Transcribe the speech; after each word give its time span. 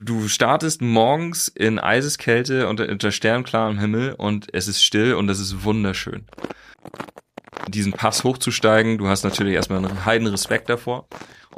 Du 0.00 0.28
startest 0.28 0.80
morgens 0.80 1.48
in 1.48 1.80
Eiseskälte 1.80 2.68
unter, 2.68 2.88
unter 2.88 3.10
sternklarem 3.10 3.80
Himmel 3.80 4.12
und 4.12 4.46
es 4.52 4.68
ist 4.68 4.80
still 4.84 5.14
und 5.14 5.28
es 5.28 5.40
ist 5.40 5.64
wunderschön. 5.64 6.24
Diesen 7.68 7.92
Pass 7.92 8.24
hochzusteigen, 8.24 8.98
du 8.98 9.08
hast 9.08 9.24
natürlich 9.24 9.54
erstmal 9.54 9.84
einen 9.84 10.04
heiden 10.04 10.26
Respekt 10.26 10.68
davor 10.68 11.06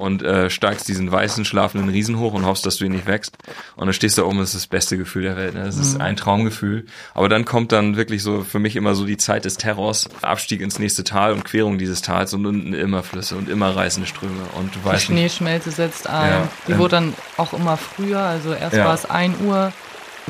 und 0.01 0.23
äh, 0.23 0.49
steigst 0.49 0.89
diesen 0.89 1.13
weißen 1.13 1.45
schlafenden 1.45 1.91
Riesen 1.91 2.19
hoch 2.19 2.33
und 2.33 2.47
hoffst, 2.47 2.65
dass 2.65 2.79
du 2.79 2.87
ihn 2.87 2.93
nicht 2.93 3.07
wächst. 3.07 3.37
Und 3.77 3.87
dann 3.87 3.93
stehst 3.93 4.17
du 4.17 4.23
da 4.23 4.29
oben, 4.29 4.39
das 4.39 4.55
ist 4.55 4.63
das 4.63 4.67
beste 4.67 4.97
Gefühl 4.97 5.25
der 5.25 5.37
Welt. 5.37 5.53
Ne? 5.53 5.63
Das 5.63 5.77
ist 5.77 5.97
mhm. 5.97 6.01
ein 6.01 6.17
Traumgefühl. 6.17 6.87
Aber 7.13 7.29
dann 7.29 7.45
kommt 7.45 7.71
dann 7.71 7.99
wirklich 7.99 8.23
so 8.23 8.43
für 8.43 8.59
mich 8.59 8.77
immer 8.77 8.95
so 8.95 9.05
die 9.05 9.19
Zeit 9.19 9.45
des 9.45 9.59
Terrors, 9.59 10.09
Abstieg 10.23 10.63
ins 10.63 10.79
nächste 10.79 11.05
Tal 11.05 11.35
und 11.35 11.45
Querung 11.45 11.77
dieses 11.77 12.01
Tals 12.01 12.33
und 12.33 12.47
unten 12.47 12.73
immer 12.73 13.03
Flüsse 13.03 13.37
und 13.37 13.51
immer 13.51 13.77
reißende 13.77 14.09
Ströme. 14.09 14.45
Und 14.55 14.75
du 14.75 14.83
weißt 14.83 15.03
die 15.03 15.07
Schneeschmelze 15.13 15.71
setzt 15.71 16.09
ein. 16.09 16.31
Ja, 16.31 16.49
die 16.67 16.73
ähm, 16.73 16.79
wurde 16.79 16.97
dann 16.97 17.15
auch 17.37 17.53
immer 17.53 17.77
früher. 17.77 18.21
Also 18.21 18.55
erst 18.55 18.77
ja. 18.77 18.87
war 18.87 18.95
es 18.95 19.05
ein 19.05 19.35
Uhr. 19.45 19.71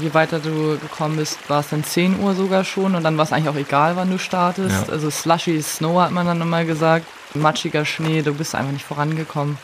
Je 0.01 0.15
weiter 0.15 0.39
du 0.39 0.79
gekommen 0.79 1.17
bist, 1.17 1.39
war 1.49 1.61
es 1.61 1.69
dann 1.69 1.85
10 1.85 2.21
Uhr 2.21 2.35
sogar 2.35 2.65
schon 2.65 2.95
und 2.95 3.03
dann 3.05 3.17
war 3.17 3.25
es 3.25 3.33
eigentlich 3.33 3.49
auch 3.49 3.57
egal, 3.57 3.97
wann 3.97 4.11
du 4.11 4.19
startest. 4.19 4.87
Ja. 4.87 4.93
Also 4.93 5.11
Slushy 5.11 5.61
Snow 5.63 6.01
hat 6.01 6.11
man 6.11 6.27
dann 6.27 6.41
immer 6.41 6.65
gesagt 6.65 7.07
matschiger 7.35 7.85
Schnee, 7.85 8.23
du 8.23 8.35
bist 8.35 8.55
einfach 8.55 8.73
nicht 8.73 8.85
vorangekommen. 8.85 9.59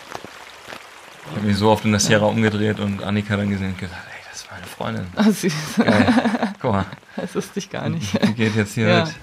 Ich 1.30 1.36
habe 1.36 1.46
mich 1.46 1.56
so 1.56 1.70
oft 1.70 1.84
in 1.84 1.90
der 1.90 2.00
Sierra 2.00 2.26
umgedreht 2.26 2.78
und 2.78 3.02
Annika 3.02 3.36
dann 3.36 3.50
gesehen 3.50 3.70
und 3.70 3.78
gesagt, 3.78 4.02
ey, 4.09 4.20
das 4.30 4.42
ist 4.42 4.50
meine 4.50 4.66
Freundin. 4.66 5.06
Ah, 5.16 5.30
süß. 5.30 5.52
Geil. 5.78 6.14
Guck 6.60 6.73
mal. 6.73 6.87
Das 7.16 7.34
wusste 7.34 7.59
ich 7.59 7.70
gar 7.70 7.88
nicht. 7.88 8.12
Die 8.23 8.32
geht 8.34 8.54
jetzt 8.54 8.74
hier 8.74 8.88
ja. 8.88 9.04
mit. 9.04 9.14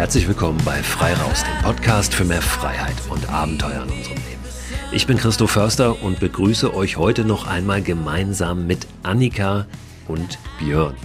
Herzlich 0.00 0.26
willkommen 0.26 0.58
bei 0.64 0.82
Frei 0.82 1.12
Raus, 1.12 1.44
dem 1.44 1.62
Podcast 1.62 2.14
für 2.14 2.24
mehr 2.24 2.40
Freiheit 2.40 2.96
und 3.10 3.28
Abenteuer 3.28 3.82
in 3.82 3.90
unserem 3.90 4.16
Leben. 4.16 4.40
Ich 4.92 5.06
bin 5.06 5.18
Christo 5.18 5.46
Förster 5.46 6.02
und 6.02 6.20
begrüße 6.20 6.74
euch 6.74 6.96
heute 6.96 7.26
noch 7.26 7.46
einmal 7.46 7.82
gemeinsam 7.82 8.66
mit 8.66 8.86
Annika 9.02 9.66
und 10.08 10.38
Björn. 10.58 10.96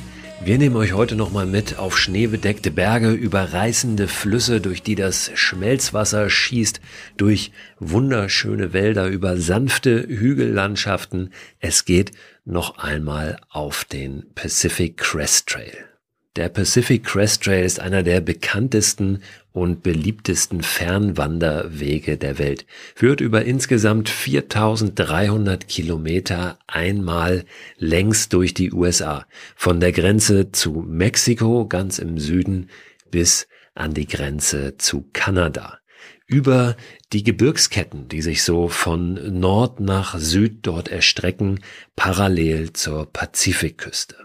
Wir 0.41 0.57
nehmen 0.57 0.77
euch 0.77 0.93
heute 0.93 1.17
nochmal 1.17 1.45
mit 1.45 1.77
auf 1.77 1.97
schneebedeckte 1.97 2.71
Berge, 2.71 3.11
über 3.11 3.51
reißende 3.51 4.07
Flüsse, 4.07 4.61
durch 4.61 4.81
die 4.81 4.95
das 4.95 5.29
Schmelzwasser 5.35 6.29
schießt, 6.29 6.79
durch 7.17 7.51
wunderschöne 7.79 8.71
Wälder, 8.71 9.07
über 9.07 9.35
sanfte 9.35 10.07
Hügellandschaften. 10.07 11.33
Es 11.59 11.83
geht 11.83 12.13
noch 12.45 12.77
einmal 12.77 13.41
auf 13.49 13.83
den 13.83 14.27
Pacific 14.35 14.95
Crest 14.95 15.49
Trail. 15.49 15.94
Der 16.35 16.49
Pacific 16.49 17.05
Crest 17.05 17.43
Trail 17.43 17.63
ist 17.63 17.79
einer 17.79 18.03
der 18.03 18.19
bekanntesten 18.19 19.21
und 19.53 19.83
beliebtesten 19.83 20.63
Fernwanderwege 20.63 22.17
der 22.17 22.37
Welt. 22.39 22.65
Führt 22.93 23.21
über 23.21 23.45
insgesamt 23.45 24.09
4300 24.09 25.65
Kilometer 25.69 26.59
einmal 26.67 27.45
längs 27.77 28.27
durch 28.27 28.53
die 28.53 28.73
USA. 28.73 29.25
Von 29.55 29.79
der 29.79 29.93
Grenze 29.93 30.51
zu 30.51 30.83
Mexiko 30.85 31.67
ganz 31.69 31.99
im 31.99 32.19
Süden 32.19 32.69
bis 33.11 33.47
an 33.73 33.93
die 33.93 34.07
Grenze 34.07 34.75
zu 34.77 35.07
Kanada. 35.13 35.79
Über 36.27 36.75
die 37.13 37.23
Gebirgsketten, 37.23 38.09
die 38.09 38.21
sich 38.21 38.43
so 38.43 38.67
von 38.67 39.39
Nord 39.39 39.79
nach 39.79 40.17
Süd 40.19 40.59
dort 40.63 40.89
erstrecken, 40.89 41.61
parallel 41.95 42.73
zur 42.73 43.05
Pazifikküste. 43.05 44.24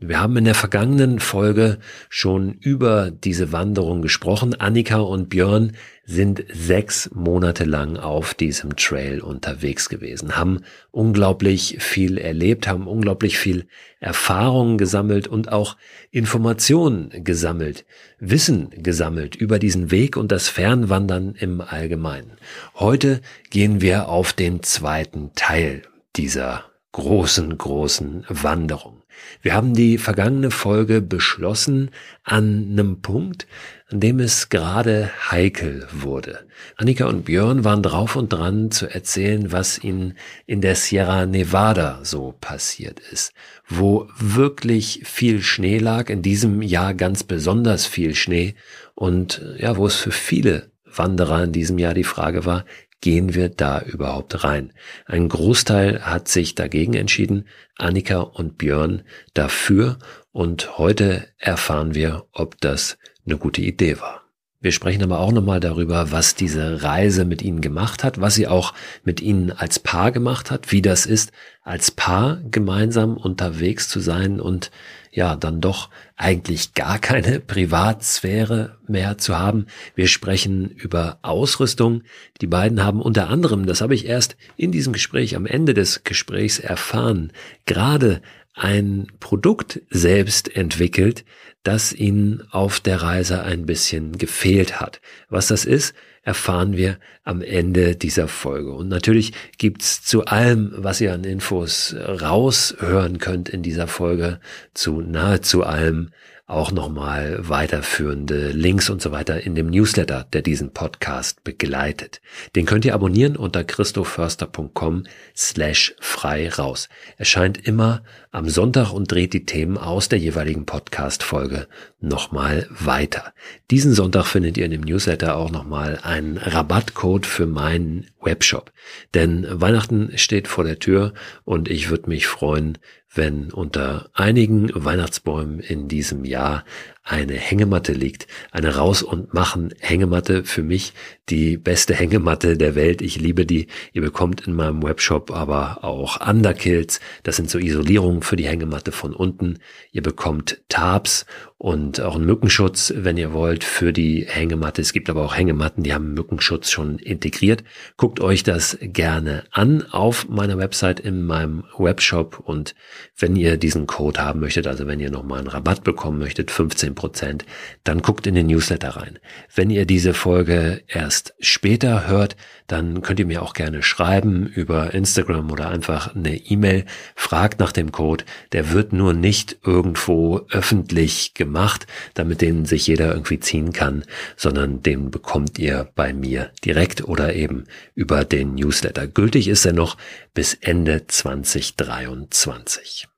Wir 0.00 0.20
haben 0.20 0.36
in 0.36 0.44
der 0.44 0.54
vergangenen 0.54 1.18
Folge 1.18 1.78
schon 2.08 2.52
über 2.52 3.10
diese 3.10 3.50
Wanderung 3.50 4.00
gesprochen. 4.00 4.54
Annika 4.54 4.98
und 5.00 5.28
Björn 5.28 5.72
sind 6.04 6.44
sechs 6.52 7.10
Monate 7.12 7.64
lang 7.64 7.96
auf 7.96 8.32
diesem 8.32 8.76
Trail 8.76 9.20
unterwegs 9.20 9.88
gewesen, 9.88 10.36
haben 10.36 10.60
unglaublich 10.92 11.78
viel 11.80 12.16
erlebt, 12.16 12.68
haben 12.68 12.86
unglaublich 12.86 13.38
viel 13.38 13.66
Erfahrungen 13.98 14.78
gesammelt 14.78 15.26
und 15.26 15.50
auch 15.50 15.76
Informationen 16.12 17.24
gesammelt, 17.24 17.84
Wissen 18.20 18.70
gesammelt 18.70 19.34
über 19.34 19.58
diesen 19.58 19.90
Weg 19.90 20.16
und 20.16 20.30
das 20.30 20.48
Fernwandern 20.48 21.34
im 21.34 21.60
Allgemeinen. 21.60 22.38
Heute 22.76 23.20
gehen 23.50 23.80
wir 23.80 24.08
auf 24.08 24.32
den 24.32 24.62
zweiten 24.62 25.32
Teil 25.34 25.82
dieser 26.14 26.66
großen, 26.92 27.58
großen 27.58 28.24
Wanderung. 28.28 28.97
Wir 29.42 29.54
haben 29.54 29.74
die 29.74 29.98
vergangene 29.98 30.50
Folge 30.50 31.00
beschlossen 31.00 31.90
an 32.24 32.68
einem 32.70 33.00
Punkt, 33.00 33.46
an 33.90 34.00
dem 34.00 34.20
es 34.20 34.48
gerade 34.48 35.10
heikel 35.30 35.86
wurde. 35.92 36.46
Annika 36.76 37.06
und 37.06 37.24
Björn 37.24 37.64
waren 37.64 37.82
drauf 37.82 38.16
und 38.16 38.32
dran 38.32 38.70
zu 38.70 38.86
erzählen, 38.86 39.52
was 39.52 39.82
ihnen 39.82 40.14
in 40.46 40.60
der 40.60 40.74
Sierra 40.74 41.26
Nevada 41.26 42.00
so 42.02 42.34
passiert 42.40 43.00
ist, 43.12 43.32
wo 43.68 44.08
wirklich 44.18 45.02
viel 45.04 45.42
Schnee 45.42 45.78
lag, 45.78 46.10
in 46.10 46.22
diesem 46.22 46.62
Jahr 46.62 46.94
ganz 46.94 47.22
besonders 47.22 47.86
viel 47.86 48.14
Schnee 48.14 48.54
und 48.94 49.42
ja, 49.58 49.76
wo 49.76 49.86
es 49.86 49.94
für 49.94 50.12
viele 50.12 50.70
Wanderer 50.84 51.44
in 51.44 51.52
diesem 51.52 51.78
Jahr 51.78 51.94
die 51.94 52.04
Frage 52.04 52.44
war, 52.44 52.64
gehen 53.00 53.34
wir 53.34 53.48
da 53.48 53.80
überhaupt 53.80 54.44
rein? 54.44 54.72
Ein 55.06 55.28
Großteil 55.28 56.02
hat 56.02 56.28
sich 56.28 56.54
dagegen 56.54 56.94
entschieden, 56.94 57.48
Annika 57.76 58.20
und 58.20 58.58
Björn 58.58 59.02
dafür 59.34 59.98
und 60.32 60.78
heute 60.78 61.28
erfahren 61.38 61.94
wir, 61.94 62.26
ob 62.32 62.60
das 62.60 62.98
eine 63.26 63.36
gute 63.36 63.62
Idee 63.62 64.00
war. 64.00 64.27
Wir 64.60 64.72
sprechen 64.72 65.04
aber 65.04 65.20
auch 65.20 65.30
nochmal 65.30 65.60
darüber, 65.60 66.10
was 66.10 66.34
diese 66.34 66.82
Reise 66.82 67.24
mit 67.24 67.42
ihnen 67.42 67.60
gemacht 67.60 68.02
hat, 68.02 68.20
was 68.20 68.34
sie 68.34 68.48
auch 68.48 68.74
mit 69.04 69.20
ihnen 69.20 69.52
als 69.52 69.78
Paar 69.78 70.10
gemacht 70.10 70.50
hat, 70.50 70.72
wie 70.72 70.82
das 70.82 71.06
ist, 71.06 71.30
als 71.62 71.92
Paar 71.92 72.40
gemeinsam 72.50 73.16
unterwegs 73.16 73.88
zu 73.88 74.00
sein 74.00 74.40
und 74.40 74.72
ja, 75.12 75.36
dann 75.36 75.60
doch 75.60 75.90
eigentlich 76.16 76.74
gar 76.74 76.98
keine 76.98 77.38
Privatsphäre 77.46 78.78
mehr 78.88 79.16
zu 79.16 79.38
haben. 79.38 79.66
Wir 79.94 80.08
sprechen 80.08 80.70
über 80.70 81.20
Ausrüstung. 81.22 82.02
Die 82.40 82.48
beiden 82.48 82.82
haben 82.82 83.00
unter 83.00 83.28
anderem, 83.28 83.64
das 83.64 83.80
habe 83.80 83.94
ich 83.94 84.06
erst 84.06 84.36
in 84.56 84.72
diesem 84.72 84.92
Gespräch 84.92 85.36
am 85.36 85.46
Ende 85.46 85.72
des 85.72 86.02
Gesprächs 86.02 86.58
erfahren, 86.58 87.32
gerade 87.64 88.22
ein 88.54 89.06
Produkt 89.20 89.82
selbst 89.88 90.54
entwickelt, 90.56 91.24
das 91.62 91.92
ihnen 91.92 92.42
auf 92.50 92.80
der 92.80 93.02
Reise 93.02 93.42
ein 93.42 93.66
bisschen 93.66 94.16
gefehlt 94.18 94.80
hat. 94.80 95.00
Was 95.28 95.48
das 95.48 95.64
ist, 95.64 95.94
erfahren 96.22 96.76
wir 96.76 96.98
am 97.24 97.42
Ende 97.42 97.96
dieser 97.96 98.28
Folge. 98.28 98.72
Und 98.72 98.88
natürlich 98.88 99.32
gibt's 99.58 100.02
zu 100.02 100.24
allem, 100.24 100.72
was 100.76 101.00
ihr 101.00 101.12
an 101.12 101.24
Infos 101.24 101.94
raushören 101.98 103.18
könnt 103.18 103.48
in 103.48 103.62
dieser 103.62 103.86
Folge, 103.86 104.40
zu 104.74 105.00
nahezu 105.00 105.62
allem 105.64 106.10
auch 106.48 106.72
nochmal 106.72 107.46
weiterführende 107.46 108.52
Links 108.52 108.88
und 108.88 109.02
so 109.02 109.12
weiter 109.12 109.42
in 109.42 109.54
dem 109.54 109.66
Newsletter, 109.68 110.26
der 110.32 110.40
diesen 110.40 110.72
Podcast 110.72 111.44
begleitet. 111.44 112.22
Den 112.56 112.64
könnt 112.64 112.86
ihr 112.86 112.94
abonnieren 112.94 113.36
unter 113.36 113.64
christoförster.com 113.64 115.04
slash 115.36 115.94
frei 116.00 116.48
raus. 116.48 116.88
Erscheint 117.18 117.58
immer 117.68 118.02
am 118.30 118.48
Sonntag 118.48 118.94
und 118.94 119.12
dreht 119.12 119.34
die 119.34 119.44
Themen 119.44 119.76
aus 119.76 120.08
der 120.08 120.18
jeweiligen 120.18 120.64
Podcast-Folge 120.64 121.68
nochmal 122.00 122.66
weiter. 122.70 123.34
Diesen 123.70 123.92
Sonntag 123.92 124.24
findet 124.24 124.56
ihr 124.56 124.64
in 124.64 124.70
dem 124.70 124.80
Newsletter 124.80 125.36
auch 125.36 125.50
nochmal 125.50 126.00
einen 126.08 126.38
Rabattcode 126.38 127.26
für 127.26 127.46
meinen 127.46 128.06
Webshop. 128.20 128.72
Denn 129.14 129.46
Weihnachten 129.48 130.16
steht 130.16 130.48
vor 130.48 130.64
der 130.64 130.78
Tür 130.78 131.12
und 131.44 131.68
ich 131.68 131.90
würde 131.90 132.08
mich 132.08 132.26
freuen, 132.26 132.78
wenn 133.14 133.50
unter 133.52 134.10
einigen 134.12 134.70
Weihnachtsbäumen 134.74 135.60
in 135.60 135.88
diesem 135.88 136.24
Jahr 136.24 136.64
eine 137.08 137.34
Hängematte 137.34 137.92
liegt. 137.92 138.26
Eine 138.50 138.76
Raus- 138.76 139.02
und 139.02 139.32
Machen-Hängematte. 139.32 140.44
Für 140.44 140.62
mich 140.62 140.92
die 141.30 141.56
beste 141.56 141.94
Hängematte 141.94 142.56
der 142.58 142.74
Welt. 142.74 143.00
Ich 143.00 143.18
liebe 143.18 143.46
die. 143.46 143.68
Ihr 143.94 144.02
bekommt 144.02 144.46
in 144.46 144.52
meinem 144.52 144.82
Webshop 144.82 145.30
aber 145.30 145.84
auch 145.84 146.26
Underkills. 146.26 147.00
Das 147.22 147.36
sind 147.36 147.48
so 147.48 147.58
Isolierungen 147.58 148.22
für 148.22 148.36
die 148.36 148.46
Hängematte 148.46 148.92
von 148.92 149.14
unten. 149.14 149.58
Ihr 149.90 150.02
bekommt 150.02 150.60
Tabs 150.68 151.24
und 151.56 152.00
auch 152.00 152.14
einen 152.14 152.26
Mückenschutz, 152.26 152.92
wenn 152.94 153.16
ihr 153.16 153.32
wollt, 153.32 153.64
für 153.64 153.92
die 153.92 154.26
Hängematte. 154.28 154.82
Es 154.82 154.92
gibt 154.92 155.08
aber 155.08 155.24
auch 155.24 155.36
Hängematten, 155.36 155.82
die 155.82 155.94
haben 155.94 156.12
Mückenschutz 156.12 156.70
schon 156.70 156.98
integriert. 156.98 157.64
Guckt 157.96 158.20
euch 158.20 158.42
das 158.42 158.78
gerne 158.80 159.44
an 159.50 159.82
auf 159.90 160.28
meiner 160.28 160.58
Website 160.58 161.00
in 161.00 161.24
meinem 161.24 161.64
Webshop 161.76 162.38
und 162.38 162.74
wenn 163.16 163.36
ihr 163.36 163.56
diesen 163.56 163.86
Code 163.86 164.20
haben 164.20 164.40
möchtet, 164.40 164.66
also 164.66 164.86
wenn 164.86 165.00
ihr 165.00 165.10
nochmal 165.10 165.40
einen 165.40 165.48
Rabatt 165.48 165.84
bekommen 165.84 166.18
möchtet, 166.18 166.50
15 166.50 166.94
Prozent, 166.94 167.44
dann 167.84 168.02
guckt 168.02 168.26
in 168.26 168.34
den 168.34 168.46
Newsletter 168.46 168.90
rein. 168.90 169.18
Wenn 169.54 169.70
ihr 169.70 169.86
diese 169.86 170.14
Folge 170.14 170.82
erst 170.88 171.34
später 171.40 172.06
hört, 172.06 172.36
dann 172.68 173.00
könnt 173.00 173.18
ihr 173.18 173.26
mir 173.26 173.42
auch 173.42 173.54
gerne 173.54 173.82
schreiben 173.82 174.46
über 174.46 174.92
Instagram 174.92 175.50
oder 175.50 175.70
einfach 175.70 176.14
eine 176.14 176.36
E-Mail. 176.36 176.84
Fragt 177.16 177.60
nach 177.60 177.72
dem 177.72 177.92
Code. 177.92 178.24
Der 178.52 178.72
wird 178.72 178.92
nur 178.92 179.14
nicht 179.14 179.56
irgendwo 179.64 180.42
öffentlich 180.50 181.32
gemacht, 181.34 181.86
damit 182.14 182.42
den 182.42 182.66
sich 182.66 182.86
jeder 182.86 183.12
irgendwie 183.12 183.40
ziehen 183.40 183.72
kann, 183.72 184.04
sondern 184.36 184.82
den 184.82 185.10
bekommt 185.10 185.58
ihr 185.58 185.88
bei 185.94 186.12
mir 186.12 186.50
direkt 186.64 187.08
oder 187.08 187.34
eben 187.34 187.64
über 187.94 188.24
den 188.24 188.54
Newsletter. 188.54 189.06
Gültig 189.06 189.48
ist 189.48 189.64
er 189.64 189.72
noch 189.72 189.96
bis 190.38 190.54
Ende 190.54 191.04
2023. 191.04 193.08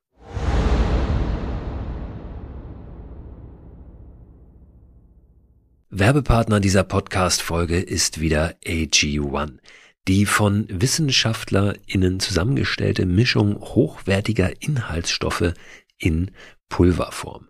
Werbepartner 5.91 6.61
dieser 6.61 6.83
Podcast-Folge 6.83 7.79
ist 7.79 8.23
wieder 8.23 8.55
AG1. 8.65 9.59
Die 10.09 10.25
von 10.25 10.67
WissenschaftlerInnen 10.71 12.21
zusammengestellte 12.21 13.05
Mischung 13.05 13.61
hochwertiger 13.61 14.63
Inhaltsstoffe 14.63 15.53
in 15.99 16.31
Pulverform. 16.71 17.50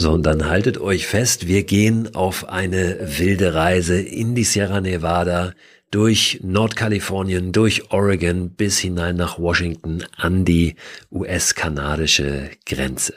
So, 0.00 0.12
und 0.12 0.22
dann 0.26 0.48
haltet 0.48 0.78
euch 0.78 1.08
fest, 1.08 1.48
wir 1.48 1.64
gehen 1.64 2.14
auf 2.14 2.48
eine 2.48 2.98
wilde 3.18 3.54
Reise 3.54 4.00
in 4.00 4.36
die 4.36 4.44
Sierra 4.44 4.80
Nevada, 4.80 5.54
durch 5.90 6.38
Nordkalifornien, 6.44 7.50
durch 7.50 7.90
Oregon 7.90 8.50
bis 8.50 8.78
hinein 8.78 9.16
nach 9.16 9.40
Washington 9.40 10.04
an 10.16 10.44
die 10.44 10.76
US-kanadische 11.10 12.50
Grenze 12.64 13.14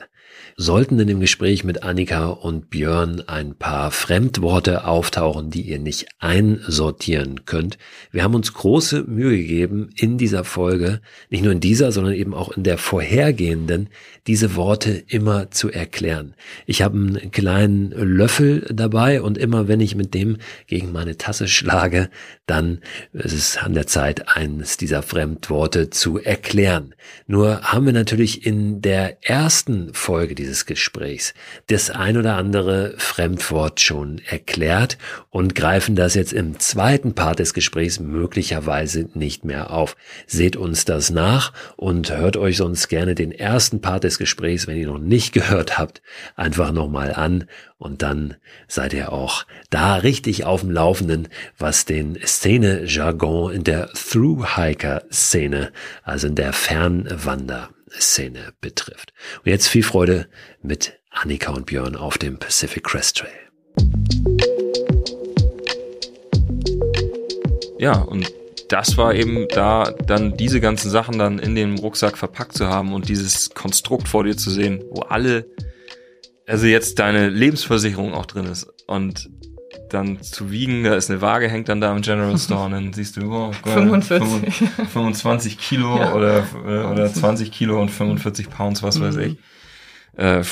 sollten 0.62 1.00
in 1.00 1.08
dem 1.08 1.20
Gespräch 1.20 1.64
mit 1.64 1.82
Annika 1.82 2.28
und 2.28 2.70
Björn 2.70 3.24
ein 3.26 3.56
paar 3.56 3.90
Fremdworte 3.90 4.86
auftauchen, 4.86 5.50
die 5.50 5.64
ihr 5.64 5.80
nicht 5.80 6.08
einsortieren 6.20 7.46
könnt. 7.46 7.80
Wir 8.12 8.24
haben 8.24 8.36
uns 8.36 8.54
große 8.54 9.04
Mühe 9.04 9.38
gegeben, 9.38 9.90
in 9.96 10.20
dieser 10.20 10.44
Folge, 10.44 11.02
nicht 11.32 11.44
nur 11.44 11.52
in 11.52 11.62
dieser, 11.62 11.92
sondern 11.92 12.14
eben 12.14 12.36
auch 12.36 12.56
in 12.56 12.64
der 12.64 12.78
vorhergehenden, 12.78 13.90
diese 14.28 14.56
Worte 14.56 14.92
immer 15.08 15.50
zu 15.50 15.72
erklären. 15.72 16.36
Ich 16.68 16.84
habe 16.84 16.96
einen 16.96 17.32
kleinen 17.32 17.90
Löffel 17.90 18.68
dabei 18.72 19.24
und 19.24 19.40
immer 19.40 19.68
wenn 19.68 19.80
ich 19.80 19.96
mit 19.96 20.14
dem 20.14 20.38
gegen 20.68 20.92
meine 20.92 21.18
Tasse 21.18 21.48
schlage, 21.48 22.12
dann 22.46 22.82
ist 23.14 23.34
es 23.34 23.58
an 23.58 23.74
der 23.74 23.88
Zeit, 23.88 24.28
eines 24.28 24.78
dieser 24.78 25.02
Fremdworte 25.02 25.90
zu 25.90 26.20
erklären. 26.20 26.94
Nur 27.26 27.62
haben 27.64 27.88
wir 27.88 27.94
natürlich 27.94 28.46
in 28.46 28.82
der 28.82 29.28
ersten 29.28 29.94
Folge 29.94 30.36
dieses 30.36 30.51
Gesprächs 30.66 31.34
das 31.68 31.90
ein 31.90 32.18
oder 32.18 32.36
andere 32.36 32.94
Fremdwort 32.98 33.80
schon 33.80 34.20
erklärt 34.26 34.98
und 35.30 35.56
greifen 35.56 35.96
das 35.96 36.16
jetzt 36.16 36.34
im 36.34 36.60
zweiten 36.60 37.16
Part 37.16 37.40
des 37.40 37.54
Gesprächs 37.54 38.00
möglicherweise 38.00 39.08
nicht 39.14 39.46
mehr 39.46 39.72
auf. 39.72 39.96
Seht 40.28 40.56
uns 40.56 40.86
das 40.86 41.10
nach 41.10 41.54
und 41.78 42.12
hört 42.12 42.38
euch 42.38 42.58
sonst 42.58 42.88
gerne 42.88 43.16
den 43.16 43.32
ersten 43.32 43.82
Part 43.82 44.04
des 44.04 44.18
Gesprächs, 44.18 44.68
wenn 44.68 44.78
ihr 44.78 44.88
noch 44.88 45.00
nicht 45.00 45.34
gehört 45.34 45.78
habt, 45.78 46.02
einfach 46.36 46.72
nochmal 46.72 47.14
an 47.14 47.46
und 47.78 48.04
dann 48.04 48.36
seid 48.68 48.94
ihr 48.94 49.12
auch 49.12 49.46
da 49.72 49.96
richtig 49.96 50.46
auf 50.46 50.62
dem 50.62 50.70
Laufenden, 50.70 51.30
was 51.58 51.86
den 51.86 52.16
Szene-Jargon 52.24 53.52
in 53.54 53.64
der 53.64 53.90
Thru-Hiker-Szene, 53.94 55.72
also 56.04 56.28
in 56.28 56.36
der 56.36 56.54
Fernwander-Szene 57.92 58.54
betrifft. 58.62 59.14
Und 59.40 59.48
jetzt 59.48 59.68
viel 59.68 59.84
Freude 59.84 60.28
mit 60.62 61.00
Annika 61.12 61.52
und 61.52 61.66
Björn 61.66 61.96
auf 61.96 62.18
dem 62.18 62.40
Pacific 62.40 62.84
Crest 62.84 63.18
Trail. 63.18 63.30
Ja, 67.80 68.00
und 68.00 68.32
das 68.70 68.98
war 68.98 69.14
eben 69.16 69.48
da, 69.50 69.92
dann 70.06 70.38
diese 70.38 70.62
ganzen 70.62 70.90
Sachen 70.90 71.18
dann 71.18 71.40
in 71.40 71.56
den 71.56 71.78
Rucksack 71.78 72.18
verpackt 72.18 72.54
zu 72.54 72.68
haben 72.68 72.94
und 72.94 73.10
dieses 73.10 73.50
Konstrukt 73.50 74.08
vor 74.08 74.24
dir 74.24 74.38
zu 74.38 74.50
sehen, 74.50 74.82
wo 74.92 75.02
alle 75.02 75.46
also 76.48 76.66
jetzt 76.66 77.00
deine 77.00 77.30
Lebensversicherung 77.30 78.14
auch 78.14 78.26
drin 78.26 78.46
ist 78.46 78.68
und 78.88 79.30
dann 79.94 80.22
zu 80.22 80.52
wiegen, 80.52 80.84
da 80.84 80.96
ist 80.96 81.10
eine 81.10 81.22
Waage, 81.22 81.50
hängt 81.50 81.70
dann 81.70 81.82
da 81.82 81.96
im 81.96 82.02
General 82.02 82.38
Store 82.38 82.66
und 82.66 82.72
dann 82.72 82.94
siehst 82.94 83.18
du, 83.18 83.32
oh, 83.32 83.52
45. 83.64 84.70
25 84.92 85.58
Kilo 85.58 85.98
ja. 85.98 86.14
oder, 86.14 86.46
oder 86.92 87.14
20 87.14 87.52
Kilo 87.52 87.82
und 87.82 87.90
45 87.90 88.50
Pounds, 88.50 88.84
was 88.84 88.98
mhm. 88.98 89.04
weiß 89.04 89.16
ich. 89.18 89.38
Äh, 90.18 90.44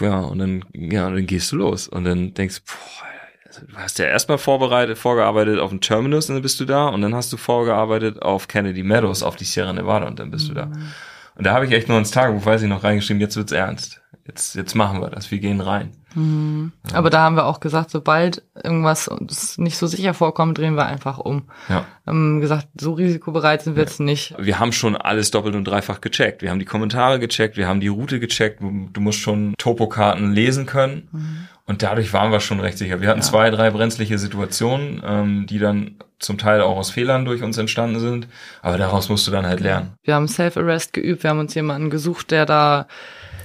ja, 0.00 0.18
und 0.18 0.38
dann, 0.38 0.64
ja, 0.74 1.06
und 1.06 1.14
dann 1.14 1.26
gehst 1.26 1.52
du 1.52 1.56
los 1.56 1.88
und 1.88 2.04
dann 2.04 2.34
denkst, 2.34 2.62
boah, 2.66 3.62
du 3.66 3.76
hast 3.76 3.98
ja 3.98 4.06
erstmal 4.06 4.38
vorbereitet, 4.38 4.98
vorgearbeitet 4.98 5.58
auf 5.58 5.70
den 5.70 5.80
Terminus 5.80 6.28
und 6.28 6.36
dann 6.36 6.42
bist 6.42 6.60
du 6.60 6.64
da 6.64 6.88
und 6.88 7.02
dann 7.02 7.14
hast 7.14 7.32
du 7.32 7.36
vorgearbeitet 7.36 8.22
auf 8.22 8.48
Kennedy 8.48 8.82
Meadows, 8.82 9.22
auf 9.22 9.36
die 9.36 9.44
Sierra 9.44 9.72
Nevada 9.72 10.06
und 10.06 10.18
dann 10.18 10.30
bist 10.30 10.44
mhm. 10.44 10.48
du 10.48 10.54
da. 10.54 10.66
Mhm. 10.66 10.92
Und 11.34 11.46
da 11.46 11.54
habe 11.54 11.66
ich 11.66 11.72
echt 11.72 11.88
nur 11.88 11.98
ins 11.98 12.10
Tagebuch, 12.10 12.44
weiß 12.44 12.62
ich 12.62 12.68
noch, 12.68 12.84
reingeschrieben, 12.84 13.20
jetzt 13.20 13.36
wird's 13.36 13.52
ernst. 13.52 14.00
Jetzt, 14.26 14.54
jetzt 14.54 14.74
machen 14.74 15.00
wir 15.00 15.10
das, 15.10 15.30
wir 15.30 15.38
gehen 15.38 15.60
rein. 15.60 15.92
Mhm. 16.14 16.72
Ja. 16.90 16.98
Aber 16.98 17.10
da 17.10 17.20
haben 17.20 17.36
wir 17.36 17.46
auch 17.46 17.60
gesagt, 17.60 17.90
sobald 17.90 18.42
irgendwas 18.62 19.08
uns 19.08 19.58
nicht 19.58 19.76
so 19.76 19.86
sicher 19.86 20.14
vorkommt, 20.14 20.58
drehen 20.58 20.74
wir 20.74 20.86
einfach 20.86 21.18
um. 21.18 21.44
Ja. 21.68 21.84
Haben 22.06 22.40
gesagt, 22.40 22.68
so 22.80 22.92
risikobereit 22.92 23.62
sind 23.62 23.76
wir 23.76 23.82
ja. 23.82 23.88
jetzt 23.88 24.00
nicht. 24.00 24.34
Wir 24.38 24.58
haben 24.58 24.72
schon 24.72 24.96
alles 24.96 25.30
doppelt 25.30 25.54
und 25.54 25.64
dreifach 25.64 26.00
gecheckt. 26.00 26.42
Wir 26.42 26.50
haben 26.50 26.58
die 26.58 26.64
Kommentare 26.64 27.18
gecheckt, 27.18 27.56
wir 27.56 27.68
haben 27.68 27.80
die 27.80 27.88
Route 27.88 28.20
gecheckt. 28.20 28.60
Du 28.60 29.00
musst 29.00 29.18
schon 29.18 29.54
Topokarten 29.58 30.32
lesen 30.32 30.66
können. 30.66 31.08
Mhm. 31.12 31.48
Und 31.64 31.82
dadurch 31.82 32.12
waren 32.12 32.32
wir 32.32 32.40
schon 32.40 32.60
recht 32.60 32.76
sicher. 32.76 33.00
Wir 33.00 33.08
hatten 33.08 33.20
ja. 33.20 33.26
zwei, 33.26 33.50
drei 33.50 33.70
brenzliche 33.70 34.18
Situationen, 34.18 35.00
ähm, 35.04 35.46
die 35.46 35.58
dann 35.58 35.96
zum 36.18 36.38
Teil 36.38 36.60
auch 36.60 36.76
aus 36.76 36.90
Fehlern 36.90 37.24
durch 37.24 37.42
uns 37.42 37.56
entstanden 37.56 38.00
sind. 38.00 38.28
Aber 38.62 38.78
daraus 38.78 39.08
musst 39.08 39.26
du 39.26 39.30
dann 39.30 39.46
halt 39.46 39.60
lernen. 39.60 39.94
Wir 40.02 40.14
haben 40.14 40.28
Self-Arrest 40.28 40.92
geübt. 40.92 41.22
Wir 41.22 41.30
haben 41.30 41.38
uns 41.38 41.54
jemanden 41.54 41.90
gesucht, 41.90 42.30
der 42.30 42.46
da 42.46 42.86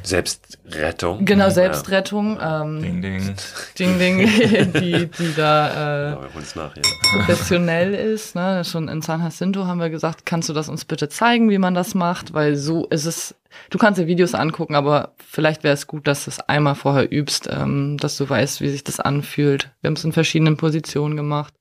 Selbstrettung. 0.08 1.26
Genau, 1.26 1.50
Selbstrettung. 1.50 2.38
Ja. 2.38 2.64
Ähm, 2.64 2.82
ding, 2.82 3.02
ding. 3.02 3.36
Ding, 3.78 4.00
ding, 4.00 4.18
die, 4.74 5.08
die 5.08 5.36
da 5.36 5.68
äh, 5.68 6.10
ja, 6.12 6.20
nach, 6.56 6.76
ja. 6.76 6.82
professionell 7.12 7.94
ist. 7.94 8.34
Ne? 8.36 8.64
Schon 8.64 8.88
in 8.88 9.02
San 9.02 9.22
Jacinto 9.22 9.66
haben 9.66 9.80
wir 9.80 9.90
gesagt, 9.90 10.26
kannst 10.26 10.48
du 10.48 10.54
das 10.54 10.70
uns 10.70 10.86
bitte 10.86 11.10
zeigen, 11.10 11.50
wie 11.50 11.58
man 11.58 11.74
das 11.74 11.94
macht? 11.94 12.34
Weil 12.34 12.56
so 12.56 12.86
ist 12.88 13.06
es, 13.06 13.36
du 13.70 13.78
kannst 13.78 14.00
dir 14.00 14.08
Videos 14.08 14.34
angucken, 14.34 14.76
aber 14.76 15.14
vielleicht 15.18 15.64
wäre 15.64 15.74
es 15.74 15.88
gut, 15.88 16.08
dass 16.08 16.24
du 16.24 16.32
es 16.32 16.40
einmal 16.40 16.76
vorher 16.76 17.12
übst, 17.12 17.50
ähm, 17.52 17.98
dass 17.98 18.16
du 18.18 18.30
weißt, 18.30 18.62
wie 18.62 18.70
sich 18.70 18.86
das 18.86 19.02
anfühlt. 19.02 19.72
Wir 19.82 19.90
haben 19.90 19.96
es 19.96 20.06
in 20.06 20.14
verschiedenen 20.14 20.56
Positionen 20.56 21.18
gemacht. 21.18 21.54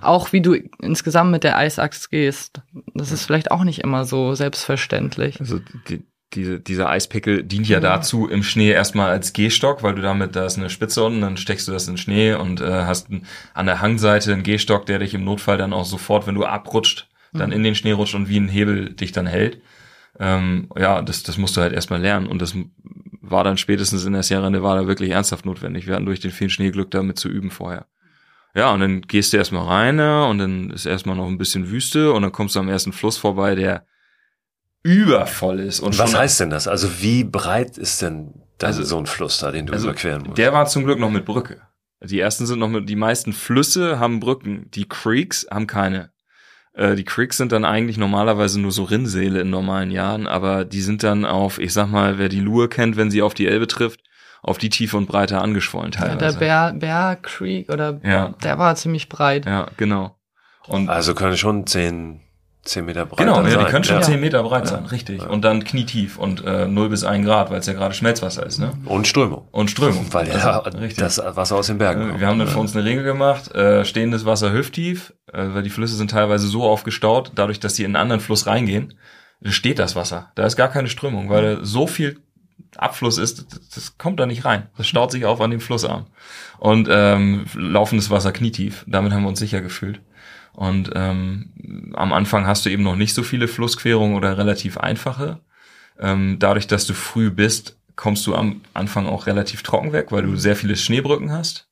Auch 0.00 0.32
wie 0.32 0.40
du 0.40 0.54
insgesamt 0.80 1.30
mit 1.30 1.44
der 1.44 1.58
Eisachs 1.58 2.08
gehst. 2.08 2.62
Das 2.94 3.12
ist 3.12 3.26
vielleicht 3.26 3.50
auch 3.50 3.64
nicht 3.64 3.80
immer 3.80 4.06
so 4.06 4.34
selbstverständlich. 4.34 5.40
Also 5.40 5.60
die, 5.88 6.02
diese, 6.34 6.60
dieser 6.60 6.88
Eispickel 6.88 7.42
dient 7.42 7.68
ja, 7.68 7.76
ja 7.76 7.80
dazu 7.80 8.28
im 8.28 8.42
Schnee 8.42 8.70
erstmal 8.70 9.10
als 9.10 9.32
Gehstock, 9.32 9.82
weil 9.82 9.94
du 9.94 10.02
damit, 10.02 10.36
da 10.36 10.46
ist 10.46 10.58
eine 10.58 10.70
Spitze 10.70 11.02
unten, 11.04 11.20
dann 11.20 11.36
steckst 11.36 11.66
du 11.66 11.72
das 11.72 11.88
in 11.88 11.94
den 11.94 11.98
Schnee 11.98 12.34
und 12.34 12.60
äh, 12.60 12.84
hast 12.84 13.08
an 13.54 13.66
der 13.66 13.80
Hangseite 13.80 14.32
einen 14.32 14.42
Gehstock, 14.42 14.86
der 14.86 15.00
dich 15.00 15.14
im 15.14 15.24
Notfall 15.24 15.58
dann 15.58 15.72
auch 15.72 15.84
sofort, 15.84 16.26
wenn 16.26 16.36
du 16.36 16.44
abrutscht, 16.44 17.08
dann 17.32 17.50
mhm. 17.50 17.56
in 17.56 17.62
den 17.64 17.74
Schnee 17.74 17.92
rutscht 17.92 18.14
und 18.14 18.28
wie 18.28 18.38
ein 18.38 18.48
Hebel 18.48 18.90
dich 18.90 19.12
dann 19.12 19.26
hält. 19.26 19.60
Ähm, 20.18 20.68
ja, 20.76 21.02
das, 21.02 21.22
das 21.22 21.38
musst 21.38 21.56
du 21.56 21.60
halt 21.60 21.72
erstmal 21.72 22.00
lernen 22.00 22.26
und 22.26 22.40
das 22.40 22.54
war 23.22 23.44
dann 23.44 23.56
spätestens 23.56 24.04
in 24.04 24.12
der 24.12 24.22
Sierra 24.22 24.50
Nevada 24.50 24.86
wirklich 24.86 25.10
ernsthaft 25.10 25.46
notwendig. 25.46 25.86
Wir 25.86 25.94
hatten 25.94 26.06
durch 26.06 26.20
den 26.20 26.30
vielen 26.30 26.50
Schneeglück 26.50 26.90
damit 26.90 27.18
zu 27.18 27.28
üben 27.28 27.50
vorher. 27.50 27.86
Ja, 28.54 28.72
und 28.72 28.80
dann 28.80 29.02
gehst 29.02 29.32
du 29.32 29.36
erstmal 29.36 29.66
rein 29.66 29.98
ja, 29.98 30.24
und 30.24 30.38
dann 30.38 30.70
ist 30.70 30.86
erstmal 30.86 31.16
noch 31.16 31.28
ein 31.28 31.38
bisschen 31.38 31.70
Wüste 31.70 32.12
und 32.12 32.22
dann 32.22 32.32
kommst 32.32 32.56
du 32.56 32.60
am 32.60 32.68
ersten 32.68 32.92
Fluss 32.92 33.16
vorbei, 33.16 33.54
der 33.54 33.84
übervoll 34.82 35.60
ist. 35.60 35.80
Und 35.80 35.98
Was 35.98 36.14
heißt 36.14 36.40
denn 36.40 36.50
das? 36.50 36.68
Also 36.68 37.00
wie 37.00 37.24
breit 37.24 37.78
ist 37.78 38.02
denn 38.02 38.42
also, 38.62 38.82
so 38.82 38.98
ein 38.98 39.06
Fluss 39.06 39.38
da, 39.38 39.50
den 39.50 39.66
du 39.66 39.72
also 39.72 39.88
überqueren 39.88 40.22
musst? 40.22 40.38
Der 40.38 40.52
war 40.52 40.66
zum 40.66 40.84
Glück 40.84 40.98
noch 40.98 41.10
mit 41.10 41.24
Brücke. 41.24 41.60
Die 42.02 42.18
ersten 42.18 42.46
sind 42.46 42.58
noch 42.58 42.68
mit, 42.68 42.88
die 42.88 42.96
meisten 42.96 43.32
Flüsse 43.32 43.98
haben 43.98 44.20
Brücken. 44.20 44.70
Die 44.70 44.88
Creeks 44.88 45.46
haben 45.50 45.66
keine. 45.66 46.10
Äh, 46.72 46.94
die 46.94 47.04
Creeks 47.04 47.36
sind 47.36 47.52
dann 47.52 47.64
eigentlich 47.64 47.98
normalerweise 47.98 48.58
nur 48.58 48.72
so 48.72 48.84
Rinnsäle 48.84 49.40
in 49.40 49.50
normalen 49.50 49.90
Jahren, 49.90 50.26
aber 50.26 50.64
die 50.64 50.80
sind 50.80 51.02
dann 51.02 51.26
auf, 51.26 51.58
ich 51.58 51.74
sag 51.74 51.88
mal, 51.88 52.18
wer 52.18 52.30
die 52.30 52.40
Lure 52.40 52.68
kennt, 52.68 52.96
wenn 52.96 53.10
sie 53.10 53.20
auf 53.20 53.34
die 53.34 53.46
Elbe 53.46 53.66
trifft, 53.66 54.00
auf 54.42 54.56
die 54.56 54.70
Tiefe 54.70 54.96
und 54.96 55.06
Breite 55.06 55.38
angeschwollen 55.38 55.92
teilweise. 55.92 56.24
Ja, 56.24 56.30
der 56.30 56.38
Bear, 56.38 56.72
Bear 56.72 57.16
Creek 57.16 57.68
oder 57.68 58.00
ja. 58.02 58.34
der 58.42 58.58
war 58.58 58.74
ziemlich 58.76 59.10
breit. 59.10 59.44
Ja, 59.44 59.68
genau. 59.76 60.16
Und 60.66 60.88
also 60.88 61.14
können 61.14 61.36
schon 61.36 61.66
zehn 61.66 62.22
10 62.62 62.84
Meter 62.84 63.06
breit 63.06 63.18
Genau, 63.18 63.42
ja, 63.42 63.64
die 63.64 63.70
können 63.70 63.84
schon 63.84 63.96
ja. 63.96 64.02
10 64.02 64.20
Meter 64.20 64.42
breit 64.42 64.68
sein, 64.68 64.84
richtig. 64.86 65.22
Ja. 65.22 65.28
Und 65.28 65.42
dann 65.42 65.64
knietief 65.64 66.18
und 66.18 66.44
äh, 66.44 66.66
0 66.66 66.90
bis 66.90 67.04
1 67.04 67.24
Grad, 67.24 67.50
weil 67.50 67.60
es 67.60 67.66
ja 67.66 67.72
gerade 67.72 67.94
Schmelzwasser 67.94 68.44
ist. 68.44 68.58
Ne? 68.58 68.72
Und 68.84 69.06
Strömung. 69.06 69.48
Und 69.50 69.70
Strömung. 69.70 70.06
Weil 70.10 70.28
ja 70.28 70.60
also, 70.60 70.78
das 70.96 71.18
Wasser 71.18 71.56
aus 71.56 71.68
den 71.68 71.78
Bergen 71.78 72.08
kommt. 72.08 72.20
Wir 72.20 72.26
haben 72.26 72.38
dann 72.38 72.48
für 72.48 72.58
uns 72.58 72.76
eine 72.76 72.84
Regel 72.84 73.02
gemacht, 73.02 73.54
äh, 73.54 73.84
stehendes 73.84 74.26
Wasser 74.26 74.52
hüfttief, 74.52 75.14
äh, 75.32 75.54
weil 75.54 75.62
die 75.62 75.70
Flüsse 75.70 75.96
sind 75.96 76.10
teilweise 76.10 76.46
so 76.48 76.64
aufgestaut, 76.64 77.32
dadurch, 77.34 77.60
dass 77.60 77.76
sie 77.76 77.84
in 77.84 77.96
einen 77.96 78.02
anderen 78.02 78.20
Fluss 78.20 78.46
reingehen, 78.46 78.94
steht 79.44 79.78
das 79.78 79.96
Wasser. 79.96 80.30
Da 80.34 80.44
ist 80.44 80.56
gar 80.56 80.68
keine 80.68 80.88
Strömung, 80.88 81.30
weil 81.30 81.64
so 81.64 81.86
viel 81.86 82.20
Abfluss 82.76 83.18
ist, 83.18 83.46
das 83.74 83.98
kommt 83.98 84.20
da 84.20 84.26
nicht 84.26 84.44
rein. 84.44 84.68
Das 84.76 84.86
staut 84.86 85.10
sich 85.12 85.24
auf 85.24 85.40
an 85.40 85.50
dem 85.50 85.60
Flussarm. 85.60 86.06
Und 86.58 86.88
ähm, 86.90 87.46
laufendes 87.54 88.10
Wasser 88.10 88.32
knietief. 88.32 88.84
Damit 88.86 89.12
haben 89.12 89.22
wir 89.22 89.28
uns 89.28 89.38
sicher 89.38 89.60
gefühlt. 89.60 90.00
Und 90.52 90.90
ähm, 90.94 91.92
am 91.94 92.12
Anfang 92.12 92.46
hast 92.46 92.66
du 92.66 92.70
eben 92.70 92.82
noch 92.82 92.96
nicht 92.96 93.14
so 93.14 93.22
viele 93.22 93.48
Flussquerungen 93.48 94.16
oder 94.16 94.36
relativ 94.38 94.78
einfache. 94.78 95.40
Ähm, 95.98 96.36
dadurch, 96.38 96.66
dass 96.66 96.86
du 96.86 96.94
früh 96.94 97.30
bist, 97.30 97.78
kommst 97.96 98.26
du 98.26 98.34
am 98.34 98.62
Anfang 98.72 99.06
auch 99.06 99.26
relativ 99.26 99.62
trocken 99.62 99.92
weg, 99.92 100.10
weil 100.10 100.22
du 100.22 100.36
sehr 100.36 100.56
viele 100.56 100.76
Schneebrücken 100.76 101.32
hast, 101.32 101.68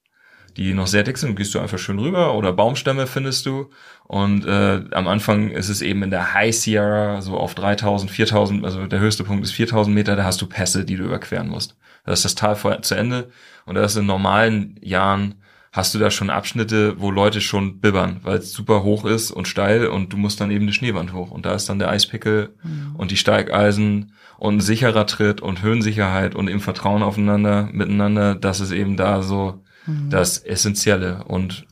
die 0.56 0.74
noch 0.74 0.86
sehr 0.86 1.02
dick 1.02 1.16
sind. 1.16 1.36
Gehst 1.36 1.54
du 1.54 1.58
einfach 1.58 1.78
schön 1.78 1.98
rüber 1.98 2.34
oder 2.34 2.52
Baumstämme 2.52 3.06
findest 3.06 3.46
du. 3.46 3.70
Und 4.04 4.44
äh, 4.46 4.82
am 4.92 5.08
Anfang 5.08 5.50
ist 5.50 5.68
es 5.68 5.82
eben 5.82 6.02
in 6.02 6.10
der 6.10 6.34
High 6.34 6.54
Sierra 6.54 7.22
so 7.22 7.36
auf 7.36 7.54
3000, 7.54 8.10
4000, 8.10 8.64
also 8.64 8.86
der 8.86 9.00
höchste 9.00 9.24
Punkt 9.24 9.44
ist 9.44 9.52
4000 9.52 9.94
Meter, 9.94 10.16
da 10.16 10.24
hast 10.24 10.40
du 10.42 10.46
Pässe, 10.46 10.84
die 10.84 10.96
du 10.96 11.04
überqueren 11.04 11.48
musst. 11.48 11.76
Da 12.04 12.12
ist 12.12 12.24
das 12.24 12.34
Tal 12.34 12.56
vor, 12.56 12.80
zu 12.82 12.94
Ende 12.94 13.30
und 13.64 13.74
da 13.74 13.84
ist 13.84 13.96
in 13.96 14.06
normalen 14.06 14.78
Jahren 14.82 15.36
hast 15.78 15.94
du 15.94 16.00
da 16.00 16.10
schon 16.10 16.28
Abschnitte, 16.28 17.00
wo 17.00 17.12
Leute 17.12 17.40
schon 17.40 17.78
bibbern, 17.78 18.16
weil 18.24 18.38
es 18.38 18.52
super 18.52 18.82
hoch 18.82 19.04
ist 19.04 19.30
und 19.30 19.46
steil 19.46 19.86
und 19.86 20.12
du 20.12 20.16
musst 20.16 20.40
dann 20.40 20.50
eben 20.50 20.64
eine 20.64 20.72
Schneewand 20.72 21.12
hoch. 21.12 21.30
Und 21.30 21.46
da 21.46 21.54
ist 21.54 21.68
dann 21.68 21.78
der 21.78 21.88
Eispickel 21.88 22.50
mhm. 22.64 22.96
und 22.96 23.12
die 23.12 23.16
Steigeisen 23.16 24.12
und 24.38 24.56
ein 24.56 24.60
sicherer 24.60 25.06
Tritt 25.06 25.40
und 25.40 25.62
Höhensicherheit 25.62 26.34
und 26.34 26.48
im 26.48 26.58
Vertrauen 26.58 27.04
aufeinander, 27.04 27.68
miteinander, 27.70 28.34
das 28.34 28.58
ist 28.58 28.72
eben 28.72 28.96
da 28.96 29.22
so 29.22 29.62
mhm. 29.86 30.10
das 30.10 30.38
Essentielle. 30.38 31.22
Und 31.28 31.64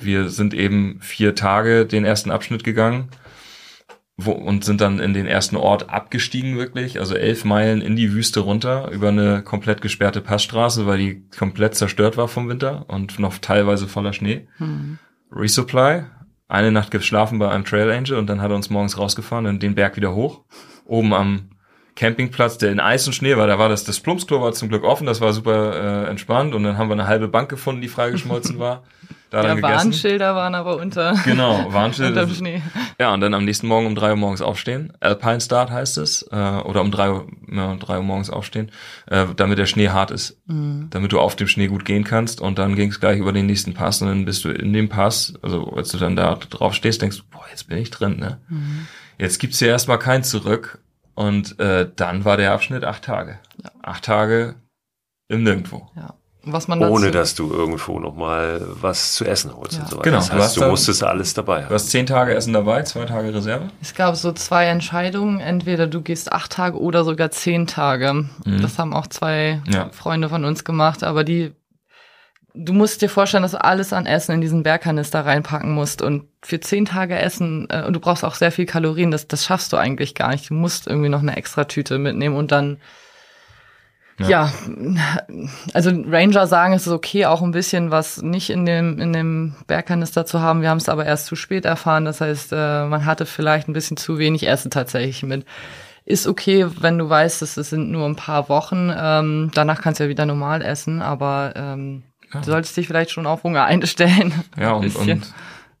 wir 0.00 0.28
sind 0.28 0.54
eben 0.54 0.98
vier 1.00 1.34
Tage 1.34 1.86
den 1.86 2.04
ersten 2.04 2.30
Abschnitt 2.30 2.62
gegangen 2.62 3.08
wo, 4.24 4.32
und 4.32 4.64
sind 4.64 4.80
dann 4.80 4.98
in 4.98 5.14
den 5.14 5.26
ersten 5.26 5.56
Ort 5.56 5.90
abgestiegen 5.90 6.56
wirklich, 6.56 6.98
also 6.98 7.14
elf 7.14 7.44
Meilen 7.44 7.80
in 7.80 7.96
die 7.96 8.12
Wüste 8.12 8.40
runter 8.40 8.90
über 8.90 9.08
eine 9.08 9.42
komplett 9.42 9.80
gesperrte 9.80 10.20
Passstraße, 10.20 10.86
weil 10.86 10.98
die 10.98 11.22
komplett 11.36 11.74
zerstört 11.74 12.16
war 12.16 12.28
vom 12.28 12.48
Winter 12.48 12.84
und 12.88 13.18
noch 13.18 13.38
teilweise 13.38 13.88
voller 13.88 14.12
Schnee. 14.12 14.46
Mhm. 14.58 14.98
Resupply, 15.32 16.04
eine 16.48 16.72
Nacht 16.72 16.90
geschlafen 16.90 17.38
bei 17.38 17.48
einem 17.48 17.64
Trail 17.64 17.90
Angel 17.90 18.18
und 18.18 18.26
dann 18.26 18.40
hat 18.40 18.50
er 18.50 18.56
uns 18.56 18.70
morgens 18.70 18.98
rausgefahren 18.98 19.46
und 19.46 19.62
den 19.62 19.74
Berg 19.74 19.96
wieder 19.96 20.14
hoch. 20.14 20.44
Oben 20.84 21.14
am 21.14 21.50
Campingplatz, 22.00 22.56
der 22.56 22.72
in 22.72 22.80
Eis 22.80 23.06
und 23.06 23.12
Schnee 23.12 23.36
war, 23.36 23.46
da 23.46 23.58
war 23.58 23.68
das, 23.68 23.84
das 23.84 24.00
Plumpsklo 24.00 24.40
war 24.40 24.54
zum 24.54 24.70
Glück 24.70 24.84
offen, 24.84 25.06
das 25.06 25.20
war 25.20 25.34
super 25.34 26.06
äh, 26.06 26.08
entspannt 26.08 26.54
und 26.54 26.62
dann 26.62 26.78
haben 26.78 26.88
wir 26.88 26.94
eine 26.94 27.06
halbe 27.06 27.28
Bank 27.28 27.50
gefunden, 27.50 27.82
die 27.82 27.88
freigeschmolzen 27.88 28.58
war. 28.58 28.84
da 29.28 29.44
ja, 29.44 29.60
Warnschilder 29.60 30.34
waren 30.34 30.54
aber 30.54 30.78
unter. 30.78 31.14
Genau, 31.26 31.66
Warnschilder. 31.70 32.22
unterm 32.22 32.34
Schnee. 32.34 32.62
Ja, 32.98 33.12
und 33.12 33.20
dann 33.20 33.34
am 33.34 33.44
nächsten 33.44 33.66
Morgen 33.66 33.86
um 33.86 33.94
drei 33.94 34.12
Uhr 34.12 34.16
morgens 34.16 34.40
aufstehen. 34.40 34.94
Alpine 35.00 35.42
Start 35.42 35.70
heißt 35.70 35.98
es. 35.98 36.22
Äh, 36.32 36.36
oder 36.36 36.80
um 36.80 36.90
drei 36.90 37.10
Uhr, 37.10 37.26
ja, 37.52 37.76
drei 37.76 37.98
Uhr 37.98 38.02
morgens 38.02 38.30
aufstehen, 38.30 38.70
äh, 39.06 39.26
damit 39.36 39.58
der 39.58 39.66
Schnee 39.66 39.90
hart 39.90 40.10
ist. 40.10 40.38
Mhm. 40.46 40.86
Damit 40.88 41.12
du 41.12 41.20
auf 41.20 41.36
dem 41.36 41.48
Schnee 41.48 41.66
gut 41.66 41.84
gehen 41.84 42.04
kannst. 42.04 42.40
Und 42.40 42.58
dann 42.58 42.76
ging 42.76 42.88
es 42.88 43.00
gleich 43.00 43.18
über 43.18 43.34
den 43.34 43.44
nächsten 43.44 43.74
Pass 43.74 44.00
und 44.00 44.08
dann 44.08 44.24
bist 44.24 44.42
du 44.46 44.48
in 44.48 44.72
dem 44.72 44.88
Pass, 44.88 45.34
also 45.42 45.70
als 45.76 45.90
du 45.90 45.98
dann 45.98 46.16
da 46.16 46.34
drauf 46.36 46.72
stehst, 46.72 47.02
denkst 47.02 47.18
du, 47.18 47.22
boah, 47.30 47.44
jetzt 47.50 47.68
bin 47.68 47.76
ich 47.76 47.90
drin, 47.90 48.16
ne? 48.16 48.38
Mhm. 48.48 48.86
Jetzt 49.18 49.38
gibt's 49.38 49.60
ja 49.60 49.68
erstmal 49.68 49.98
kein 49.98 50.24
Zurück. 50.24 50.79
Und 51.20 51.58
äh, 51.60 51.88
dann 51.94 52.24
war 52.24 52.36
der 52.36 52.52
Abschnitt 52.52 52.84
acht 52.84 53.04
Tage. 53.04 53.38
Ja. 53.62 53.70
Acht 53.82 54.04
Tage 54.04 54.54
im 55.28 55.42
Nirgendwo. 55.42 55.90
Ja 55.94 56.14
was 56.44 56.68
man 56.68 56.80
dazu 56.80 56.92
Ohne 56.92 57.10
dass 57.10 57.34
du 57.34 57.52
irgendwo 57.52 57.98
nochmal 57.98 58.60
was 58.80 59.14
zu 59.14 59.24
essen 59.24 59.54
holst 59.54 59.74
ja. 59.74 59.82
und 59.82 59.88
so 59.88 59.96
weiter. 59.96 60.04
Genau, 60.04 60.18
das 60.18 60.32
heißt, 60.32 60.56
du, 60.56 60.60
du 60.60 60.68
musstest 60.68 61.04
alles 61.04 61.34
dabei 61.34 61.62
haben. 61.62 61.68
Du 61.68 61.74
hast 61.74 61.90
zehn 61.90 62.06
Tage 62.06 62.34
Essen 62.34 62.52
dabei, 62.52 62.82
zwei 62.82 63.04
Tage 63.04 63.34
Reserve? 63.34 63.68
Es 63.82 63.94
gab 63.94 64.16
so 64.16 64.32
zwei 64.32 64.66
Entscheidungen. 64.66 65.40
Entweder 65.40 65.86
du 65.86 66.00
gehst 66.00 66.32
acht 66.32 66.52
Tage 66.52 66.80
oder 66.80 67.04
sogar 67.04 67.30
zehn 67.30 67.66
Tage. 67.66 68.12
Mhm. 68.44 68.62
Das 68.62 68.78
haben 68.78 68.94
auch 68.94 69.06
zwei 69.06 69.60
ja. 69.68 69.90
Freunde 69.90 70.28
von 70.28 70.44
uns 70.44 70.64
gemacht, 70.64 71.04
aber 71.04 71.24
die 71.24 71.52
du 72.54 72.72
musst 72.72 73.02
dir 73.02 73.08
vorstellen, 73.08 73.42
dass 73.42 73.52
du 73.52 73.62
alles 73.62 73.92
an 73.92 74.06
Essen 74.06 74.32
in 74.32 74.40
diesen 74.40 74.62
Bergkanister 74.62 75.24
reinpacken 75.24 75.72
musst 75.72 76.02
und 76.02 76.24
für 76.42 76.60
zehn 76.60 76.84
Tage 76.84 77.18
Essen 77.18 77.66
äh, 77.70 77.84
und 77.84 77.92
du 77.92 78.00
brauchst 78.00 78.24
auch 78.24 78.34
sehr 78.34 78.52
viel 78.52 78.66
Kalorien, 78.66 79.10
das, 79.10 79.28
das 79.28 79.44
schaffst 79.44 79.72
du 79.72 79.76
eigentlich 79.76 80.14
gar 80.14 80.30
nicht. 80.30 80.50
Du 80.50 80.54
musst 80.54 80.86
irgendwie 80.86 81.08
noch 81.08 81.20
eine 81.20 81.36
extra 81.36 81.64
Tüte 81.64 81.98
mitnehmen 81.98 82.36
und 82.36 82.52
dann 82.52 82.78
ja. 84.18 84.28
ja. 84.28 84.52
also 85.72 85.90
Ranger 85.90 86.46
sagen, 86.46 86.74
es 86.74 86.86
ist 86.86 86.92
okay, 86.92 87.26
auch 87.26 87.42
ein 87.42 87.52
bisschen 87.52 87.90
was 87.90 88.20
nicht 88.20 88.50
in 88.50 88.66
dem, 88.66 88.98
in 88.98 89.12
dem 89.12 89.54
Bergkanister 89.66 90.26
zu 90.26 90.40
haben. 90.40 90.60
Wir 90.60 90.68
haben 90.68 90.78
es 90.78 90.90
aber 90.90 91.06
erst 91.06 91.26
zu 91.26 91.36
spät 91.36 91.64
erfahren. 91.64 92.04
Das 92.04 92.20
heißt, 92.20 92.52
äh, 92.52 92.84
man 92.84 93.06
hatte 93.06 93.24
vielleicht 93.24 93.68
ein 93.68 93.72
bisschen 93.72 93.96
zu 93.96 94.18
wenig 94.18 94.46
Essen 94.46 94.70
tatsächlich 94.70 95.22
mit. 95.22 95.46
Ist 96.04 96.26
okay, 96.26 96.66
wenn 96.80 96.98
du 96.98 97.08
weißt, 97.08 97.40
es 97.40 97.54
sind 97.54 97.90
nur 97.90 98.06
ein 98.06 98.16
paar 98.16 98.48
Wochen. 98.48 98.92
Ähm, 98.94 99.50
danach 99.54 99.80
kannst 99.80 100.00
du 100.00 100.04
ja 100.04 100.10
wieder 100.10 100.26
normal 100.26 100.60
essen, 100.60 101.00
aber 101.00 101.54
ähm, 101.56 102.02
ja. 102.32 102.40
du 102.40 102.50
solltest 102.50 102.76
dich 102.76 102.86
vielleicht 102.86 103.10
schon 103.10 103.26
auf 103.26 103.42
Hunger 103.42 103.64
einstellen. 103.64 104.32
Ja, 104.58 104.72
und, 104.72 104.94
und 104.96 105.32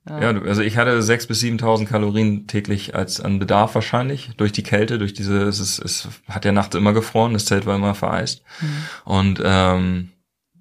ja. 0.08 0.20
ja, 0.20 0.42
also 0.42 0.62
ich 0.62 0.76
hatte 0.76 1.02
sechs 1.02 1.26
bis 1.26 1.42
7.000 1.42 1.86
Kalorien 1.86 2.46
täglich 2.46 2.94
als 2.94 3.20
an 3.20 3.38
Bedarf 3.38 3.74
wahrscheinlich 3.74 4.30
durch 4.36 4.52
die 4.52 4.62
Kälte, 4.62 4.98
durch 4.98 5.14
diese, 5.14 5.42
es, 5.42 5.60
ist, 5.60 5.78
es 5.78 6.08
hat 6.28 6.44
ja 6.44 6.52
nachts 6.52 6.74
immer 6.74 6.92
gefroren, 6.92 7.32
das 7.32 7.44
Zelt 7.44 7.66
war 7.66 7.76
immer 7.76 7.94
vereist 7.94 8.42
mhm. 8.60 8.84
und 9.04 9.42
ähm, 9.44 10.08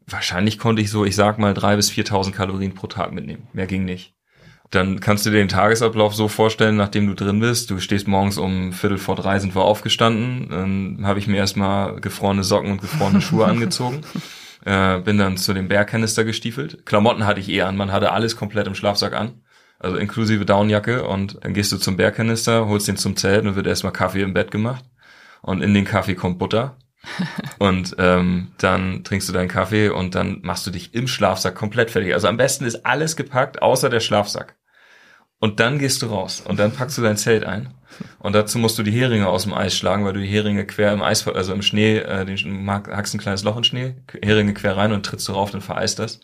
wahrscheinlich 0.08 0.60
konnte 0.60 0.82
ich 0.82 0.90
so, 0.90 1.06
ich 1.06 1.16
sag 1.16 1.40
mal 1.40 1.54
drei 1.54 1.76
bis 1.76 1.92
4.000 1.92 2.32
Kalorien 2.32 2.74
pro 2.74 2.88
Tag 2.88 3.12
mitnehmen. 3.12 3.48
Mehr 3.54 3.68
ging 3.68 3.86
nicht. 3.86 4.14
Dann 4.72 5.00
kannst 5.00 5.26
du 5.26 5.32
dir 5.32 5.38
den 5.38 5.48
Tagesablauf 5.48 6.14
so 6.14 6.28
vorstellen, 6.28 6.76
nachdem 6.76 7.08
du 7.08 7.16
drin 7.16 7.40
bist. 7.40 7.72
Du 7.72 7.80
stehst 7.80 8.08
morgens 8.08 8.38
um 8.38 8.72
Viertel 8.72 9.00
vor 9.00 9.16
drei, 9.16 9.40
sind 9.40 9.56
wir 9.56 9.64
aufgestanden. 9.64 10.50
Dann 10.50 11.08
habe 11.08 11.18
ich 11.18 11.28
mir 11.28 11.38
erstmal 11.38 12.00
gefrorene 12.00 12.44
Socken 12.44 12.74
und 12.74 12.82
gefrorene 12.82 13.20
Schuhe 13.20 13.46
angezogen. 13.48 14.02
Äh, 14.66 15.00
bin 15.00 15.18
dann 15.18 15.38
zu 15.38 15.54
dem 15.54 15.68
Bergkanister 15.68 16.26
gestiefelt. 16.26 16.86
Klamotten 16.86 17.26
hatte 17.26 17.40
ich 17.40 17.50
eh 17.50 17.62
an, 17.62 17.78
man 17.78 17.92
hatte 17.92 18.12
alles 18.12 18.36
komplett 18.36 18.68
im 18.68 18.76
Schlafsack 18.76 19.14
an. 19.14 19.42
Also 19.80 19.96
inklusive 19.96 20.46
Downjacke 20.46 21.08
und 21.08 21.38
dann 21.42 21.54
gehst 21.54 21.72
du 21.72 21.78
zum 21.78 21.96
Bergkanister, 21.96 22.68
holst 22.68 22.90
den 22.90 22.98
zum 22.98 23.16
Zelt 23.16 23.46
und 23.46 23.56
wird 23.56 23.66
erstmal 23.66 23.94
Kaffee 23.94 24.22
im 24.22 24.34
Bett 24.34 24.52
gemacht. 24.52 24.84
Und 25.42 25.62
in 25.62 25.74
den 25.74 25.86
Kaffee 25.86 26.16
kommt 26.16 26.38
Butter. 26.38 26.76
und 27.60 27.96
ähm, 27.98 28.50
dann 28.58 29.06
trinkst 29.06 29.30
du 29.30 29.34
deinen 29.34 29.48
Kaffee 29.48 29.88
und 29.88 30.16
dann 30.16 30.40
machst 30.42 30.68
du 30.68 30.72
dich 30.72 30.94
im 30.94 31.08
Schlafsack 31.08 31.56
komplett 31.56 31.92
fertig. 31.92 32.14
Also 32.14 32.28
am 32.28 32.36
besten 32.36 32.66
ist 32.66 32.86
alles 32.86 33.16
gepackt, 33.16 33.62
außer 33.62 33.90
der 33.90 34.02
Schlafsack. 34.02 34.59
Und 35.40 35.60
dann 35.60 35.80
gehst 35.80 36.02
du 36.02 36.08
raus 36.08 36.44
und 36.46 36.60
dann 36.60 36.74
packst 36.74 36.98
du 36.98 37.02
dein 37.02 37.18
Zelt 37.18 37.46
ein. 37.46 37.74
Und 38.20 38.34
dazu 38.34 38.60
musst 38.60 38.78
du 38.78 38.84
die 38.84 38.92
Heringe 38.92 39.28
aus 39.28 39.44
dem 39.44 39.54
Eis 39.54 39.76
schlagen, 39.76 40.06
weil 40.06 40.14
du 40.14 40.20
die 40.20 40.28
Heringe 40.28 40.66
quer 40.66 40.94
im 40.94 41.02
Eis, 41.02 41.28
also 41.28 41.54
im 41.54 41.62
Schnee, 41.62 41.98
äh, 41.98 42.26
den 42.26 42.70
hackst 42.70 43.14
ein 43.14 43.20
kleines 43.20 43.44
Loch 43.44 43.58
in 43.58 43.64
Schnee, 43.64 43.96
Heringe 44.22 44.54
quer 44.54 44.78
rein 44.78 44.92
und 44.92 45.06
trittst 45.06 45.28
du 45.28 45.34
rauf, 45.34 45.52
dann 45.52 45.62
vereist 45.62 46.00
das. 46.00 46.20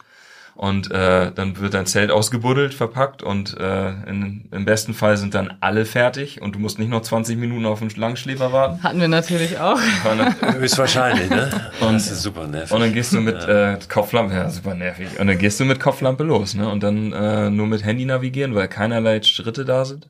Und 0.55 0.89
äh, 0.89 1.33
dann 1.33 1.59
wird 1.59 1.73
dein 1.73 1.85
Zelt 1.85 2.11
ausgebuddelt, 2.11 2.73
verpackt 2.73 3.21
und 3.21 3.57
äh, 3.59 3.89
in, 4.09 4.47
im 4.51 4.63
besten 4.63 4.93
Fall 4.93 5.17
sind 5.17 5.33
dann 5.33 5.57
alle 5.59 5.83
fertig 5.83 6.41
und 6.41 6.55
du 6.55 6.59
musst 6.59 6.79
nicht 6.79 6.87
noch 6.87 7.01
20 7.01 7.37
Minuten 7.37 7.65
auf 7.65 7.79
den 7.79 7.89
Langschläfer 7.89 8.53
warten. 8.53 8.81
Hatten 8.81 9.01
wir 9.01 9.09
natürlich 9.09 9.59
auch. 9.59 9.77
Höchstwahrscheinlich, 10.57 11.29
ne? 11.29 11.49
Und, 11.81 11.95
das 11.95 12.09
ist 12.09 12.21
super 12.21 12.47
nervig. 12.47 12.71
Und 12.71 12.79
dann 12.79 12.93
gehst 12.93 13.11
du 13.11 13.19
mit 13.19 13.43
äh, 13.43 13.77
Kopflampe, 13.89 14.33
ja, 14.33 14.49
super 14.49 14.75
nervig. 14.75 15.19
Und 15.19 15.27
dann 15.27 15.37
gehst 15.37 15.59
du 15.59 15.65
mit 15.65 15.81
Kopflampe 15.81 16.23
los, 16.23 16.53
ne? 16.53 16.69
Und 16.69 16.83
dann 16.83 17.11
äh, 17.11 17.49
nur 17.49 17.67
mit 17.67 17.83
Handy 17.83 18.05
navigieren, 18.05 18.55
weil 18.55 18.69
keinerlei 18.69 19.21
Schritte 19.23 19.65
da 19.65 19.83
sind. 19.83 20.09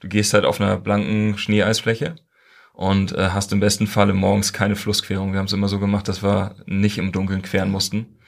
Du 0.00 0.08
gehst 0.08 0.34
halt 0.34 0.44
auf 0.44 0.60
einer 0.60 0.76
blanken 0.76 1.38
Schneeeisfläche 1.38 2.16
und 2.74 3.12
äh, 3.12 3.30
hast 3.30 3.52
im 3.54 3.60
besten 3.60 3.86
Falle 3.86 4.12
morgens 4.12 4.52
keine 4.52 4.76
Flussquerung. 4.76 5.32
Wir 5.32 5.38
haben 5.38 5.46
es 5.46 5.54
immer 5.54 5.68
so 5.68 5.78
gemacht, 5.78 6.08
dass 6.08 6.22
wir 6.22 6.56
nicht 6.66 6.98
im 6.98 7.10
Dunkeln 7.10 7.40
queren 7.40 7.70
mussten. 7.70 8.18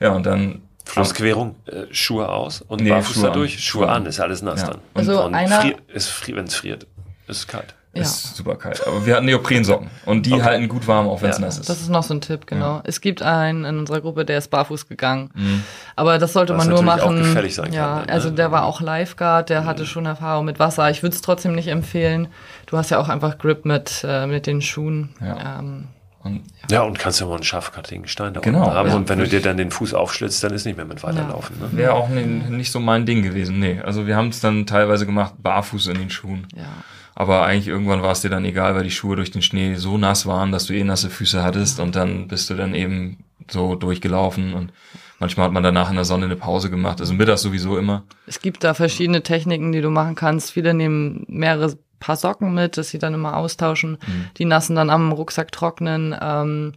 Ja, 0.00 0.12
und 0.12 0.24
dann 0.24 0.62
Flussquerung, 0.88 1.56
äh, 1.66 1.84
Schuhe 1.90 2.28
aus 2.28 2.62
und 2.62 2.80
nee, 2.80 2.88
barfuß 2.88 3.16
Schuhe 3.16 3.24
dadurch, 3.24 3.54
an. 3.54 3.58
Schuhe 3.60 3.88
an, 3.88 4.06
ist 4.06 4.20
alles 4.20 4.42
nass 4.42 4.62
ja. 4.62 4.68
dann. 4.68 4.76
Und, 4.76 4.82
also 4.94 5.24
und 5.24 5.34
einer 5.34 5.60
frier, 5.60 5.76
ist, 5.92 6.08
frier, 6.08 6.36
wenn 6.36 6.46
es 6.46 6.54
friert, 6.54 6.86
ist 7.26 7.38
es 7.38 7.46
kalt. 7.46 7.74
Ja. 7.94 8.02
Ist 8.02 8.36
super 8.36 8.56
kalt. 8.56 8.86
Aber 8.86 9.04
wir 9.04 9.16
hatten 9.16 9.26
Neoprensocken 9.26 9.90
und 10.06 10.24
die 10.24 10.32
okay. 10.32 10.42
halten 10.42 10.68
gut 10.68 10.86
warm, 10.86 11.08
auch 11.08 11.20
wenn 11.20 11.30
es 11.30 11.38
ja. 11.38 11.44
nass 11.44 11.58
ist. 11.58 11.68
Das 11.68 11.80
ist 11.80 11.90
noch 11.90 12.02
so 12.02 12.14
ein 12.14 12.20
Tipp, 12.20 12.46
genau. 12.46 12.76
Ja. 12.76 12.82
Es 12.84 13.00
gibt 13.00 13.22
einen 13.22 13.64
in 13.64 13.78
unserer 13.78 14.00
Gruppe, 14.00 14.24
der 14.24 14.38
ist 14.38 14.48
barfuß 14.48 14.88
gegangen. 14.88 15.30
Mhm. 15.34 15.62
Aber 15.94 16.18
das 16.18 16.32
sollte 16.32 16.54
Was 16.56 16.64
man 16.64 16.74
nur 16.74 16.82
machen. 16.82 17.18
Auch 17.18 17.22
gefährlich 17.22 17.54
sein 17.54 17.72
ja, 17.72 17.98
kann, 17.98 18.06
ne? 18.06 18.12
also 18.12 18.30
der 18.30 18.50
war 18.50 18.64
auch 18.64 18.80
Lifeguard, 18.80 19.50
der 19.50 19.62
mhm. 19.62 19.66
hatte 19.66 19.84
schon 19.84 20.06
Erfahrung 20.06 20.46
mit 20.46 20.58
Wasser. 20.58 20.88
Ich 20.90 21.02
würde 21.02 21.14
es 21.14 21.22
trotzdem 21.22 21.54
nicht 21.54 21.68
empfehlen. 21.68 22.28
Du 22.66 22.78
hast 22.78 22.90
ja 22.90 22.98
auch 22.98 23.08
einfach 23.08 23.36
Grip 23.36 23.64
mit, 23.64 24.04
äh, 24.08 24.26
mit 24.26 24.46
den 24.46 24.62
Schuhen. 24.62 25.14
Ja. 25.20 25.58
Ähm, 25.58 25.88
und, 26.24 26.42
ja. 26.68 26.78
ja, 26.78 26.82
und 26.82 26.98
kannst 26.98 27.20
ja 27.20 27.26
mal 27.26 27.34
einen 27.34 27.44
scharfkantigen 27.44 28.08
Stein 28.08 28.34
da 28.34 28.40
genau, 28.40 28.66
haben. 28.66 28.88
Ja, 28.88 28.96
und 28.96 29.08
wenn 29.08 29.18
du 29.18 29.28
dir 29.28 29.40
dann 29.40 29.56
den 29.56 29.70
Fuß 29.70 29.94
aufschlitzt, 29.94 30.42
dann 30.42 30.52
ist 30.52 30.66
nicht 30.66 30.76
mehr 30.76 30.84
mit 30.84 31.02
weiterlaufen. 31.02 31.56
Ja. 31.60 31.66
Ne? 31.66 31.76
Wäre 31.76 31.92
auch 31.94 32.08
nicht, 32.08 32.50
nicht 32.50 32.72
so 32.72 32.80
mein 32.80 33.06
Ding 33.06 33.22
gewesen. 33.22 33.58
Nee, 33.58 33.80
also 33.80 34.06
wir 34.06 34.16
haben 34.16 34.28
es 34.28 34.40
dann 34.40 34.66
teilweise 34.66 35.06
gemacht, 35.06 35.34
barfuß 35.38 35.86
in 35.88 35.98
den 35.98 36.10
Schuhen. 36.10 36.46
Ja. 36.56 36.66
Aber 37.14 37.42
eigentlich 37.42 37.68
irgendwann 37.68 38.02
war 38.02 38.12
es 38.12 38.20
dir 38.20 38.30
dann 38.30 38.44
egal, 38.44 38.74
weil 38.74 38.84
die 38.84 38.90
Schuhe 38.90 39.16
durch 39.16 39.30
den 39.30 39.42
Schnee 39.42 39.74
so 39.74 39.98
nass 39.98 40.26
waren, 40.26 40.52
dass 40.52 40.66
du 40.66 40.74
eh 40.74 40.84
nasse 40.84 41.10
Füße 41.10 41.42
hattest 41.42 41.80
und 41.80 41.96
dann 41.96 42.28
bist 42.28 42.48
du 42.50 42.54
dann 42.54 42.74
eben 42.74 43.24
so 43.50 43.74
durchgelaufen 43.74 44.54
und 44.54 44.72
manchmal 45.18 45.46
hat 45.46 45.52
man 45.52 45.62
danach 45.62 45.90
in 45.90 45.96
der 45.96 46.04
Sonne 46.04 46.26
eine 46.26 46.36
Pause 46.36 46.70
gemacht. 46.70 47.00
Also 47.00 47.14
mittags 47.14 47.42
sowieso 47.42 47.76
immer. 47.76 48.04
Es 48.26 48.40
gibt 48.40 48.62
da 48.62 48.74
verschiedene 48.74 49.22
Techniken, 49.22 49.72
die 49.72 49.80
du 49.80 49.90
machen 49.90 50.14
kannst. 50.14 50.52
Viele 50.52 50.74
nehmen 50.74 51.24
mehrere 51.28 51.76
paar 52.00 52.16
Socken 52.16 52.54
mit, 52.54 52.76
dass 52.76 52.90
sie 52.90 52.98
dann 52.98 53.14
immer 53.14 53.36
austauschen. 53.36 53.92
Mhm. 53.92 54.26
Die 54.36 54.44
nassen 54.44 54.76
dann 54.76 54.90
am 54.90 55.12
Rucksack 55.12 55.52
trocknen. 55.52 56.16
Ähm, 56.20 56.74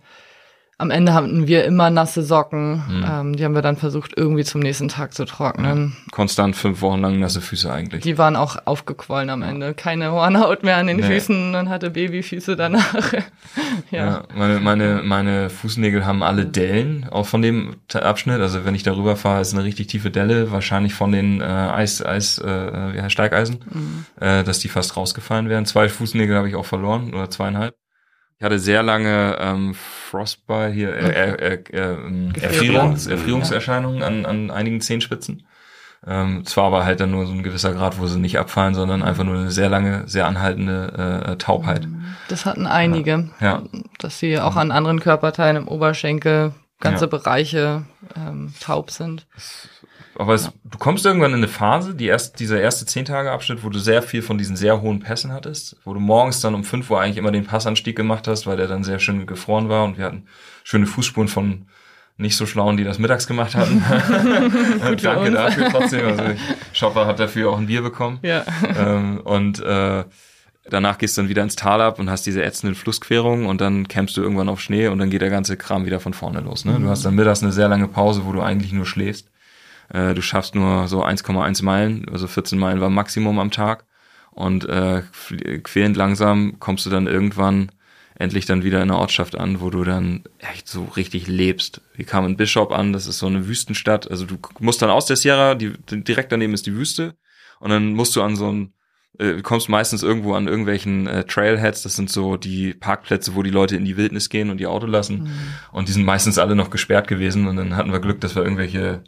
am 0.82 0.90
Ende 0.90 1.14
hatten 1.14 1.46
wir 1.46 1.64
immer 1.64 1.92
nasse 1.92 2.24
Socken. 2.24 2.84
Mhm. 2.88 3.06
Ähm, 3.08 3.36
die 3.36 3.46
haben 3.46 3.54
wir 3.54 3.62
dann 3.62 3.78
versucht, 3.78 4.14
irgendwie 4.18 4.44
zum 4.44 4.62
nächsten 4.62 4.88
Tag 4.88 5.14
zu 5.14 5.26
trocknen. 5.26 5.94
Ja. 5.96 6.12
Konstant 6.12 6.56
fünf 6.56 6.82
Wochen 6.82 7.00
lang 7.02 7.20
nasse 7.20 7.40
Füße 7.40 7.72
eigentlich. 7.72 8.02
Die 8.02 8.18
waren 8.18 8.36
auch 8.36 8.58
aufgequollen 8.66 9.30
am 9.30 9.44
Ende. 9.44 9.76
Keine 9.76 10.12
Hornhaut 10.12 10.64
mehr 10.64 10.78
an 10.78 10.88
den 10.88 10.98
nee. 10.98 11.04
Füßen 11.04 11.54
und 11.54 11.70
hatte 11.70 11.92
Babyfüße 11.92 12.56
danach. 12.56 13.14
ja. 13.92 14.06
ja. 14.06 14.24
meine, 14.36 14.60
meine, 14.60 15.02
meine 15.04 15.50
Fußnägel 15.52 16.04
haben 16.04 16.24
alle 16.24 16.48
Dellen, 16.48 17.08
auch 17.10 17.28
von 17.28 17.44
dem 17.44 17.76
Abschnitt. 17.94 18.42
Also 18.42 18.66
wenn 18.66 18.74
ich 18.74 18.84
darüber 18.84 19.16
fahre, 19.16 19.42
ist 19.42 19.54
eine 19.54 19.64
richtig 19.64 19.86
tiefe 19.88 20.10
Delle, 20.10 20.52
wahrscheinlich 20.52 20.96
von 20.96 21.12
den 21.12 21.42
äh, 21.42 21.44
Eis, 21.44 22.04
Eis, 22.04 22.40
äh, 22.40 22.98
ja, 22.98 23.08
Steigeisen, 23.12 23.60
mhm. 23.70 24.06
äh, 24.20 24.44
dass 24.44 24.58
die 24.58 24.68
fast 24.68 24.98
rausgefallen 24.98 25.48
wären. 25.48 25.68
Zwei 25.68 25.90
Fußnägel 25.90 26.36
habe 26.36 26.50
ich 26.50 26.56
auch 26.56 26.66
verloren 26.66 27.14
oder 27.14 27.30
zweieinhalb. 27.30 27.76
Ich 28.40 28.44
hatte 28.44 28.58
sehr 28.58 28.82
lange 28.82 29.38
ähm, 29.40 29.76
Frostbite 30.12 30.74
hier, 30.74 30.94
äh, 30.94 31.32
äh, 31.32 31.54
äh, 31.54 31.64
äh, 31.72 32.40
Erfrierungs, 32.42 33.08
Erfrierungserscheinungen 33.08 34.04
an, 34.04 34.26
an 34.26 34.52
einigen 34.52 34.82
Zehenspitzen. 34.82 35.48
Ähm, 36.06 36.46
zwar 36.46 36.66
aber 36.66 36.84
halt 36.84 37.00
dann 37.00 37.12
nur 37.12 37.28
so 37.28 37.32
ein 37.32 37.44
gewisser 37.44 37.74
Grad, 37.74 38.00
wo 38.00 38.08
sie 38.08 38.20
nicht 38.20 38.38
abfallen, 38.40 38.74
sondern 38.74 39.04
einfach 39.04 39.24
nur 39.24 39.36
eine 39.36 39.52
sehr 39.52 39.70
lange, 39.70 40.08
sehr 40.08 40.26
anhaltende 40.28 41.24
äh, 41.28 41.36
Taubheit. 41.38 41.88
Das 42.28 42.46
hatten 42.46 42.66
einige, 42.66 43.30
ja. 43.40 43.62
dass 44.00 44.20
sie 44.20 44.40
auch 44.40 44.56
an 44.56 44.72
anderen 44.72 45.00
Körperteilen 45.00 45.58
im 45.58 45.68
Oberschenkel 45.68 46.54
ganze 46.80 47.06
ja. 47.06 47.10
Bereiche 47.10 47.84
ähm, 48.18 48.54
taub 48.60 48.90
sind. 48.92 49.28
Aber 50.18 50.34
es, 50.34 50.52
du 50.64 50.78
kommst 50.78 51.06
irgendwann 51.06 51.32
in 51.32 51.38
eine 51.38 51.48
Phase, 51.48 51.96
die 51.96 52.08
erst, 52.08 52.40
dieser 52.40 52.60
erste 52.60 52.86
zehn 52.86 53.06
Tage 53.06 53.32
Abschnitt, 53.32 53.64
wo 53.64 53.70
du 53.70 53.80
sehr 53.80 54.02
viel 54.02 54.22
von 54.22 54.38
diesen 54.38 54.56
sehr 54.56 54.82
hohen 54.82 55.00
Pässen 55.00 55.32
hattest, 55.32 55.78
wo 55.86 55.94
du 55.94 56.00
morgens 56.00 56.42
dann 56.42 56.54
um 56.54 56.64
fünf 56.64 56.90
Uhr 56.90 57.00
eigentlich 57.00 57.18
immer 57.18 57.32
den 57.32 57.46
Passanstieg 57.46 57.96
gemacht 57.96 58.28
hast, 58.28 58.46
weil 58.46 58.58
der 58.58 58.68
dann 58.68 58.84
sehr 58.84 59.00
schön 59.00 59.26
gefroren 59.26 59.70
war 59.70 59.86
und 59.86 59.98
wir 59.98 60.06
hatten 60.06 60.26
schöne 60.64 60.86
Fußspuren 60.86 61.28
von 61.28 61.66
nicht 62.18 62.38
so 62.38 62.46
schlauen, 62.46 62.78
die 62.78 62.84
das 62.84 63.00
mittags 63.00 63.26
gemacht 63.26 63.56
hatten. 63.56 63.84
Danke 65.02 65.32
dafür 65.32 65.70
trotzdem. 65.70 66.06
Also 66.06 66.24
Schopper 66.74 67.08
hat 67.08 67.20
dafür 67.20 67.50
auch 67.50 67.58
ein 67.58 67.68
Bier 67.68 67.82
bekommen. 67.82 68.20
Ja. 68.22 68.44
Ähm, 68.78 69.22
und 69.22 69.60
äh, 69.60 70.04
danach 70.70 70.98
gehst 70.98 71.18
du 71.18 71.22
dann 71.22 71.30
wieder 71.30 71.42
ins 71.42 71.56
Tal 71.56 71.82
ab 71.82 72.00
und 72.00 72.10
hast 72.10 72.26
diese 72.26 72.44
ätzenden 72.44 72.76
Flussquerungen 72.76 73.48
und 73.48 73.62
dann 73.62 73.88
campst 73.88 74.18
du 74.18 74.22
irgendwann 74.22 74.50
auf 74.50 74.62
Schnee 74.62 74.88
und 74.88 75.00
dann 75.00 75.10
geht 75.10 75.22
der 75.22 75.30
ganze 75.30 75.58
Kram 75.58 75.86
wieder 75.86 76.00
von 76.00 76.14
vorne 76.14 76.42
los. 76.42 76.66
Ne? 76.66 76.78
Du 76.80 76.90
hast 76.90 77.04
dann 77.04 77.16
mittags 77.16 77.42
eine 77.42 77.52
sehr 77.52 77.68
lange 77.68 77.88
Pause, 77.88 78.22
wo 78.26 78.32
du 78.32 78.42
eigentlich 78.42 78.72
nur 78.72 78.86
schläfst. 78.86 79.30
Äh, 79.94 80.14
du 80.14 80.22
schaffst 80.22 80.56
nur 80.56 80.88
so 80.88 81.04
1,1 81.04 81.64
Meilen, 81.64 82.06
also 82.10 82.28
14 82.28 82.58
Meilen 82.58 82.82
war 82.82 82.90
Maximum 82.90 83.40
am 83.40 83.52
Tag. 83.52 83.86
Und 84.32 84.66
äh, 84.66 85.04
quälend 85.64 85.98
langsam 85.98 86.60
kommst 86.60 86.86
du 86.86 86.90
dann 86.90 87.08
irgendwann 87.08 87.72
endlich 88.16 88.46
dann 88.46 88.64
wieder 88.64 88.78
in 88.78 88.90
einer 88.90 89.00
Ortschaft 89.00 89.38
an, 89.38 89.62
wo 89.62 89.70
du 89.70 89.84
dann 89.84 90.24
echt 90.38 90.68
so 90.68 90.86
richtig 90.96 91.28
lebst. 91.28 91.82
Wir 91.96 92.06
kamen 92.06 92.32
in 92.32 92.38
Bishop 92.38 92.72
an, 92.72 92.94
das 92.94 93.08
ist 93.08 93.20
so 93.20 93.28
eine 93.28 93.48
Wüstenstadt. 93.48 94.10
Also 94.10 94.26
du 94.26 94.38
musst 94.60 94.82
dann 94.82 94.90
aus 94.90 95.08
der 95.08 95.18
Sierra, 95.18 95.56
die, 95.56 95.74
direkt 95.90 96.32
daneben 96.32 96.54
ist 96.54 96.66
die 96.66 96.76
Wüste. 96.76 97.16
Und 97.60 97.72
dann 97.72 97.94
musst 97.94 98.16
du 98.16 98.22
an 98.22 98.36
so 98.36 98.52
ein, 98.52 98.74
äh, 99.18 99.34
du 99.34 99.42
kommst 99.42 99.70
meistens 99.70 100.04
irgendwo 100.04 100.34
an 100.34 100.48
irgendwelchen 100.48 101.08
äh, 101.08 101.24
Trailheads, 101.26 101.84
das 101.84 101.96
sind 101.96 102.10
so 102.10 102.38
die 102.38 102.74
Parkplätze, 102.74 103.36
wo 103.36 103.44
die 103.44 103.50
Leute 103.50 103.76
in 103.76 103.86
die 103.86 103.98
Wildnis 103.98 104.30
gehen 104.30 104.50
und 104.50 104.58
die 104.58 104.68
Auto 104.68 104.86
lassen. 104.86 105.24
Mhm. 105.24 105.32
Und 105.72 105.88
die 105.88 105.94
sind 105.94 106.06
meistens 106.06 106.38
alle 106.38 106.56
noch 106.56 106.70
gesperrt 106.70 107.08
gewesen. 107.08 107.48
Und 107.48 107.58
dann 107.58 107.76
hatten 107.76 107.92
wir 107.92 108.00
Glück, 108.00 108.22
dass 108.22 108.36
wir 108.36 108.44
irgendwelche 108.44 109.04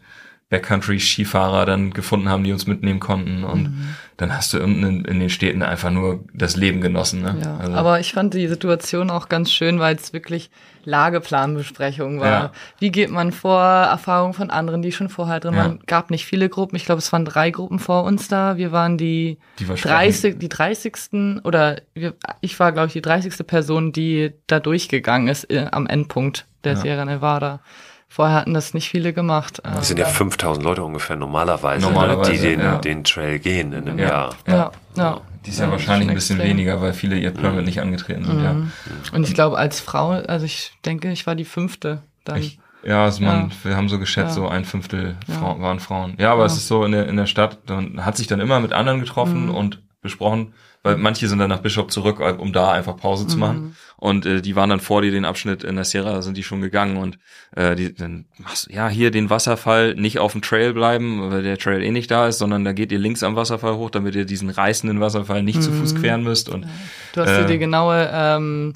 Backcountry-Skifahrer 0.53 1.65
dann 1.65 1.91
gefunden 1.91 2.29
haben, 2.29 2.43
die 2.43 2.51
uns 2.51 2.67
mitnehmen 2.67 2.99
konnten. 2.99 3.43
Und 3.43 3.63
mhm. 3.63 3.95
dann 4.17 4.37
hast 4.37 4.53
du 4.53 4.63
unten 4.63 4.83
in, 4.83 5.05
in, 5.05 5.19
den 5.19 5.31
Städten 5.31 5.63
einfach 5.63 5.89
nur 5.89 6.23
das 6.31 6.55
Leben 6.55 6.79
genossen. 6.79 7.23
Ne? 7.23 7.37
Ja, 7.43 7.57
also. 7.57 7.73
Aber 7.73 7.99
ich 7.99 8.13
fand 8.13 8.35
die 8.35 8.47
Situation 8.47 9.09
auch 9.09 9.29
ganz 9.29 9.51
schön, 9.51 9.79
weil 9.79 9.95
es 9.95 10.13
wirklich 10.13 10.51
Lageplanbesprechung 10.85 12.19
war. 12.19 12.27
Ja. 12.29 12.51
Wie 12.77 12.91
geht 12.91 13.09
man 13.09 13.31
vor? 13.31 13.63
Erfahrungen 13.63 14.33
von 14.33 14.51
anderen, 14.51 14.83
die 14.83 14.91
schon 14.91 15.09
vorher 15.09 15.39
drin 15.39 15.55
waren. 15.55 15.77
Ja. 15.77 15.83
Gab 15.87 16.11
nicht 16.11 16.25
viele 16.25 16.49
Gruppen. 16.49 16.75
Ich 16.75 16.85
glaube, 16.85 16.99
es 16.99 17.11
waren 17.11 17.25
drei 17.25 17.49
Gruppen 17.49 17.79
vor 17.79 18.03
uns 18.03 18.27
da. 18.27 18.55
Wir 18.55 18.71
waren 18.71 18.99
die, 18.99 19.39
die 19.57 19.65
30, 19.65 20.37
die 20.37 20.49
30. 20.49 21.41
oder 21.43 21.81
wir, 21.95 22.13
ich 22.41 22.59
war, 22.59 22.71
glaube 22.73 22.87
ich, 22.87 22.93
die 22.93 23.01
30. 23.01 23.47
Person, 23.47 23.91
die 23.91 24.33
da 24.45 24.59
durchgegangen 24.59 25.29
ist 25.29 25.49
äh, 25.49 25.67
am 25.71 25.87
Endpunkt 25.87 26.45
der. 26.63 26.77
Sierra 26.77 27.05
Nevada. 27.05 27.61
Vorher 28.13 28.35
hatten 28.35 28.53
das 28.53 28.75
nicht 28.75 28.89
viele 28.89 29.11
gemacht. 29.11 29.59
Das 29.63 29.87
sind 29.87 29.97
ja 29.97 30.05
5000 30.05 30.63
Leute 30.63 30.83
ungefähr 30.83 31.15
normalerweise, 31.15 31.83
normalerweise 31.83 32.31
die 32.33 32.37
den, 32.37 32.59
ja. 32.59 32.77
den 32.77 33.03
Trail 33.03 33.39
gehen 33.39 33.73
in 33.73 33.89
einem 33.89 33.97
ja. 33.97 34.07
Jahr. 34.07 34.35
Ja, 34.45 34.53
ja. 34.53 34.71
ja. 34.95 35.21
Die 35.43 35.49
ist 35.49 35.59
ja, 35.59 35.71
wahrscheinlich 35.71 36.09
ein 36.09 36.13
bisschen 36.13 36.35
extrem. 36.35 36.57
weniger, 36.57 36.79
weil 36.79 36.93
viele 36.93 37.17
ihr 37.17 37.31
Permit 37.31 37.61
mhm. 37.61 37.65
nicht 37.65 37.81
angetreten 37.81 38.23
sind, 38.25 38.37
mhm. 38.37 38.43
ja. 38.43 38.55
Und 39.13 39.27
ich 39.27 39.33
glaube, 39.33 39.57
als 39.57 39.79
Frau, 39.79 40.11
also 40.11 40.45
ich 40.45 40.73
denke, 40.85 41.11
ich 41.11 41.25
war 41.25 41.33
die 41.33 41.43
fünfte 41.43 42.03
dann. 42.23 42.37
Ich? 42.37 42.59
Ja, 42.83 43.03
also 43.03 43.23
man, 43.23 43.49
ja. 43.49 43.55
wir 43.63 43.75
haben 43.75 43.89
so 43.89 43.97
geschätzt, 43.97 44.37
ja. 44.37 44.43
so 44.43 44.47
ein 44.47 44.63
Fünftel 44.63 45.15
Frauen, 45.27 45.59
waren 45.63 45.79
Frauen. 45.79 46.13
Ja, 46.19 46.33
aber 46.33 46.45
es 46.45 46.53
ist 46.53 46.67
so 46.67 46.85
in 46.85 46.91
der, 46.91 47.07
in 47.07 47.17
der 47.17 47.25
Stadt, 47.25 47.61
dann 47.65 48.05
hat 48.05 48.15
sich 48.15 48.27
dann 48.27 48.39
immer 48.39 48.59
mit 48.59 48.73
anderen 48.73 48.99
getroffen 48.99 49.45
mhm. 49.45 49.55
und 49.55 49.81
besprochen, 50.03 50.53
weil 50.83 50.97
manche 50.97 51.27
sind 51.29 51.39
dann 51.39 51.49
nach 51.49 51.61
Bishop 51.61 51.91
zurück, 51.91 52.19
um 52.19 52.51
da 52.51 52.71
einfach 52.71 52.97
Pause 52.97 53.25
zu 53.25 53.37
machen. 53.37 53.61
Mhm. 53.61 53.75
Und 53.95 54.25
äh, 54.25 54.41
die 54.41 54.57
waren 54.57 54.69
dann 54.69 54.81
vor 54.81 55.01
dir 55.01 55.11
den 55.11 55.23
Abschnitt 55.23 55.63
in 55.63 55.75
der 55.75 55.85
Sierra, 55.85 56.21
sind 56.21 56.35
die 56.35 56.43
schon 56.43 56.59
gegangen 56.59 56.97
und 56.97 57.17
äh, 57.55 57.73
die 57.75 57.93
dann 57.93 58.25
machst 58.37 58.69
ja 58.69 58.89
hier 58.89 59.09
den 59.09 59.29
Wasserfall 59.29 59.95
nicht 59.95 60.19
auf 60.19 60.33
dem 60.33 60.41
Trail 60.41 60.73
bleiben, 60.73 61.31
weil 61.31 61.41
der 61.41 61.57
Trail 61.57 61.81
eh 61.81 61.91
nicht 61.91 62.11
da 62.11 62.27
ist, 62.27 62.37
sondern 62.37 62.65
da 62.65 62.73
geht 62.73 62.91
ihr 62.91 62.99
links 62.99 63.23
am 63.23 63.37
Wasserfall 63.37 63.75
hoch, 63.75 63.89
damit 63.89 64.13
ihr 64.15 64.25
diesen 64.25 64.49
reißenden 64.49 64.99
Wasserfall 64.99 65.41
nicht 65.41 65.57
mhm. 65.57 65.61
zu 65.61 65.71
Fuß 65.71 65.93
mhm. 65.93 66.01
queren 66.01 66.23
müsst. 66.23 66.49
Und 66.49 66.67
du 67.13 67.21
hast 67.21 67.29
äh, 67.29 67.41
dir 67.43 67.47
die 67.47 67.59
genaue 67.59 68.09
ähm, 68.11 68.73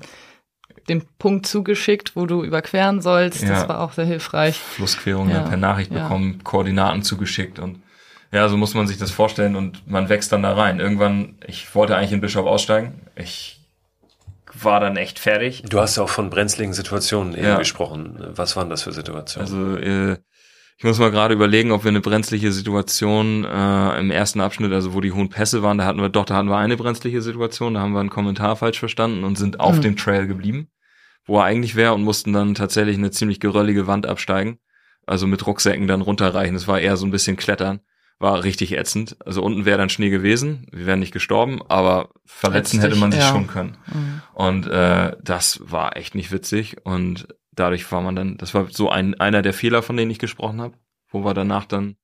den 0.88 1.04
Punkt 1.20 1.46
zugeschickt, 1.46 2.16
wo 2.16 2.26
du 2.26 2.44
überqueren 2.44 3.02
sollst. 3.02 3.44
Ja, 3.44 3.50
das 3.50 3.68
war 3.68 3.82
auch 3.82 3.92
sehr 3.92 4.06
hilfreich. 4.06 4.58
Flussquerung 4.58 5.30
ja, 5.30 5.42
per 5.42 5.58
Nachricht 5.58 5.92
ja. 5.92 6.04
bekommen, 6.04 6.42
Koordinaten 6.46 7.04
zugeschickt 7.04 7.60
und 7.60 7.82
ja, 8.32 8.50
so 8.50 8.58
muss 8.58 8.74
man 8.74 8.88
sich 8.88 8.98
das 8.98 9.12
vorstellen 9.12 9.56
und 9.56 9.88
man 9.90 10.10
wächst 10.10 10.32
dann 10.32 10.44
da 10.44 10.54
rein. 10.54 10.80
Irgendwann, 10.80 11.36
ich 11.46 11.74
wollte 11.74 11.96
eigentlich 11.96 12.12
in 12.12 12.22
Bischof 12.22 12.46
aussteigen. 12.46 13.02
Ich 13.16 13.60
war 14.54 14.80
dann 14.80 14.98
echt 14.98 15.20
fertig. 15.20 15.64
Du 15.70 15.80
hast 15.80 15.96
ja 15.98 16.04
auch 16.04 16.10
von 16.10 16.30
brenzligen 16.30 16.74
Situationen 16.74 17.36
eben 17.36 17.46
ja. 17.46 17.58
gesprochen. 17.58 18.18
Was 18.36 18.56
waren 18.56 18.70
das 18.70 18.84
für 18.84 18.92
Situationen? 18.92 19.50
Also 19.50 19.78
äh, 19.78 20.18
ich 20.78 20.84
muss 20.84 21.00
mal 21.00 21.12
gerade 21.12 21.34
überlegen, 21.34 21.72
ob 21.72 21.84
wir 21.84 21.90
eine 21.90 22.02
brenzliche 22.02 22.52
Situation 22.52 23.46
äh, 23.46 24.00
im 24.00 24.12
ersten 24.12 24.42
Abschnitt, 24.42 24.74
also 24.74 24.94
wo 24.94 25.02
die 25.02 25.12
hohen 25.12 25.30
Pässe 25.30 25.64
waren, 25.64 25.78
da 25.78 25.86
hatten 25.86 26.02
wir 26.02 26.10
doch, 26.10 26.26
da 26.26 26.36
hatten 26.36 26.50
wir 26.50 26.58
eine 26.58 26.78
brenzliche 26.78 27.22
Situation, 27.22 27.76
da 27.76 27.80
haben 27.80 27.94
wir 27.94 28.00
einen 28.00 28.10
Kommentar 28.10 28.56
falsch 28.56 28.80
verstanden 28.80 29.24
und 29.24 29.38
sind 29.38 29.60
auf 29.60 29.78
mhm. 29.78 29.82
dem 29.82 29.96
Trail 29.96 30.28
geblieben, 30.28 30.70
wo 31.26 31.40
er 31.40 31.46
eigentlich 31.46 31.76
wäre 31.76 31.94
und 31.94 32.04
mussten 32.04 32.34
dann 32.34 32.56
tatsächlich 32.56 32.98
eine 32.98 33.12
ziemlich 33.12 33.40
geröllige 33.40 33.88
Wand 33.88 34.06
absteigen. 34.06 34.60
Also 35.06 35.26
mit 35.26 35.48
Rucksäcken 35.48 35.88
dann 35.88 36.02
runterreichen. 36.02 36.54
Das 36.54 36.68
war 36.68 36.82
eher 36.82 36.98
so 36.98 37.06
ein 37.06 37.12
bisschen 37.12 37.38
Klettern 37.38 37.80
war 38.20 38.44
richtig 38.44 38.76
ätzend. 38.78 39.18
Also 39.26 39.44
unten 39.44 39.66
wäre 39.66 39.78
dann 39.78 39.90
Schnee 39.90 40.10
gewesen, 40.10 40.68
wir 40.72 40.86
wären 40.86 41.00
nicht 41.00 41.14
gestorben, 41.14 41.62
aber 41.68 42.10
verletzen 42.26 42.82
hätte 42.82 42.96
man 42.96 43.12
sich 43.12 43.22
ja. 43.22 43.30
schon 43.30 43.48
können. 43.48 43.78
Mhm. 43.88 44.22
Und 44.34 44.68
äh, 44.68 45.16
das 45.24 45.60
war 45.64 45.96
echt 45.98 46.16
nicht 46.16 46.32
witzig 46.32 46.78
und 46.84 47.28
dadurch 47.52 47.92
war 47.92 48.02
man 48.02 48.16
dann, 48.16 48.38
das 48.38 48.54
war 48.54 48.68
so 48.70 48.90
ein 48.90 49.20
einer 49.20 49.42
der 49.42 49.54
Fehler, 49.54 49.82
von 49.84 49.98
denen 49.98 50.12
ich 50.12 50.20
gesprochen 50.20 50.62
habe, 50.62 50.76
wo 51.10 51.24
wir 51.24 51.34
danach 51.34 51.66
dann 51.66 51.96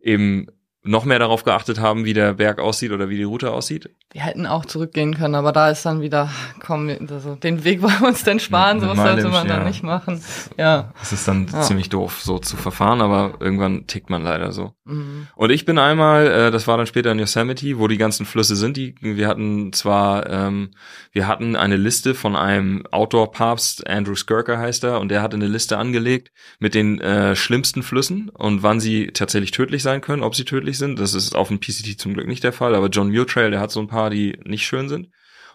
eben 0.00 0.46
noch 0.82 1.04
mehr 1.04 1.18
darauf 1.18 1.44
geachtet 1.44 1.80
haben, 1.80 2.04
wie 2.04 2.14
der 2.14 2.34
Berg 2.34 2.60
aussieht 2.60 2.92
oder 2.92 3.08
wie 3.08 3.16
die 3.16 3.24
Route 3.24 3.50
aussieht. 3.50 3.90
Wir 4.12 4.22
hätten 4.22 4.46
auch 4.46 4.64
zurückgehen 4.66 5.16
können, 5.16 5.34
aber 5.34 5.52
da 5.52 5.70
ist 5.70 5.84
dann 5.86 6.00
wieder, 6.00 6.30
komm, 6.60 6.90
also 7.10 7.34
den 7.34 7.64
Weg 7.64 7.82
wollen 7.82 8.00
wir 8.00 8.08
uns 8.08 8.24
denn 8.24 8.38
sparen, 8.38 8.80
sowas 8.80 8.98
sollte 8.98 9.28
man 9.28 9.46
ja. 9.46 9.56
dann 9.56 9.66
nicht 9.66 9.82
machen. 9.82 10.22
Ja. 10.56 10.92
Es 11.02 11.12
ist 11.12 11.26
dann 11.26 11.46
ja. 11.52 11.62
ziemlich 11.62 11.88
doof, 11.88 12.20
so 12.22 12.38
zu 12.38 12.56
verfahren, 12.56 13.00
aber 13.00 13.34
irgendwann 13.40 13.86
tickt 13.86 14.10
man 14.10 14.22
leider 14.22 14.52
so. 14.52 14.74
Mhm. 14.84 15.28
Und 15.34 15.50
ich 15.50 15.64
bin 15.64 15.78
einmal, 15.78 16.26
äh, 16.26 16.50
das 16.50 16.66
war 16.66 16.76
dann 16.76 16.86
später 16.86 17.12
in 17.12 17.18
Yosemite, 17.18 17.78
wo 17.78 17.88
die 17.88 17.98
ganzen 17.98 18.26
Flüsse 18.26 18.56
sind, 18.56 18.76
die 18.76 18.94
wir 19.00 19.28
hatten 19.28 19.72
zwar, 19.72 20.28
ähm, 20.28 20.70
wir 21.12 21.26
hatten 21.26 21.56
eine 21.56 21.76
Liste 21.76 22.14
von 22.14 22.36
einem 22.36 22.84
Outdoor-Papst, 22.90 23.86
Andrew 23.88 24.14
Skirker 24.14 24.58
heißt 24.58 24.84
er, 24.84 25.00
und 25.00 25.08
der 25.08 25.22
hatte 25.22 25.36
eine 25.36 25.48
Liste 25.48 25.78
angelegt 25.78 26.30
mit 26.58 26.74
den 26.74 27.00
äh, 27.00 27.34
schlimmsten 27.34 27.82
Flüssen 27.82 28.30
und 28.30 28.62
wann 28.62 28.80
sie 28.80 29.08
tatsächlich 29.08 29.50
tödlich 29.50 29.82
sein 29.82 30.00
können, 30.00 30.22
ob 30.22 30.34
sie 30.34 30.44
tödlich 30.44 30.58
tödlich 30.58 30.78
sind. 30.78 30.98
Das 30.98 31.14
ist 31.14 31.34
auf 31.34 31.48
dem 31.48 31.60
PCT 31.60 31.98
zum 31.98 32.14
Glück 32.14 32.26
nicht 32.26 32.44
der 32.44 32.52
Fall, 32.52 32.74
aber 32.74 32.88
John 32.88 33.08
Muir 33.08 33.26
Trail, 33.26 33.50
der 33.50 33.60
hat 33.60 33.70
so 33.70 33.80
ein 33.80 33.86
paar, 33.86 33.97
die 34.10 34.38
nicht 34.44 34.66
schön 34.66 34.88
sind. 34.88 35.08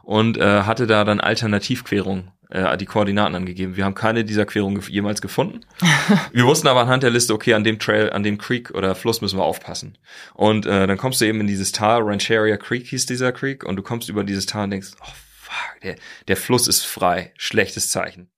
Und 0.04 0.38
äh, 0.38 0.64
hatte 0.64 0.86
da 0.86 1.06
dann 1.06 1.22
Alternativquerungen 1.22 2.32
äh, 2.54 2.78
die 2.78 2.86
Koordinaten 2.86 3.36
angegeben. 3.36 3.76
Wir 3.76 3.86
haben 3.86 3.96
keine 3.96 4.24
dieser 4.24 4.46
Querungen 4.46 4.82
jemals 4.90 5.22
gefunden. 5.22 5.62
wir 6.32 6.46
wussten 6.46 6.68
aber 6.68 6.82
anhand 6.82 7.04
der 7.04 7.10
Liste, 7.10 7.34
okay, 7.34 7.54
an 7.54 7.64
dem 7.64 7.80
Trail, 7.80 8.12
an 8.12 8.24
dem 8.24 8.38
Creek 8.38 8.72
oder 8.72 8.96
Fluss 8.96 9.22
müssen 9.22 9.40
wir 9.40 9.44
aufpassen. 9.44 9.98
Und 10.34 10.66
äh, 10.66 10.86
dann 10.88 10.98
kommst 10.98 11.20
du 11.20 11.26
eben 11.26 11.42
in 11.42 11.48
dieses 11.48 11.72
Tal, 11.72 12.02
Rancheria 12.02 12.58
Creek 12.58 12.86
hieß 12.88 13.06
dieser 13.06 13.32
Creek, 13.32 13.64
und 13.64 13.76
du 13.76 13.82
kommst 13.82 14.10
über 14.10 14.24
dieses 14.24 14.46
Tal 14.46 14.66
und 14.66 14.72
denkst, 14.72 14.92
oh 15.02 15.14
fuck, 15.40 15.82
der, 15.82 15.96
der 16.28 16.38
Fluss 16.38 16.68
ist 16.68 16.86
frei, 16.86 17.34
schlechtes 17.38 17.90
Zeichen. 17.90 18.30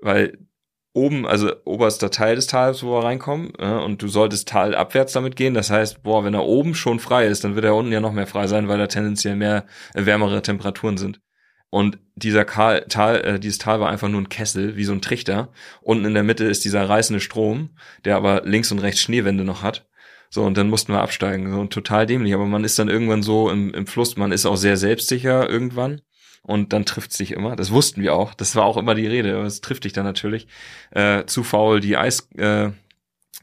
Weil 0.00 0.38
oben, 0.94 1.26
also 1.26 1.52
oberster 1.64 2.10
Teil 2.10 2.36
des 2.36 2.46
Tals, 2.46 2.82
wo 2.82 2.92
wir 2.92 3.04
reinkommen, 3.04 3.52
äh, 3.58 3.72
und 3.72 4.02
du 4.02 4.08
solltest 4.08 4.48
talabwärts 4.48 5.12
damit 5.12 5.36
gehen. 5.36 5.54
Das 5.54 5.70
heißt, 5.70 6.02
boah, 6.02 6.24
wenn 6.24 6.34
er 6.34 6.44
oben 6.44 6.74
schon 6.74 7.00
frei 7.00 7.26
ist, 7.26 7.44
dann 7.44 7.54
wird 7.54 7.64
er 7.64 7.74
unten 7.74 7.92
ja 7.92 8.00
noch 8.00 8.12
mehr 8.12 8.26
frei 8.26 8.46
sein, 8.46 8.68
weil 8.68 8.78
da 8.78 8.86
tendenziell 8.86 9.36
mehr 9.36 9.66
äh, 9.94 10.04
wärmere 10.04 10.42
Temperaturen 10.42 10.98
sind. 10.98 11.20
Und 11.70 11.98
dieser 12.16 12.46
Tal, 12.46 12.84
Tal 12.88 13.20
äh, 13.22 13.40
dieses 13.40 13.58
Tal 13.58 13.80
war 13.80 13.88
einfach 13.88 14.08
nur 14.08 14.20
ein 14.20 14.28
Kessel, 14.28 14.76
wie 14.76 14.84
so 14.84 14.92
ein 14.92 15.00
Trichter. 15.00 15.50
Unten 15.80 16.04
in 16.04 16.14
der 16.14 16.22
Mitte 16.22 16.44
ist 16.44 16.64
dieser 16.64 16.86
reißende 16.86 17.20
Strom, 17.20 17.70
der 18.04 18.16
aber 18.16 18.42
links 18.44 18.70
und 18.72 18.80
rechts 18.80 19.00
Schneewände 19.00 19.44
noch 19.44 19.62
hat. 19.62 19.88
So, 20.28 20.42
und 20.44 20.56
dann 20.58 20.68
mussten 20.68 20.92
wir 20.92 21.00
absteigen. 21.00 21.50
So, 21.50 21.64
total 21.66 22.06
dämlich. 22.06 22.34
Aber 22.34 22.46
man 22.46 22.64
ist 22.64 22.78
dann 22.78 22.88
irgendwann 22.88 23.22
so 23.22 23.50
im, 23.50 23.72
im 23.72 23.86
Fluss, 23.86 24.16
man 24.16 24.32
ist 24.32 24.44
auch 24.44 24.56
sehr 24.56 24.76
selbstsicher 24.76 25.48
irgendwann 25.48 26.02
und 26.42 26.72
dann 26.72 26.84
trifft 26.84 27.12
sich 27.12 27.32
immer. 27.32 27.56
Das 27.56 27.70
wussten 27.70 28.02
wir 28.02 28.14
auch. 28.14 28.34
Das 28.34 28.56
war 28.56 28.64
auch 28.64 28.76
immer 28.76 28.94
die 28.94 29.06
Rede. 29.06 29.36
Aber 29.36 29.44
es 29.44 29.60
trifft 29.60 29.84
dich 29.84 29.92
dann 29.92 30.04
natürlich. 30.04 30.48
Äh, 30.90 31.24
zu 31.26 31.44
faul, 31.44 31.80
die 31.80 31.96
Eis, 31.96 32.28
äh, 32.36 32.70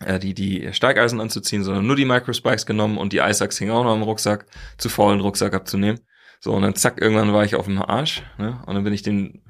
äh, 0.06 0.20
die, 0.20 0.34
die 0.34 0.74
Steigeisen 0.74 1.22
anzuziehen, 1.22 1.64
sondern 1.64 1.88
nur 1.88 1.96
die 1.96 2.06
Microspikes 2.06 2.66
genommen 2.66 2.98
und 2.98 3.14
die 3.14 3.22
Eisachs 3.22 3.58
hingen 3.58 3.72
auch 3.72 3.84
noch 3.84 3.96
im 3.96 4.04
Rucksack. 4.04 4.46
Zu 4.78 4.90
faul, 4.90 5.16
den 5.16 5.22
Rucksack 5.22 5.54
abzunehmen. 5.54 6.00
So, 6.42 6.54
und 6.54 6.62
dann 6.62 6.76
zack, 6.76 7.02
irgendwann 7.02 7.34
war 7.34 7.44
ich 7.44 7.56
auf 7.56 7.66
dem 7.66 7.82
Arsch, 7.82 8.24
ne? 8.38 8.62
Und 8.66 8.76
dann 8.76 8.86
bin 8.86 8.94
ich 8.94 9.02
den, 9.02 9.44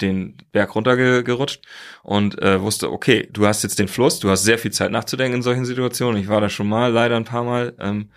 den 0.00 0.38
Berg 0.50 0.74
runtergerutscht 0.74 1.62
und 2.02 2.40
äh, 2.40 2.58
wusste, 2.62 2.90
okay, 2.90 3.28
du 3.30 3.46
hast 3.46 3.62
jetzt 3.62 3.78
den 3.78 3.88
Fluss, 3.88 4.18
du 4.18 4.30
hast 4.30 4.42
sehr 4.42 4.58
viel 4.58 4.70
Zeit 4.70 4.92
nachzudenken 4.92 5.36
in 5.36 5.42
solchen 5.42 5.66
Situationen. 5.66 6.18
Ich 6.18 6.28
war 6.28 6.40
da 6.40 6.48
schon 6.48 6.68
mal, 6.70 6.90
leider 6.90 7.16
ein 7.16 7.26
paar 7.26 7.44
Mal. 7.44 7.74
Ähm, 7.78 8.12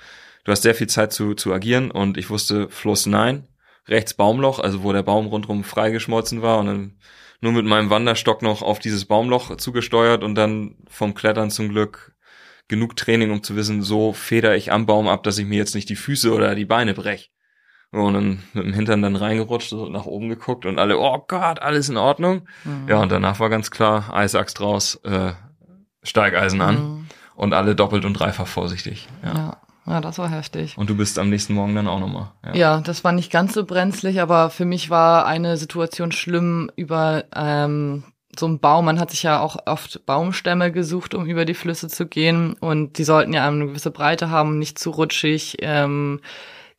du 0.45 0.51
hast 0.53 0.61
sehr 0.61 0.75
viel 0.75 0.87
Zeit 0.87 1.11
zu, 1.11 1.33
zu 1.33 1.53
agieren 1.53 1.91
und 1.91 2.17
ich 2.17 2.29
wusste, 2.29 2.69
Fluss 2.69 3.05
nein, 3.05 3.49
rechts 3.87 4.13
Baumloch, 4.13 4.59
also 4.59 4.83
wo 4.83 4.93
der 4.93 5.03
Baum 5.03 5.27
rundherum 5.27 5.63
freigeschmolzen 5.63 6.41
war 6.41 6.59
und 6.59 6.65
dann 6.65 6.97
nur 7.41 7.51
mit 7.51 7.65
meinem 7.65 7.89
Wanderstock 7.89 8.41
noch 8.41 8.61
auf 8.61 8.79
dieses 8.79 9.05
Baumloch 9.05 9.57
zugesteuert 9.57 10.23
und 10.23 10.35
dann 10.35 10.75
vom 10.87 11.13
Klettern 11.13 11.51
zum 11.51 11.69
Glück 11.69 12.15
genug 12.67 12.95
Training, 12.95 13.31
um 13.31 13.43
zu 13.43 13.55
wissen, 13.55 13.83
so 13.83 14.13
feder 14.13 14.55
ich 14.55 14.71
am 14.71 14.85
Baum 14.85 15.07
ab, 15.07 15.23
dass 15.23 15.37
ich 15.37 15.45
mir 15.45 15.57
jetzt 15.57 15.75
nicht 15.75 15.89
die 15.89 15.95
Füße 15.95 16.33
oder 16.33 16.55
die 16.55 16.65
Beine 16.65 16.93
brech. 16.93 17.31
Und 17.91 18.13
dann 18.13 18.43
mit 18.53 18.65
dem 18.65 18.73
Hintern 18.73 19.01
dann 19.01 19.15
reingerutscht, 19.15 19.69
so 19.69 19.87
nach 19.87 20.05
oben 20.05 20.27
geguckt 20.27 20.65
und 20.65 20.79
alle, 20.79 20.97
oh 20.97 21.23
Gott, 21.27 21.61
alles 21.61 21.87
in 21.87 21.97
Ordnung. 21.97 22.47
Mhm. 22.63 22.89
Ja, 22.89 23.01
und 23.01 23.11
danach 23.11 23.39
war 23.39 23.49
ganz 23.49 23.71
klar, 23.71 24.13
Eisachs 24.13 24.53
draus, 24.53 24.95
äh, 25.03 25.33
Steigeisen 26.03 26.61
an 26.61 26.75
mhm. 26.75 27.07
und 27.35 27.53
alle 27.53 27.75
doppelt 27.75 28.03
und 28.03 28.13
dreifach 28.13 28.47
vorsichtig. 28.47 29.07
Ja. 29.23 29.33
ja. 29.33 29.57
Ja, 29.87 30.01
das 30.01 30.17
war 30.17 30.29
heftig. 30.29 30.77
Und 30.77 30.89
du 30.89 30.95
bist 30.95 31.19
am 31.19 31.29
nächsten 31.29 31.53
Morgen 31.53 31.75
dann 31.75 31.87
auch 31.87 31.99
nochmal. 31.99 32.31
Ja. 32.43 32.55
ja, 32.55 32.81
das 32.81 33.03
war 33.03 33.11
nicht 33.11 33.31
ganz 33.31 33.53
so 33.53 33.65
brenzlig, 33.65 34.19
aber 34.19 34.49
für 34.49 34.65
mich 34.65 34.89
war 34.89 35.25
eine 35.25 35.57
Situation 35.57 36.11
schlimm 36.11 36.71
über 36.75 37.25
ähm, 37.35 38.03
so 38.37 38.47
einen 38.47 38.59
Baum. 38.59 38.85
Man 38.85 38.99
hat 38.99 39.11
sich 39.11 39.23
ja 39.23 39.39
auch 39.39 39.57
oft 39.67 40.05
Baumstämme 40.05 40.71
gesucht, 40.71 41.13
um 41.13 41.27
über 41.27 41.45
die 41.45 41.53
Flüsse 41.53 41.87
zu 41.87 42.07
gehen. 42.07 42.53
Und 42.53 42.97
die 42.97 43.03
sollten 43.03 43.33
ja 43.33 43.47
eine 43.47 43.67
gewisse 43.67 43.91
Breite 43.91 44.29
haben, 44.29 44.57
nicht 44.57 44.79
zu 44.79 44.89
rutschig. 44.89 45.57
Ähm, 45.59 46.19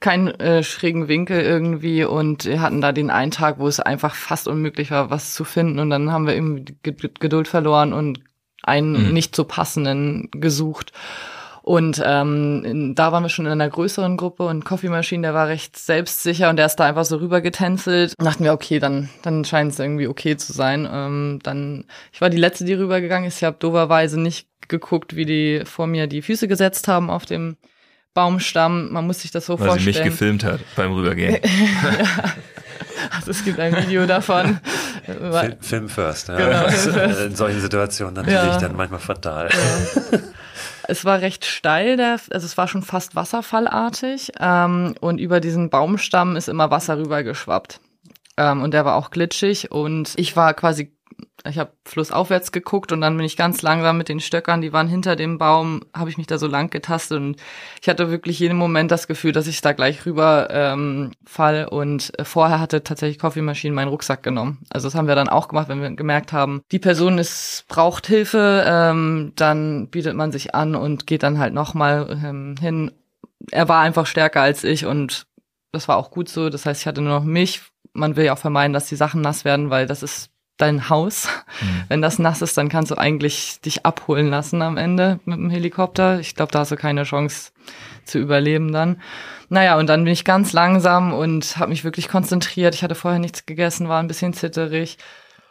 keinen 0.01 0.29
äh, 0.40 0.62
schrägen 0.62 1.09
Winkel 1.09 1.40
irgendwie 1.40 2.05
und 2.05 2.45
wir 2.45 2.61
hatten 2.61 2.83
da 2.83 2.92
den 2.92 3.11
einen 3.11 3.31
Tag, 3.31 3.59
wo 3.59 3.66
es 3.66 3.81
einfach 3.81 4.14
fast 4.14 4.47
unmöglich 4.47 4.90
war, 4.90 5.09
was 5.09 5.33
zu 5.33 5.45
finden 5.45 5.79
und 5.79 5.88
dann 5.88 6.12
haben 6.12 6.27
wir 6.27 6.37
eben 6.37 6.66
Geduld 6.83 7.49
verloren 7.49 7.95
und 7.95 8.21
einen 8.62 9.07
mhm. 9.07 9.12
nicht 9.14 9.35
so 9.35 9.45
passenden 9.45 10.29
gesucht. 10.33 10.92
Und 11.66 12.00
ähm, 12.07 12.94
da 12.94 13.11
waren 13.11 13.24
wir 13.24 13.29
schon 13.29 13.44
in 13.44 13.50
einer 13.50 13.68
größeren 13.68 14.16
Gruppe 14.16 14.44
und 14.44 14.64
Coffee 14.64 14.88
Machine, 14.88 15.22
der 15.22 15.35
war 15.35 15.48
recht 15.48 15.76
selbstsicher 15.76 16.48
und 16.48 16.59
der 16.59 16.66
ist 16.66 16.76
da 16.76 16.85
einfach 16.85 17.05
so 17.05 17.16
rüber 17.16 17.40
getänzelt. 17.40 18.14
Und 18.16 18.24
dachten 18.24 18.44
wir, 18.44 18.52
okay, 18.52 18.79
dann, 18.79 19.09
dann 19.22 19.44
scheint 19.44 19.72
es 19.72 19.81
irgendwie 19.81 20.07
okay 20.07 20.37
zu 20.37 20.52
sein. 20.52 20.88
Ähm, 20.88 21.40
dann, 21.42 21.87
ich 22.12 22.20
war 22.20 22.31
die 22.31 22.37
letzte, 22.37 22.66
die 22.66 22.74
rübergegangen 22.74 23.26
ist. 23.26 23.38
Ich 23.38 23.42
habe 23.42 23.57
doverweise 23.59 24.20
nicht 24.20 24.46
geguckt, 24.68 25.16
wie 25.16 25.24
die 25.24 25.62
vor 25.64 25.88
mir 25.88 26.07
die 26.07 26.22
Füße 26.22 26.46
gesetzt 26.46 26.87
haben 26.87 27.11
auf 27.11 27.26
dem 27.26 27.57
Baumstamm. 28.14 28.92
Man 28.92 29.05
muss 29.05 29.22
sich 29.22 29.33
das 29.33 29.46
so 29.46 29.59
Weil 29.59 29.66
vorstellen. 29.66 29.87
Weil 29.87 29.92
sie 29.92 30.00
mich 30.02 30.12
gefilmt 30.12 30.44
hat 30.44 30.61
beim 30.76 30.92
Rübergehen. 30.92 31.38
ja. 31.42 32.33
Also 33.11 33.33
es 33.33 33.44
gibt 33.44 33.59
ein 33.59 33.74
Video 33.74 34.07
davon. 34.07 34.61
Film, 35.05 35.57
Film 35.59 35.88
first. 35.88 36.29
Ja. 36.29 36.37
Genau, 36.37 36.68
Film 36.68 36.94
first. 37.09 37.20
In 37.22 37.35
solchen 37.35 37.61
Situationen 37.61 38.14
natürlich 38.14 38.37
ja. 38.37 38.59
dann 38.59 38.76
manchmal 38.76 39.00
fatal. 39.00 39.48
Ja. 39.50 40.18
Es 40.88 41.05
war 41.05 41.20
recht 41.20 41.44
steil, 41.44 41.96
der, 41.96 42.20
also 42.31 42.46
es 42.46 42.57
war 42.57 42.68
schon 42.68 42.83
fast 42.83 43.14
wasserfallartig 43.16 44.33
ähm, 44.38 44.94
und 45.01 45.18
über 45.18 45.40
diesen 45.40 45.70
Baumstamm 45.70 46.37
ist 46.37 46.49
immer 46.49 46.70
Wasser 46.70 46.99
rübergeschwappt. 46.99 47.81
Ähm, 48.37 48.62
und 48.62 48.72
der 48.72 48.85
war 48.85 48.96
auch 48.96 49.11
glitschig 49.11 49.70
und 49.70 50.12
ich 50.16 50.37
war 50.37 50.55
quasi 50.55 50.95
ich 51.49 51.59
habe 51.59 51.73
flussaufwärts 51.85 52.53
geguckt 52.53 52.92
und 52.92 53.01
dann 53.01 53.16
bin 53.16 53.25
ich 53.25 53.37
ganz 53.37 53.62
langsam 53.62 53.99
mit 53.99 54.09
den 54.09 54.21
Stöckern, 54.21 54.61
die 54.61 54.73
waren 54.73 54.88
hinter 54.88 55.16
dem 55.16 55.38
Baum, 55.38 55.83
habe 55.95 56.11
ich 56.11 56.19
mich 56.19 56.27
da 56.27 56.38
so 56.38 56.47
lang 56.47 56.71
getastet 56.71 57.19
und 57.19 57.37
ich 57.81 57.88
hatte 57.88 58.11
wirklich 58.11 58.38
jeden 58.38 58.59
Moment 58.59 58.90
das 58.90 59.07
Gefühl, 59.07 59.33
dass 59.33 59.47
ich 59.47 59.61
da 59.61 59.73
gleich 59.73 60.05
rüber 60.07 60.49
ähm, 60.51 61.12
fall 61.25 61.66
und 61.66 62.19
äh, 62.19 62.25
vorher 62.25 62.61
hatte 62.61 62.83
tatsächlich 62.83 63.19
Coffee 63.19 63.42
Machine 63.42 63.75
meinen 63.75 63.88
Rucksack 63.88 64.23
genommen. 64.23 64.59
Also 64.71 64.88
das 64.88 64.95
haben 64.95 65.09
wir 65.09 65.14
dann 65.14 65.29
auch 65.29 65.49
gemacht, 65.49 65.69
wenn 65.69 65.81
wir 65.81 65.90
gemerkt 65.90 66.33
haben, 66.33 66.62
die 66.73 66.79
Person 66.79 67.19
ist 67.19 67.64
braucht 67.69 68.07
Hilfe, 68.07 68.64
ähm, 68.66 69.33
dann 69.37 69.88
bietet 69.88 70.16
man 70.16 70.33
sich 70.33 70.55
an 70.55 70.75
und 70.75 71.07
geht 71.07 71.23
dann 71.23 71.38
halt 71.38 71.55
nochmal 71.55 72.19
ähm, 72.25 72.57
hin. 72.61 72.92
Er 73.51 73.69
war 73.69 73.81
einfach 73.81 74.07
stärker 74.07 74.42
als 74.42 74.64
ich 74.64 74.87
und 74.87 75.27
das 75.73 75.88
war 75.88 75.97
auch 75.97 76.11
gut 76.11 76.29
so. 76.29 76.49
Das 76.49 76.66
heißt, 76.66 76.81
ich 76.81 76.87
hatte 76.87 77.03
nur 77.03 77.21
noch 77.21 77.25
mich. 77.25 77.62
Man 77.92 78.16
will 78.16 78.25
ja 78.25 78.35
auch 78.35 78.38
vermeiden, 78.38 78.73
dass 78.73 78.88
die 78.88 78.97
Sachen 78.97 79.21
nass 79.21 79.45
werden, 79.45 79.71
weil 79.71 79.87
das 79.87 80.03
ist 80.03 80.31
dein 80.57 80.88
Haus. 80.88 81.29
Mhm. 81.61 81.83
Wenn 81.88 82.03
das 82.03 82.19
nass 82.19 82.42
ist, 82.42 82.57
dann 82.57 82.69
kannst 82.69 82.90
du 82.90 82.97
eigentlich 82.97 83.61
dich 83.61 83.85
abholen 83.85 84.29
lassen 84.29 84.62
am 84.62 84.77
Ende 84.77 85.21
mit 85.25 85.37
dem 85.37 85.51
Helikopter. 85.51 86.21
Ich 86.21 86.35
glaube, 86.35 86.53
da 86.53 86.61
hast 86.61 86.73
du 86.73 86.77
keine 86.77 87.05
Chance 87.05 87.53
zu 88.05 88.19
überleben 88.19 88.73
dann. 88.73 89.01
Naja, 89.49 89.79
und 89.79 89.88
dann 89.88 90.05
bin 90.05 90.12
ich 90.12 90.25
ganz 90.25 90.53
langsam 90.53 91.12
und 91.12 91.57
habe 91.59 91.71
mich 91.71 91.85
wirklich 91.85 92.09
konzentriert. 92.09 92.75
Ich 92.75 92.83
hatte 92.83 92.95
vorher 92.95 93.21
nichts 93.21 93.47
gegessen, 93.47 93.88
war 93.88 94.01
ein 94.01 94.09
bisschen 94.09 94.33
zitterig. 94.33 94.99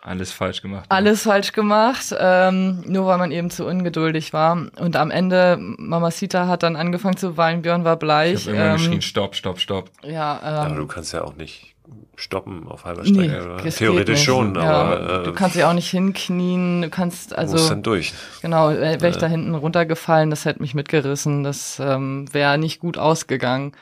Alles 0.02 0.32
falsch 0.32 0.62
gemacht. 0.62 0.86
Alles 0.90 1.24
falsch 1.24 1.52
gemacht, 1.52 2.16
ähm, 2.20 2.84
nur 2.86 3.08
weil 3.08 3.18
man 3.18 3.32
eben 3.32 3.50
zu 3.50 3.66
ungeduldig 3.66 4.34
war. 4.34 4.68
Und 4.78 4.96
am 4.96 5.10
Ende, 5.10 5.58
Mama 5.60 6.12
Sita 6.12 6.48
hat 6.48 6.62
dann 6.62 6.76
angefangen 6.76 7.18
zu 7.18 7.38
weinen, 7.38 7.64
Björn 7.64 7.86
war 7.86 7.98
bleich. 7.98 8.34
Ich 8.34 8.48
habe 8.48 8.58
immer 8.58 8.66
ähm, 8.68 8.78
geschrien, 8.78 9.02
stopp, 9.02 9.36
stopp, 9.36 9.60
stopp. 9.60 9.90
Ja, 10.04 10.40
ähm, 10.44 10.72
Aber 10.72 10.76
du 10.76 10.86
kannst 10.86 11.14
ja 11.14 11.24
auch 11.24 11.36
nicht 11.36 11.75
stoppen 12.16 12.68
auf 12.68 12.86
halber 12.86 13.06
Strecke. 13.06 13.60
Nee, 13.64 13.70
Theoretisch 13.70 14.24
schon, 14.24 14.56
ja, 14.56 14.62
aber. 14.62 15.22
Äh, 15.22 15.24
du 15.24 15.34
kannst 15.34 15.56
dich 15.56 15.64
auch 15.64 15.74
nicht 15.74 15.90
hinknien, 15.90 16.84
du 16.84 16.90
kannst 16.90 17.38
also. 17.38 17.58
Muss 17.58 17.70
dann 17.70 17.84
durch. 17.84 18.14
Genau, 18.42 18.70
wäre 18.70 19.10
ich 19.10 19.18
da 19.18 19.28
hinten 19.28 19.56
runtergefallen, 19.56 20.30
das 20.30 20.46
hätte 20.46 20.62
mich 20.62 20.74
mitgerissen, 20.76 21.44
das 21.44 21.80
ähm, 21.80 22.34
wäre 22.34 22.58
nicht 22.58 22.80
gut 22.80 22.98
ausgegangen. 22.98 23.74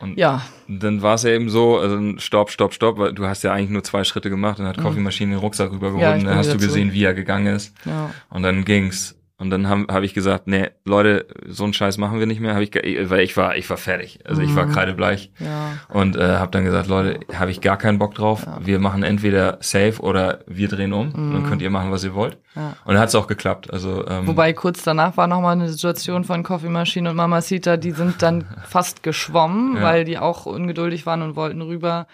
Und 0.00 0.16
ja. 0.16 0.42
dann 0.66 1.02
war 1.02 1.16
es 1.16 1.24
ja 1.24 1.30
eben 1.30 1.50
so, 1.50 1.78
also 1.78 2.18
stopp, 2.18 2.50
stopp, 2.50 2.72
stopp, 2.72 2.98
weil 2.98 3.12
du 3.12 3.26
hast 3.26 3.42
ja 3.42 3.52
eigentlich 3.52 3.68
nur 3.68 3.84
zwei 3.84 4.02
Schritte 4.02 4.30
gemacht 4.30 4.58
und 4.58 4.66
hat 4.66 4.78
mhm. 4.78 4.82
Coffee 4.82 5.00
Machine 5.00 5.32
den 5.32 5.38
Rucksack 5.38 5.70
rübergeholt 5.70 6.02
ja, 6.02 6.14
und 6.14 6.24
dann 6.24 6.36
hast 6.36 6.52
du 6.52 6.56
gesehen, 6.56 6.94
wie 6.94 7.04
er 7.04 7.12
gegangen 7.12 7.54
ist. 7.54 7.74
Ja. 7.84 8.10
Und 8.30 8.42
dann 8.42 8.64
ging's. 8.64 9.14
Und 9.40 9.48
dann 9.48 9.70
habe 9.70 9.86
hab 9.90 10.02
ich 10.02 10.12
gesagt, 10.12 10.48
nee, 10.48 10.68
Leute, 10.84 11.26
so 11.48 11.64
einen 11.64 11.72
Scheiß 11.72 11.96
machen 11.96 12.18
wir 12.18 12.26
nicht 12.26 12.40
mehr. 12.40 12.54
Hab 12.54 12.60
ich, 12.60 12.72
weil 13.08 13.20
ich 13.20 13.34
war, 13.38 13.56
ich 13.56 13.70
war 13.70 13.78
fertig. 13.78 14.18
Also 14.26 14.42
ich 14.42 14.54
war 14.54 14.66
mhm. 14.66 14.72
kreidebleich. 14.72 15.32
Ja. 15.38 15.78
Und 15.88 16.14
äh, 16.14 16.36
habe 16.36 16.50
dann 16.50 16.66
gesagt, 16.66 16.88
Leute, 16.88 17.20
habe 17.34 17.50
ich 17.50 17.62
gar 17.62 17.78
keinen 17.78 17.98
Bock 17.98 18.14
drauf. 18.14 18.44
Ja. 18.44 18.58
Wir 18.60 18.78
machen 18.80 19.02
entweder 19.02 19.56
safe 19.60 19.94
oder 20.00 20.40
wir 20.46 20.68
drehen 20.68 20.92
um. 20.92 21.06
Mhm. 21.06 21.32
Dann 21.32 21.46
könnt 21.46 21.62
ihr 21.62 21.70
machen, 21.70 21.90
was 21.90 22.04
ihr 22.04 22.12
wollt. 22.12 22.36
Ja. 22.54 22.74
Und 22.84 22.92
dann 22.92 22.98
hat 22.98 23.08
es 23.08 23.14
auch 23.14 23.26
geklappt. 23.26 23.72
Also 23.72 24.06
ähm, 24.06 24.26
wobei 24.26 24.52
kurz 24.52 24.82
danach 24.82 25.16
war 25.16 25.26
noch 25.26 25.40
mal 25.40 25.52
eine 25.52 25.70
Situation 25.70 26.24
von 26.24 26.42
Coffee 26.42 26.68
Machine 26.68 27.08
und 27.08 27.16
Mamacita, 27.16 27.78
die 27.78 27.92
sind 27.92 28.20
dann 28.20 28.44
fast 28.68 29.02
geschwommen, 29.02 29.80
weil 29.80 30.04
die 30.04 30.18
auch 30.18 30.44
ungeduldig 30.44 31.06
waren 31.06 31.22
und 31.22 31.34
wollten 31.34 31.62
rüber. 31.62 32.06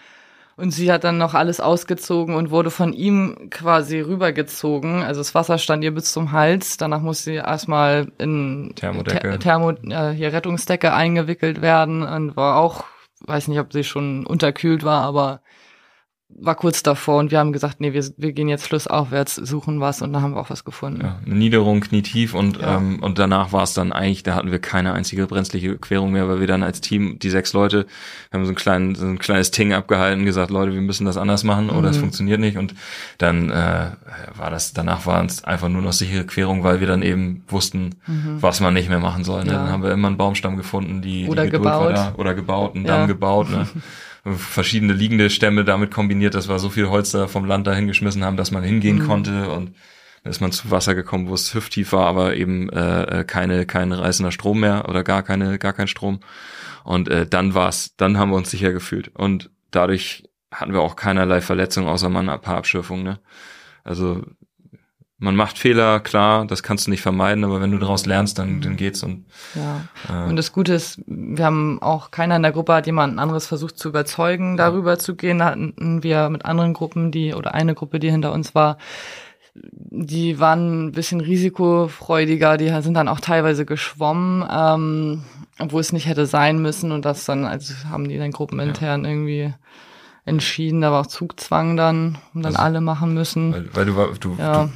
Und 0.57 0.71
sie 0.71 0.91
hat 0.91 1.03
dann 1.03 1.19
noch 1.19 1.35
alles 1.35 1.59
ausgezogen 1.59 2.33
und 2.33 2.49
wurde 2.49 2.71
von 2.71 2.91
ihm 2.91 3.49
quasi 3.51 3.99
rübergezogen. 3.99 5.03
Also 5.03 5.19
das 5.19 5.35
Wasser 5.35 5.59
stand 5.59 5.83
ihr 5.83 5.93
bis 5.93 6.11
zum 6.11 6.31
Hals. 6.31 6.77
Danach 6.77 6.99
musste 7.01 7.25
sie 7.25 7.35
erstmal 7.35 8.11
in 8.17 8.73
Thermodecke. 8.75 9.37
Thermo, 9.37 9.71
äh, 9.71 10.09
hier 10.13 10.33
Rettungsdecke 10.33 10.93
eingewickelt 10.93 11.61
werden 11.61 12.01
und 12.01 12.35
war 12.35 12.57
auch, 12.57 12.85
weiß 13.19 13.49
nicht, 13.49 13.59
ob 13.59 13.71
sie 13.71 13.83
schon 13.83 14.25
unterkühlt 14.25 14.83
war, 14.83 15.03
aber 15.03 15.41
war 16.29 16.55
kurz 16.55 16.83
davor 16.83 17.19
und 17.19 17.31
wir 17.31 17.39
haben 17.39 17.53
gesagt, 17.53 17.79
nee, 17.79 17.93
wir, 17.93 18.05
wir 18.17 18.33
gehen 18.33 18.49
jetzt 18.49 18.67
flussaufwärts, 18.67 19.35
suchen 19.35 19.79
was 19.79 20.01
und 20.01 20.11
da 20.11 20.21
haben 20.21 20.33
wir 20.33 20.41
auch 20.41 20.49
was 20.49 20.65
gefunden. 20.65 21.01
Ja, 21.01 21.19
eine 21.25 21.35
Niederung 21.35 21.79
knietief 21.79 22.33
und 22.33 22.59
ja. 22.59 22.77
ähm, 22.77 23.01
und 23.01 23.17
danach 23.17 23.53
war 23.53 23.63
es 23.63 23.73
dann 23.73 23.93
eigentlich, 23.93 24.23
da 24.23 24.35
hatten 24.35 24.51
wir 24.51 24.59
keine 24.59 24.93
einzige 24.93 25.25
brenzliche 25.25 25.77
Querung 25.77 26.11
mehr, 26.11 26.27
weil 26.27 26.41
wir 26.41 26.47
dann 26.47 26.63
als 26.63 26.81
Team, 26.81 27.17
die 27.19 27.29
sechs 27.29 27.53
Leute, 27.53 27.87
haben 28.33 28.45
so 28.45 28.51
ein, 28.51 28.55
klein, 28.55 28.95
so 28.95 29.05
ein 29.05 29.19
kleines 29.19 29.51
Ting 29.51 29.71
abgehalten, 29.73 30.25
gesagt, 30.25 30.51
Leute, 30.51 30.73
wir 30.73 30.81
müssen 30.81 31.05
das 31.05 31.15
anders 31.15 31.45
machen 31.45 31.69
oder 31.69 31.89
es 31.89 31.97
mhm. 31.97 32.01
funktioniert 32.01 32.41
nicht 32.41 32.57
und 32.57 32.75
dann 33.19 33.49
äh, 33.49 33.91
war 34.35 34.51
das, 34.51 34.73
danach 34.73 35.05
war 35.05 35.23
es 35.23 35.45
einfach 35.45 35.69
nur 35.69 35.81
noch 35.81 35.93
sichere 35.93 36.25
Querung, 36.25 36.63
weil 36.63 36.81
wir 36.81 36.87
dann 36.87 37.03
eben 37.03 37.43
wussten, 37.47 37.95
mhm. 38.05 38.41
was 38.41 38.59
man 38.59 38.73
nicht 38.73 38.89
mehr 38.89 38.99
machen 38.99 39.23
soll. 39.23 39.45
Ne? 39.45 39.53
Ja. 39.53 39.63
Dann 39.63 39.71
haben 39.71 39.83
wir 39.83 39.91
immer 39.91 40.09
einen 40.09 40.17
Baumstamm 40.17 40.57
gefunden, 40.57 41.01
die, 41.01 41.27
oder 41.29 41.45
die 41.45 41.51
Geduld 41.51 41.73
gebaut. 41.73 41.95
Da, 41.95 42.13
oder 42.17 42.33
gebaut, 42.35 42.75
einen 42.75 42.85
Damm 42.85 43.07
gebaut. 43.07 43.49
Ne? 43.49 43.65
verschiedene 44.35 44.93
liegende 44.93 45.29
Stämme 45.29 45.63
damit 45.63 45.91
kombiniert, 45.91 46.35
dass 46.35 46.49
wir 46.49 46.59
so 46.59 46.69
viel 46.69 46.89
Holz 46.89 47.11
da 47.11 47.27
vom 47.27 47.45
Land 47.45 47.67
dahin 47.67 47.87
geschmissen 47.87 48.23
haben, 48.23 48.37
dass 48.37 48.51
man 48.51 48.63
hingehen 48.63 48.99
mhm. 48.99 49.07
konnte 49.07 49.49
und 49.49 49.75
dann 50.23 50.31
ist 50.31 50.41
man 50.41 50.51
zu 50.51 50.71
Wasser 50.71 50.95
gekommen, 50.95 51.29
wo 51.29 51.33
es 51.33 51.53
hüfttief 51.53 51.91
war, 51.91 52.07
aber 52.07 52.35
eben 52.35 52.69
äh, 52.69 53.23
keine 53.25 53.65
kein 53.65 53.91
reißender 53.91 54.31
Strom 54.31 54.59
mehr 54.59 54.89
oder 54.89 55.03
gar 55.03 55.23
keine 55.23 55.59
gar 55.59 55.73
kein 55.73 55.87
Strom. 55.87 56.19
Und 56.83 57.09
äh, 57.09 57.27
dann 57.27 57.53
war's, 57.53 57.95
dann 57.97 58.17
haben 58.17 58.31
wir 58.31 58.37
uns 58.37 58.49
sicher 58.49 58.71
gefühlt 58.71 59.09
und 59.15 59.49
dadurch 59.71 60.23
hatten 60.51 60.73
wir 60.73 60.81
auch 60.81 60.95
keinerlei 60.95 61.41
Verletzungen 61.41 61.87
außer 61.87 62.09
mal 62.09 62.27
ein 62.27 62.41
paar 62.41 62.57
Abschürfungen. 62.57 63.03
Ne? 63.03 63.19
Also 63.83 64.23
man 65.19 65.35
macht 65.35 65.57
Fehler, 65.57 65.99
klar, 65.99 66.45
das 66.45 66.61
kannst 66.61 66.85
du 66.85 66.91
nicht 66.91 67.01
vermeiden, 67.01 67.43
aber 67.43 67.59
wenn 67.59 67.71
du 67.71 67.79
daraus 67.79 68.05
lernst, 68.05 68.37
dann, 68.37 68.61
dann 68.61 68.75
geht's 68.75 69.01
und 69.01 69.25
ja. 69.55 69.81
Äh, 70.09 70.29
und 70.29 70.35
das 70.35 70.51
Gute 70.51 70.73
ist, 70.73 71.01
wir 71.07 71.43
haben 71.43 71.81
auch 71.81 72.11
keiner 72.11 72.35
in 72.35 72.43
der 72.43 72.51
Gruppe 72.51 72.73
hat 72.73 72.85
jemanden 72.85 73.17
anderes 73.17 73.47
versucht 73.47 73.79
zu 73.79 73.89
überzeugen, 73.89 74.57
darüber 74.57 74.91
ja. 74.91 74.99
zu 74.99 75.15
gehen. 75.15 75.39
Da 75.39 75.45
hatten 75.45 76.03
wir 76.03 76.29
mit 76.29 76.45
anderen 76.45 76.73
Gruppen, 76.73 77.11
die 77.11 77.33
oder 77.33 77.55
eine 77.55 77.73
Gruppe, 77.73 77.99
die 77.99 78.11
hinter 78.11 78.31
uns 78.31 78.53
war, 78.53 78.77
die 79.55 80.39
waren 80.39 80.85
ein 80.85 80.91
bisschen 80.91 81.19
risikofreudiger, 81.19 82.57
die 82.57 82.69
sind 82.81 82.93
dann 82.93 83.07
auch 83.07 83.19
teilweise 83.19 83.65
geschwommen, 83.65 84.45
ähm, 84.51 85.23
obwohl 85.57 85.81
es 85.81 85.93
nicht 85.93 86.07
hätte 86.07 86.27
sein 86.27 86.61
müssen 86.61 86.91
und 86.91 87.05
das 87.05 87.25
dann, 87.25 87.45
also 87.45 87.73
haben 87.89 88.07
die 88.07 88.19
dann 88.19 88.31
gruppenintern 88.31 89.03
ja. 89.03 89.09
irgendwie 89.09 89.53
entschieden, 90.25 90.81
da 90.81 90.91
war 90.91 91.01
auch 91.01 91.07
Zugzwang 91.07 91.75
dann 91.75 92.19
und 92.35 92.43
dann 92.43 92.55
also, 92.55 92.65
alle 92.65 92.81
machen 92.81 93.15
müssen. 93.15 93.53
Weil, 93.53 93.69
weil 93.73 93.85
du, 93.85 94.13
du, 94.19 94.35
ja. 94.37 94.65
du 94.65 94.71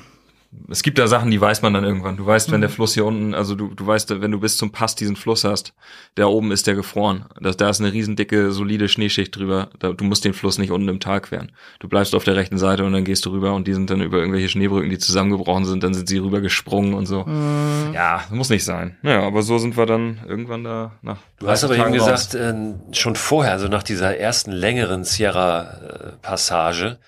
es 0.70 0.84
gibt 0.84 0.98
da 0.98 1.08
Sachen, 1.08 1.32
die 1.32 1.40
weiß 1.40 1.62
man 1.62 1.74
dann 1.74 1.84
irgendwann. 1.86 2.18
Du 2.18 2.26
weißt, 2.26 2.52
wenn 2.52 2.60
der 2.60 2.70
mhm. 2.70 2.74
Fluss 2.74 2.94
hier 2.94 3.06
unten, 3.06 3.34
also 3.34 3.56
du, 3.56 3.74
du 3.74 3.88
weißt, 3.88 4.22
wenn 4.22 4.32
du 4.32 4.40
bis 4.40 4.58
zum 4.58 4.72
Pass 4.72 4.96
diesen 4.96 5.16
Fluss 5.16 5.46
hast, 5.46 5.74
der 6.18 6.30
oben 6.30 6.52
ist 6.52 6.68
der 6.68 6.76
gefroren. 6.76 7.26
Das, 7.40 7.56
da 7.56 7.70
ist 7.70 7.80
eine 7.80 7.94
riesendicke, 7.94 8.52
solide 8.52 8.90
Schneeschicht 8.90 9.36
drüber. 9.36 9.70
Da, 9.80 9.94
du 9.94 10.04
musst 10.04 10.26
den 10.26 10.34
Fluss 10.34 10.58
nicht 10.58 10.72
unten 10.72 10.90
im 10.90 11.00
Tal 11.00 11.22
queren. 11.22 11.54
Du 11.80 11.88
bleibst 11.88 12.14
auf 12.16 12.26
der 12.26 12.36
rechten 12.36 12.58
Seite 12.58 12.84
und 12.84 12.92
dann 12.92 13.06
gehst 13.06 13.26
du 13.26 13.32
rüber 13.32 13.54
und 13.54 13.66
die 13.68 13.74
sind 13.74 13.90
dann 13.90 14.02
über 14.02 14.18
irgendwelche 14.18 14.50
Schneebrücken, 14.50 14.90
die 14.90 14.98
zusammengebrochen 14.98 15.64
sind, 15.66 15.84
dann 15.84 15.94
sind 15.94 16.10
sie 16.10 16.18
rüber 16.18 16.42
gesprungen 16.42 16.94
und 16.96 17.06
so. 17.06 17.24
Mhm. 17.24 17.94
Ja, 17.94 18.26
muss 18.30 18.50
nicht 18.50 18.66
sein. 18.66 18.98
Naja, 19.04 19.24
aber 19.24 19.44
so 19.44 19.58
sind 19.58 19.78
wir 19.78 19.86
dann 19.86 20.20
irgendwann 20.28 20.66
da 20.66 20.94
nach. 21.02 21.20
Du 21.40 21.48
hast 21.48 21.64
aber 21.64 21.78
eben 21.78 21.94
gesagt, 21.94 22.34
äh, 22.34 22.54
schon 22.92 23.16
vorher, 23.16 23.54
also 23.54 23.70
nach 23.70 23.84
dieser 23.84 24.18
ersten 24.18 24.52
längeren 24.52 25.06
Sierra-Passage, 25.06 27.00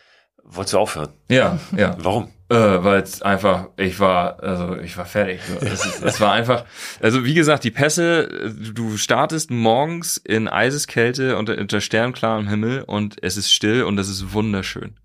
wolltest 0.44 0.74
du 0.74 0.80
aufhören. 0.80 1.10
Ja, 1.30 1.60
ja. 1.76 1.96
Warum? 2.00 2.30
Äh, 2.50 2.84
weil 2.84 3.02
es 3.02 3.22
einfach, 3.22 3.70
ich 3.78 4.00
war, 4.00 4.44
also 4.44 4.78
ich 4.78 4.98
war 4.98 5.06
fertig. 5.06 5.40
Es, 5.62 5.86
ist, 5.86 6.04
es 6.04 6.22
war 6.22 6.34
einfach, 6.34 6.66
also 7.02 7.26
wie 7.26 7.34
gesagt, 7.34 7.64
die 7.64 7.72
Pässe, 7.72 8.54
du 8.74 8.98
startest 8.98 9.50
morgens 9.50 10.18
in 10.18 10.48
Eiseskälte 10.48 11.38
unter, 11.38 11.58
unter 11.58 11.82
sternklarem 11.82 12.48
Himmel 12.48 12.84
und 12.84 13.18
es 13.24 13.38
ist 13.38 13.52
still 13.52 13.84
und 13.84 13.98
es 13.98 14.10
ist 14.10 14.34
wunderschön. 14.34 15.00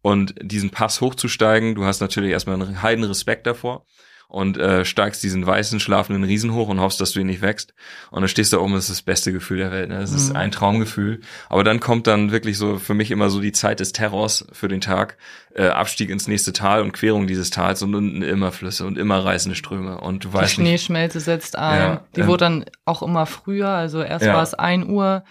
Und 0.00 0.34
diesen 0.42 0.70
Pass 0.70 1.00
hochzusteigen, 1.00 1.76
du 1.76 1.84
hast 1.84 2.00
natürlich 2.00 2.32
erstmal 2.32 2.60
einen 2.60 2.82
heiden 2.82 3.04
Respekt 3.04 3.46
davor 3.46 3.86
und 4.32 4.56
äh, 4.56 4.86
steigst 4.86 5.22
diesen 5.22 5.46
weißen 5.46 5.78
schlafenden 5.78 6.24
Riesen 6.24 6.54
hoch 6.54 6.68
und 6.68 6.80
hoffst, 6.80 7.02
dass 7.02 7.12
du 7.12 7.20
ihn 7.20 7.26
nicht 7.26 7.42
wächst. 7.42 7.74
Und 8.10 8.22
dann 8.22 8.28
stehst 8.28 8.50
du 8.50 8.56
da 8.56 8.62
oben, 8.62 8.72
das 8.72 8.84
ist 8.84 8.90
das 8.90 9.02
beste 9.02 9.30
Gefühl 9.30 9.58
der 9.58 9.70
Welt. 9.70 9.90
Ne? 9.90 9.98
Das 9.98 10.10
mhm. 10.10 10.16
ist 10.16 10.34
ein 10.34 10.50
Traumgefühl. 10.50 11.20
Aber 11.50 11.64
dann 11.64 11.80
kommt 11.80 12.06
dann 12.06 12.32
wirklich 12.32 12.56
so 12.56 12.78
für 12.78 12.94
mich 12.94 13.10
immer 13.10 13.28
so 13.28 13.40
die 13.40 13.52
Zeit 13.52 13.78
des 13.78 13.92
Terrors 13.92 14.46
für 14.52 14.68
den 14.68 14.80
Tag. 14.80 15.18
Äh, 15.54 15.66
Abstieg 15.66 16.08
ins 16.08 16.28
nächste 16.28 16.54
Tal 16.54 16.80
und 16.80 16.92
Querung 16.92 17.26
dieses 17.26 17.50
Tals 17.50 17.82
und 17.82 17.94
unten 17.94 18.22
immer 18.22 18.52
Flüsse 18.52 18.86
und 18.86 18.96
immer 18.96 19.22
reißende 19.22 19.54
Ströme. 19.54 20.00
Und 20.00 20.24
du 20.24 20.32
weißt 20.32 20.52
Die 20.52 20.62
Schneeschmelze 20.62 21.20
setzt 21.20 21.58
ein. 21.58 21.78
Ja, 21.78 22.04
die 22.16 22.20
ähm, 22.20 22.26
wurde 22.26 22.44
dann 22.44 22.64
auch 22.86 23.02
immer 23.02 23.26
früher. 23.26 23.68
Also 23.68 24.00
erst 24.00 24.24
ja. 24.24 24.32
war 24.32 24.42
es 24.42 24.54
ein 24.54 24.88
Uhr. 24.88 25.24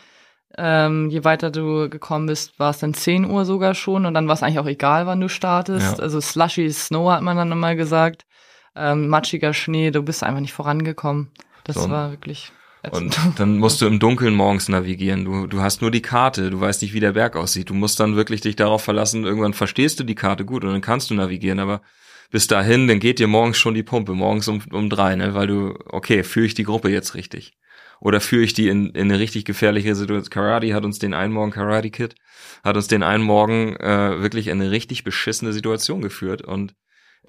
Ähm, 0.59 1.09
je 1.09 1.23
weiter 1.23 1.49
du 1.49 1.89
gekommen 1.89 2.27
bist, 2.27 2.59
war 2.59 2.69
es 2.69 2.77
dann 2.77 2.93
10 2.93 3.25
Uhr 3.25 3.45
sogar 3.45 3.73
schon 3.73 4.05
und 4.05 4.13
dann 4.13 4.27
war 4.27 4.35
es 4.35 4.43
eigentlich 4.43 4.59
auch 4.59 4.67
egal, 4.67 5.07
wann 5.07 5.21
du 5.21 5.29
startest. 5.29 5.97
Ja. 5.97 6.03
Also 6.03 6.21
Slushy 6.21 6.69
Snow 6.69 7.09
hat 7.09 7.23
man 7.23 7.37
dann 7.37 7.51
immer 7.51 7.73
gesagt 7.75 8.25
ähm, 8.75 9.07
matschiger 9.07 9.53
Schnee, 9.53 9.91
du 9.91 10.01
bist 10.01 10.23
einfach 10.23 10.41
nicht 10.41 10.53
vorangekommen. 10.53 11.31
Das 11.63 11.75
so. 11.75 11.89
war 11.89 12.11
wirklich. 12.11 12.51
Und 12.89 13.15
dann 13.37 13.59
musst 13.59 13.81
du 13.81 13.85
im 13.85 13.99
Dunkeln 13.99 14.33
morgens 14.33 14.67
navigieren. 14.67 15.25
Du, 15.25 15.45
du 15.45 15.61
hast 15.61 15.81
nur 15.81 15.91
die 15.91 16.01
Karte, 16.01 16.49
du 16.49 16.59
weißt 16.59 16.81
nicht, 16.81 16.93
wie 16.93 16.99
der 16.99 17.13
Berg 17.13 17.35
aussieht. 17.35 17.69
Du 17.69 17.75
musst 17.75 17.99
dann 17.99 18.15
wirklich 18.15 18.41
dich 18.41 18.55
darauf 18.55 18.83
verlassen, 18.83 19.23
irgendwann 19.23 19.53
verstehst 19.53 19.99
du 19.99 20.03
die 20.03 20.15
Karte 20.15 20.45
gut 20.45 20.63
und 20.63 20.71
dann 20.71 20.81
kannst 20.81 21.11
du 21.11 21.13
navigieren, 21.13 21.59
aber 21.59 21.81
bis 22.31 22.47
dahin, 22.47 22.87
dann 22.87 22.99
geht 22.99 23.19
dir 23.19 23.27
morgens 23.27 23.57
schon 23.57 23.73
die 23.73 23.83
Pumpe, 23.83 24.13
morgens 24.13 24.47
um, 24.47 24.63
um 24.71 24.89
drei, 24.89 25.15
ne, 25.15 25.35
weil 25.35 25.47
du, 25.47 25.77
okay, 25.85 26.23
führe 26.23 26.45
ich 26.45 26.53
die 26.53 26.63
Gruppe 26.63 26.89
jetzt 26.89 27.13
richtig? 27.13 27.53
Oder 27.99 28.19
führe 28.19 28.43
ich 28.43 28.53
die 28.53 28.67
in, 28.67 28.89
in 28.91 29.11
eine 29.11 29.19
richtig 29.19 29.45
gefährliche 29.45 29.93
Situation? 29.93 30.31
Karate 30.31 30.73
hat 30.73 30.85
uns 30.85 30.97
den 30.97 31.13
einen 31.13 31.33
Morgen, 31.33 31.51
Karate 31.51 31.91
Kid, 31.91 32.15
hat 32.63 32.75
uns 32.75 32.87
den 32.87 33.03
einen 33.03 33.23
Morgen 33.23 33.75
äh, 33.75 34.21
wirklich 34.21 34.47
in 34.47 34.59
eine 34.59 34.71
richtig 34.71 35.03
beschissene 35.03 35.53
Situation 35.53 36.01
geführt 36.01 36.41
und 36.41 36.73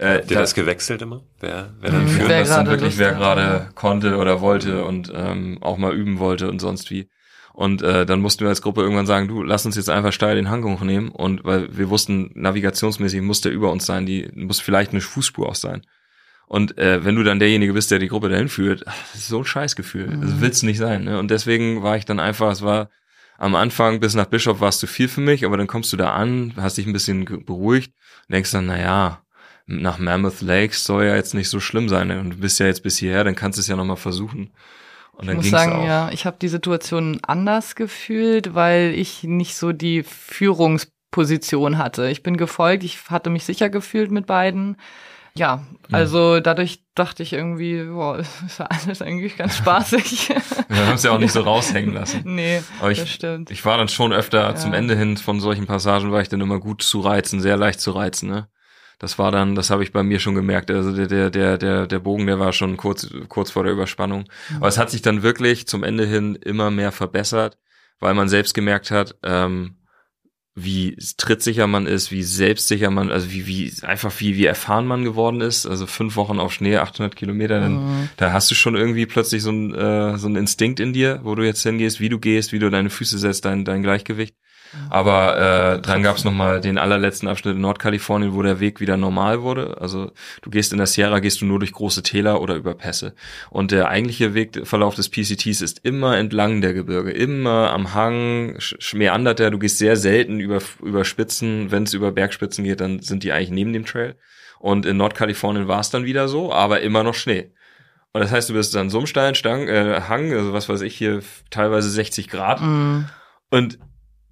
äh, 0.02 0.18
Habt 0.18 0.30
ihr 0.30 0.38
das 0.38 0.54
gewechselt 0.54 1.02
immer? 1.02 1.22
Wer, 1.40 1.74
wer 1.80 1.90
dann 1.90 2.08
führt, 2.08 2.30
das 2.30 2.48
dann 2.48 2.66
wirklich, 2.66 2.98
wer 2.98 3.12
gerade 3.12 3.68
konnte 3.74 4.16
oder 4.16 4.40
wollte 4.40 4.84
und 4.84 5.12
ähm, 5.14 5.58
auch 5.60 5.78
mal 5.78 5.94
üben 5.94 6.18
wollte 6.18 6.50
und 6.50 6.60
sonst 6.60 6.90
wie. 6.90 7.08
Und 7.52 7.82
äh, 7.82 8.06
dann 8.06 8.20
mussten 8.20 8.40
wir 8.40 8.48
als 8.48 8.62
Gruppe 8.62 8.80
irgendwann 8.80 9.06
sagen, 9.06 9.28
du, 9.28 9.42
lass 9.42 9.66
uns 9.66 9.76
jetzt 9.76 9.90
einfach 9.90 10.12
steil 10.12 10.36
den 10.36 10.48
Hang 10.48 10.64
hochnehmen. 10.64 11.10
Und 11.10 11.44
weil 11.44 11.68
wir 11.76 11.90
wussten, 11.90 12.30
navigationsmäßig 12.34 13.20
muss 13.20 13.42
der 13.42 13.52
über 13.52 13.70
uns 13.70 13.84
sein, 13.84 14.06
die 14.06 14.30
muss 14.34 14.60
vielleicht 14.60 14.92
eine 14.92 15.02
Fußspur 15.02 15.48
auch 15.48 15.54
sein. 15.54 15.82
Und 16.46 16.76
äh, 16.78 17.04
wenn 17.04 17.14
du 17.14 17.22
dann 17.22 17.38
derjenige 17.38 17.72
bist, 17.72 17.90
der 17.90 17.98
die 17.98 18.08
Gruppe 18.08 18.28
dahin 18.28 18.48
führt, 18.48 18.84
das 18.86 19.14
ist 19.14 19.28
so 19.28 19.38
ein 19.38 19.44
Scheißgefühl. 19.44 20.08
Mhm. 20.08 20.22
Also 20.22 20.40
willst 20.40 20.62
du 20.62 20.66
nicht 20.66 20.78
sein. 20.78 21.04
Ne? 21.04 21.18
Und 21.18 21.30
deswegen 21.30 21.82
war 21.82 21.96
ich 21.96 22.04
dann 22.04 22.20
einfach, 22.20 22.50
es 22.50 22.62
war 22.62 22.90
am 23.38 23.54
Anfang 23.54 24.00
bis 24.00 24.14
nach 24.14 24.26
Bischof 24.26 24.60
war 24.60 24.68
es 24.68 24.78
zu 24.78 24.86
viel 24.86 25.08
für 25.08 25.20
mich, 25.20 25.44
aber 25.44 25.56
dann 25.56 25.66
kommst 25.66 25.92
du 25.92 25.96
da 25.96 26.12
an, 26.12 26.54
hast 26.56 26.78
dich 26.78 26.86
ein 26.86 26.92
bisschen 26.92 27.24
beruhigt 27.44 27.92
und 28.28 28.34
denkst 28.34 28.52
dann, 28.52 28.66
na 28.66 28.78
ja, 28.78 29.21
nach 29.66 29.98
Mammoth 29.98 30.40
Lakes 30.40 30.84
soll 30.84 31.04
ja 31.04 31.14
jetzt 31.14 31.34
nicht 31.34 31.48
so 31.48 31.60
schlimm 31.60 31.88
sein. 31.88 32.10
Und 32.10 32.30
du 32.30 32.36
bist 32.36 32.58
ja 32.58 32.66
jetzt 32.66 32.82
bis 32.82 32.98
hierher, 32.98 33.24
dann 33.24 33.34
kannst 33.34 33.58
du 33.58 33.60
es 33.60 33.68
ja 33.68 33.76
nochmal 33.76 33.96
versuchen. 33.96 34.52
Und 35.12 35.26
dann 35.26 35.36
ich 35.36 35.42
muss 35.42 35.50
sagen, 35.50 35.72
auch. 35.72 35.86
ja, 35.86 36.10
ich 36.10 36.26
habe 36.26 36.36
die 36.40 36.48
Situation 36.48 37.20
anders 37.22 37.74
gefühlt, 37.74 38.54
weil 38.54 38.94
ich 38.94 39.24
nicht 39.24 39.56
so 39.56 39.72
die 39.72 40.02
Führungsposition 40.02 41.78
hatte. 41.78 42.08
Ich 42.08 42.22
bin 42.22 42.36
gefolgt, 42.36 42.82
ich 42.82 42.98
hatte 43.10 43.30
mich 43.30 43.44
sicher 43.44 43.68
gefühlt 43.68 44.10
mit 44.10 44.26
beiden. 44.26 44.76
Ja, 45.34 45.62
also 45.90 46.40
dadurch 46.40 46.82
dachte 46.94 47.22
ich 47.22 47.32
irgendwie, 47.32 47.84
boah, 47.84 48.18
ist 48.46 48.58
ja 48.58 48.66
alles 48.66 49.00
eigentlich 49.00 49.36
ganz 49.36 49.56
spaßig. 49.56 50.28
Wir 50.68 50.86
haben 50.86 50.94
es 50.94 51.02
ja 51.02 51.12
auch 51.12 51.18
nicht 51.18 51.32
so 51.32 51.40
raushängen 51.42 51.94
lassen. 51.94 52.22
Nee, 52.24 52.62
Aber 52.80 52.90
ich, 52.90 52.98
das 52.98 53.10
stimmt. 53.10 53.50
Ich 53.50 53.64
war 53.64 53.78
dann 53.78 53.88
schon 53.88 54.12
öfter 54.12 54.40
ja. 54.40 54.54
zum 54.54 54.74
Ende 54.74 54.96
hin 54.96 55.16
von 55.16 55.40
solchen 55.40 55.66
Passagen, 55.66 56.12
war 56.12 56.20
ich 56.20 56.28
dann 56.28 56.40
immer 56.40 56.60
gut 56.60 56.82
zu 56.82 57.00
reizen, 57.00 57.40
sehr 57.40 57.56
leicht 57.56 57.80
zu 57.80 57.92
reizen, 57.92 58.28
ne? 58.28 58.48
Das 59.02 59.18
war 59.18 59.32
dann, 59.32 59.56
das 59.56 59.70
habe 59.70 59.82
ich 59.82 59.90
bei 59.90 60.04
mir 60.04 60.20
schon 60.20 60.36
gemerkt. 60.36 60.70
Also 60.70 60.94
der, 60.94 61.08
der, 61.08 61.28
der, 61.28 61.58
der, 61.58 61.88
der 61.88 61.98
Bogen, 61.98 62.28
der 62.28 62.38
war 62.38 62.52
schon 62.52 62.76
kurz, 62.76 63.10
kurz 63.28 63.50
vor 63.50 63.64
der 63.64 63.72
Überspannung. 63.72 64.26
Mhm. 64.48 64.56
Aber 64.58 64.68
es 64.68 64.78
hat 64.78 64.90
sich 64.90 65.02
dann 65.02 65.24
wirklich 65.24 65.66
zum 65.66 65.82
Ende 65.82 66.06
hin 66.06 66.36
immer 66.36 66.70
mehr 66.70 66.92
verbessert, 66.92 67.58
weil 67.98 68.14
man 68.14 68.28
selbst 68.28 68.54
gemerkt 68.54 68.92
hat, 68.92 69.16
ähm, 69.24 69.74
wie 70.54 70.96
trittsicher 71.16 71.66
man 71.66 71.86
ist, 71.86 72.12
wie 72.12 72.22
selbstsicher 72.22 72.90
man, 72.90 73.10
also 73.10 73.32
wie, 73.32 73.48
wie, 73.48 73.72
einfach 73.82 74.12
wie, 74.20 74.36
wie 74.36 74.46
erfahren 74.46 74.86
man 74.86 75.02
geworden 75.02 75.40
ist. 75.40 75.66
Also 75.66 75.88
fünf 75.88 76.14
Wochen 76.14 76.38
auf 76.38 76.52
Schnee, 76.52 76.76
800 76.76 77.16
Kilometer, 77.16 77.58
dann, 77.58 77.72
mhm. 77.72 78.08
da 78.18 78.32
hast 78.32 78.52
du 78.52 78.54
schon 78.54 78.76
irgendwie 78.76 79.06
plötzlich 79.06 79.42
so 79.42 79.50
ein, 79.50 79.74
äh, 79.74 80.16
so 80.16 80.28
ein 80.28 80.36
Instinkt 80.36 80.78
in 80.78 80.92
dir, 80.92 81.18
wo 81.24 81.34
du 81.34 81.42
jetzt 81.42 81.64
hingehst, 81.64 81.98
wie 81.98 82.08
du 82.08 82.20
gehst, 82.20 82.52
wie 82.52 82.60
du 82.60 82.70
deine 82.70 82.90
Füße 82.90 83.18
setzt, 83.18 83.46
dein, 83.46 83.64
dein 83.64 83.82
Gleichgewicht. 83.82 84.36
Aber 84.90 85.76
äh, 85.76 85.80
dann 85.82 86.02
gab 86.02 86.16
es 86.16 86.24
nochmal 86.24 86.60
den 86.60 86.78
allerletzten 86.78 87.28
Abschnitt 87.28 87.56
in 87.56 87.60
Nordkalifornien, 87.60 88.34
wo 88.34 88.42
der 88.42 88.60
Weg 88.60 88.80
wieder 88.80 88.96
normal 88.96 89.42
wurde. 89.42 89.76
Also 89.80 90.12
du 90.40 90.50
gehst 90.50 90.72
in 90.72 90.78
der 90.78 90.86
Sierra, 90.86 91.18
gehst 91.18 91.40
du 91.40 91.46
nur 91.46 91.58
durch 91.58 91.72
große 91.72 92.02
Täler 92.02 92.40
oder 92.40 92.54
über 92.54 92.74
Pässe. 92.74 93.14
Und 93.50 93.70
der 93.70 93.88
eigentliche 93.88 94.34
Wegverlauf 94.34 94.94
des 94.94 95.08
PCTs 95.10 95.60
ist 95.60 95.80
immer 95.84 96.16
entlang 96.16 96.60
der 96.60 96.74
Gebirge, 96.74 97.10
immer 97.10 97.72
am 97.72 97.94
Hang, 97.94 98.58
meandert 98.94 99.40
er. 99.40 99.50
Du 99.50 99.58
gehst 99.58 99.78
sehr 99.78 99.96
selten 99.96 100.40
über, 100.40 100.60
über 100.82 101.04
Spitzen. 101.04 101.70
Wenn 101.70 101.84
es 101.84 101.94
über 101.94 102.12
Bergspitzen 102.12 102.64
geht, 102.64 102.80
dann 102.80 103.00
sind 103.00 103.24
die 103.24 103.32
eigentlich 103.32 103.50
neben 103.50 103.72
dem 103.72 103.84
Trail. 103.84 104.16
Und 104.58 104.86
in 104.86 104.96
Nordkalifornien 104.96 105.68
war 105.68 105.80
es 105.80 105.90
dann 105.90 106.04
wieder 106.04 106.28
so, 106.28 106.52
aber 106.52 106.80
immer 106.80 107.02
noch 107.02 107.14
Schnee. 107.14 107.52
Und 108.12 108.20
das 108.20 108.30
heißt, 108.30 108.50
du 108.50 108.54
bist 108.54 108.74
dann 108.74 108.90
so 108.90 108.98
einem 108.98 109.06
steilen 109.06 109.34
Stang, 109.34 109.68
äh, 109.68 110.02
Hang, 110.08 110.32
also 110.32 110.52
was 110.52 110.68
weiß 110.68 110.82
ich 110.82 110.96
hier, 110.96 111.22
teilweise 111.50 111.88
60 111.88 112.28
Grad. 112.28 112.60
Mm. 112.60 113.06
Und 113.50 113.78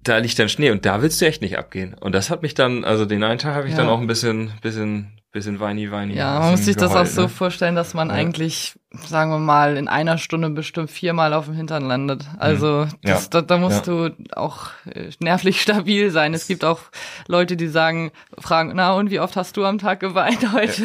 da 0.03 0.17
liegt 0.17 0.37
dann 0.39 0.49
Schnee 0.49 0.71
und 0.71 0.85
da 0.85 1.01
willst 1.01 1.21
du 1.21 1.25
echt 1.25 1.41
nicht 1.41 1.57
abgehen. 1.57 1.95
Und 1.99 2.13
das 2.13 2.29
hat 2.29 2.41
mich 2.41 2.53
dann, 2.53 2.83
also 2.83 3.05
den 3.05 3.23
einen 3.23 3.39
Tag 3.39 3.55
habe 3.55 3.67
ich 3.67 3.73
ja. 3.73 3.77
dann 3.77 3.89
auch 3.89 3.99
ein 3.99 4.07
bisschen, 4.07 4.51
bisschen, 4.61 5.11
bisschen 5.31 5.59
weini, 5.59 5.91
weini. 5.91 6.15
Ja, 6.15 6.39
man 6.39 6.51
muss 6.51 6.65
sich 6.65 6.75
geheult, 6.75 6.95
das 6.95 7.09
auch 7.09 7.13
so 7.13 7.21
ne? 7.23 7.29
vorstellen, 7.29 7.75
dass 7.75 7.93
man 7.93 8.09
ja. 8.09 8.15
eigentlich, 8.15 8.79
sagen 9.05 9.29
wir 9.29 9.37
mal, 9.37 9.77
in 9.77 9.87
einer 9.87 10.17
Stunde 10.17 10.49
bestimmt 10.49 10.89
viermal 10.89 11.33
auf 11.33 11.45
dem 11.45 11.53
Hintern 11.53 11.85
landet. 11.85 12.25
Also 12.39 12.85
mhm. 12.85 12.97
das, 13.03 13.23
ja. 13.25 13.29
da, 13.29 13.41
da, 13.41 13.57
musst 13.57 13.85
du 13.85 14.09
auch 14.35 14.69
äh, 14.91 15.11
nervlich 15.19 15.61
stabil 15.61 16.09
sein. 16.09 16.33
Es 16.33 16.47
gibt 16.47 16.65
auch 16.65 16.79
Leute, 17.27 17.55
die 17.55 17.67
sagen, 17.67 18.11
fragen, 18.39 18.73
na 18.75 18.93
und 18.93 19.11
wie 19.11 19.19
oft 19.19 19.35
hast 19.35 19.55
du 19.55 19.65
am 19.65 19.77
Tag 19.77 19.99
geweint 19.99 20.51
heute? 20.51 20.83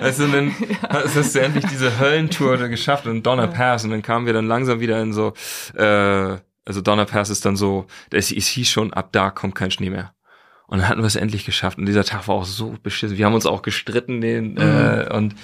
Also 0.00 0.26
dann 0.32 0.54
ja. 0.68 1.04
hast 1.14 1.34
du 1.34 1.38
endlich 1.38 1.66
diese 1.66 1.98
Höllentour 2.00 2.56
geschafft 2.68 3.06
und 3.06 3.26
Donner 3.26 3.48
Pass 3.48 3.84
und 3.84 3.90
dann 3.90 4.02
kamen 4.02 4.24
wir 4.24 4.32
dann 4.32 4.48
langsam 4.48 4.80
wieder 4.80 5.02
in 5.02 5.12
so 5.12 5.34
äh, 5.76 6.38
also 6.64 6.80
Donner 6.80 7.06
Pass 7.06 7.30
ist 7.30 7.44
dann 7.44 7.56
so, 7.56 7.86
es, 8.10 8.32
es 8.32 8.46
hieß 8.46 8.68
schon, 8.68 8.92
ab 8.92 9.10
da 9.12 9.30
kommt 9.30 9.54
kein 9.54 9.70
Schnee 9.70 9.90
mehr. 9.90 10.14
Und 10.66 10.78
dann 10.78 10.88
hatten 10.88 11.00
wir 11.00 11.06
es 11.06 11.16
endlich 11.16 11.44
geschafft. 11.44 11.78
Und 11.78 11.86
dieser 11.86 12.04
Tag 12.04 12.28
war 12.28 12.36
auch 12.36 12.44
so 12.44 12.74
beschissen. 12.82 13.18
Wir 13.18 13.26
haben 13.26 13.34
uns 13.34 13.46
auch 13.46 13.62
gestritten 13.62 14.20
den, 14.20 14.52
mhm. 14.52 14.58
äh, 14.58 15.14
und 15.14 15.34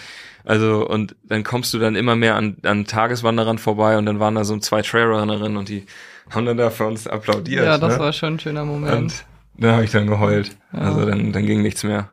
also 0.44 0.88
und 0.88 1.16
dann 1.24 1.44
kommst 1.44 1.74
du 1.74 1.78
dann 1.78 1.96
immer 1.96 2.16
mehr 2.16 2.36
an, 2.36 2.56
an 2.62 2.86
Tageswanderern 2.86 3.58
vorbei 3.58 3.98
und 3.98 4.06
dann 4.06 4.20
waren 4.20 4.34
da 4.34 4.44
so 4.44 4.56
zwei 4.58 4.80
Trailrunnerinnen 4.80 5.58
und 5.58 5.68
die 5.68 5.84
haben 6.30 6.46
dann 6.46 6.56
da 6.56 6.70
für 6.70 6.86
uns 6.86 7.06
applaudiert. 7.06 7.66
Ja, 7.66 7.76
das 7.76 7.94
ne? 7.94 8.00
war 8.00 8.12
schon 8.14 8.34
ein 8.34 8.40
schöner 8.40 8.64
Moment. 8.64 8.94
Und 8.94 9.24
da 9.58 9.72
habe 9.72 9.84
ich 9.84 9.90
dann 9.90 10.06
geheult. 10.06 10.56
Ja. 10.72 10.78
Also 10.78 11.04
dann, 11.04 11.32
dann 11.32 11.44
ging 11.44 11.60
nichts 11.60 11.84
mehr. 11.84 12.12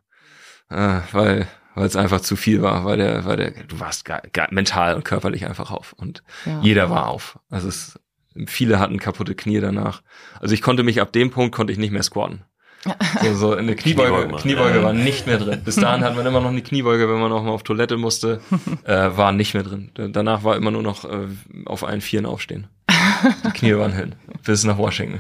Äh, 0.70 1.00
weil 1.14 1.48
weil 1.76 1.88
es 1.88 1.96
einfach 1.96 2.22
zu 2.22 2.36
viel 2.38 2.62
war, 2.62 2.86
weil 2.86 2.98
der, 2.98 3.26
weil 3.26 3.36
der, 3.36 3.52
du 3.52 3.80
warst 3.80 4.06
gar, 4.06 4.22
gar 4.32 4.48
mental 4.52 4.96
und 4.96 5.04
körperlich 5.04 5.46
einfach 5.46 5.72
auf 5.72 5.94
und 5.94 6.24
ja. 6.46 6.60
jeder 6.62 6.90
war 6.90 7.10
auf. 7.10 7.38
Also 7.50 7.68
es 7.68 8.00
Viele 8.48 8.80
hatten 8.80 9.00
kaputte 9.00 9.36
Knie 9.36 9.60
danach. 9.60 10.02
Also 10.40 10.54
ich 10.54 10.62
konnte 10.62 10.84
mich 10.84 11.02
ab 11.02 11.14
dem 11.14 11.32
Punkt 11.32 11.56
konnte 11.56 11.72
ich 11.72 11.80
nicht 11.80 11.92
mehr 11.92 12.04
squatten. 12.04 12.44
So, 13.24 13.34
so 13.34 13.54
eine 13.56 13.76
Kniebeuge, 13.76 14.36
Kniebeuge 14.36 14.84
war 14.84 14.94
nicht 14.94 15.26
mehr 15.26 15.40
drin. 15.40 15.62
Bis 15.66 15.76
dahin 15.76 16.04
hat 16.04 16.16
man 16.16 16.24
immer 16.26 16.40
noch 16.40 16.50
eine 16.50 16.62
Kniebeuge, 16.62 17.10
wenn 17.10 17.20
man 17.20 17.32
auch 17.32 17.42
mal 17.42 17.50
auf 17.50 17.64
Toilette 17.64 17.98
musste, 17.98 18.42
äh, 18.84 19.10
war 19.16 19.32
nicht 19.32 19.56
mehr 19.56 19.64
drin. 19.64 19.90
Danach 19.96 20.44
war 20.44 20.56
immer 20.56 20.70
nur 20.70 20.84
noch 20.84 21.04
äh, 21.04 21.28
auf 21.66 21.84
allen 21.84 22.02
Vieren 22.02 22.28
aufstehen. 22.28 22.68
Die 23.44 23.52
Knie 23.52 23.76
waren 23.76 23.94
hin. 23.94 24.14
Bis 24.44 24.64
nach 24.66 24.78
Washington. 24.78 25.20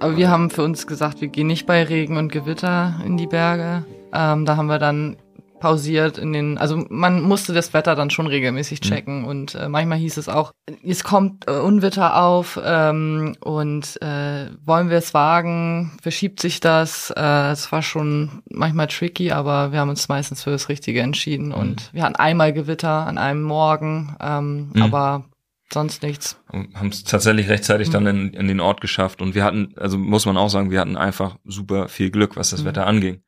Aber 0.00 0.16
wir 0.16 0.30
haben 0.30 0.50
für 0.50 0.62
uns 0.62 0.86
gesagt, 0.86 1.20
wir 1.20 1.28
gehen 1.28 1.46
nicht 1.46 1.66
bei 1.66 1.82
Regen 1.82 2.16
und 2.16 2.32
Gewitter 2.32 3.00
in 3.04 3.16
die 3.16 3.26
Berge. 3.26 3.84
Ähm, 4.12 4.44
da 4.44 4.56
haben 4.56 4.66
wir 4.66 4.78
dann 4.78 5.16
pausiert 5.60 6.18
in 6.18 6.32
den, 6.32 6.58
also 6.58 6.84
man 6.88 7.22
musste 7.22 7.52
das 7.52 7.72
Wetter 7.72 7.94
dann 7.94 8.10
schon 8.10 8.26
regelmäßig 8.26 8.80
mhm. 8.80 8.84
checken 8.84 9.18
mhm. 9.20 9.24
und 9.26 9.54
äh, 9.54 9.68
manchmal 9.68 9.98
hieß 9.98 10.16
es 10.16 10.28
auch, 10.28 10.52
es 10.82 11.04
kommt 11.04 11.46
äh, 11.46 11.52
Unwetter 11.52 12.20
auf 12.20 12.58
ähm, 12.64 13.36
und 13.40 14.00
äh, 14.02 14.46
wollen 14.64 14.90
wir 14.90 14.96
es 14.96 15.14
wagen, 15.14 15.92
verschiebt 16.02 16.40
sich 16.40 16.60
das. 16.60 17.12
Äh, 17.16 17.50
es 17.50 17.70
war 17.70 17.82
schon 17.82 18.42
manchmal 18.50 18.88
tricky, 18.88 19.30
aber 19.30 19.70
wir 19.70 19.78
haben 19.78 19.90
uns 19.90 20.08
meistens 20.08 20.42
für 20.42 20.50
das 20.50 20.68
Richtige 20.68 21.00
entschieden 21.02 21.48
mhm. 21.48 21.54
und 21.54 21.90
wir 21.92 22.02
hatten 22.02 22.16
einmal 22.16 22.52
Gewitter 22.52 23.06
an 23.06 23.18
einem 23.18 23.42
Morgen, 23.42 24.16
ähm, 24.20 24.70
mhm. 24.72 24.82
aber 24.82 25.24
sonst 25.72 26.02
nichts. 26.02 26.40
Haben 26.52 26.88
es 26.88 27.04
tatsächlich 27.04 27.48
rechtzeitig 27.48 27.88
mhm. 27.88 27.92
dann 27.92 28.06
in, 28.06 28.32
in 28.32 28.48
den 28.48 28.60
Ort 28.60 28.80
geschafft 28.80 29.20
und 29.22 29.34
wir 29.34 29.44
hatten, 29.44 29.74
also 29.76 29.98
muss 29.98 30.26
man 30.26 30.36
auch 30.36 30.48
sagen, 30.48 30.70
wir 30.70 30.80
hatten 30.80 30.96
einfach 30.96 31.36
super 31.44 31.88
viel 31.88 32.10
Glück, 32.10 32.36
was 32.36 32.50
das 32.50 32.62
mhm. 32.62 32.66
Wetter 32.66 32.86
anging. 32.86 33.22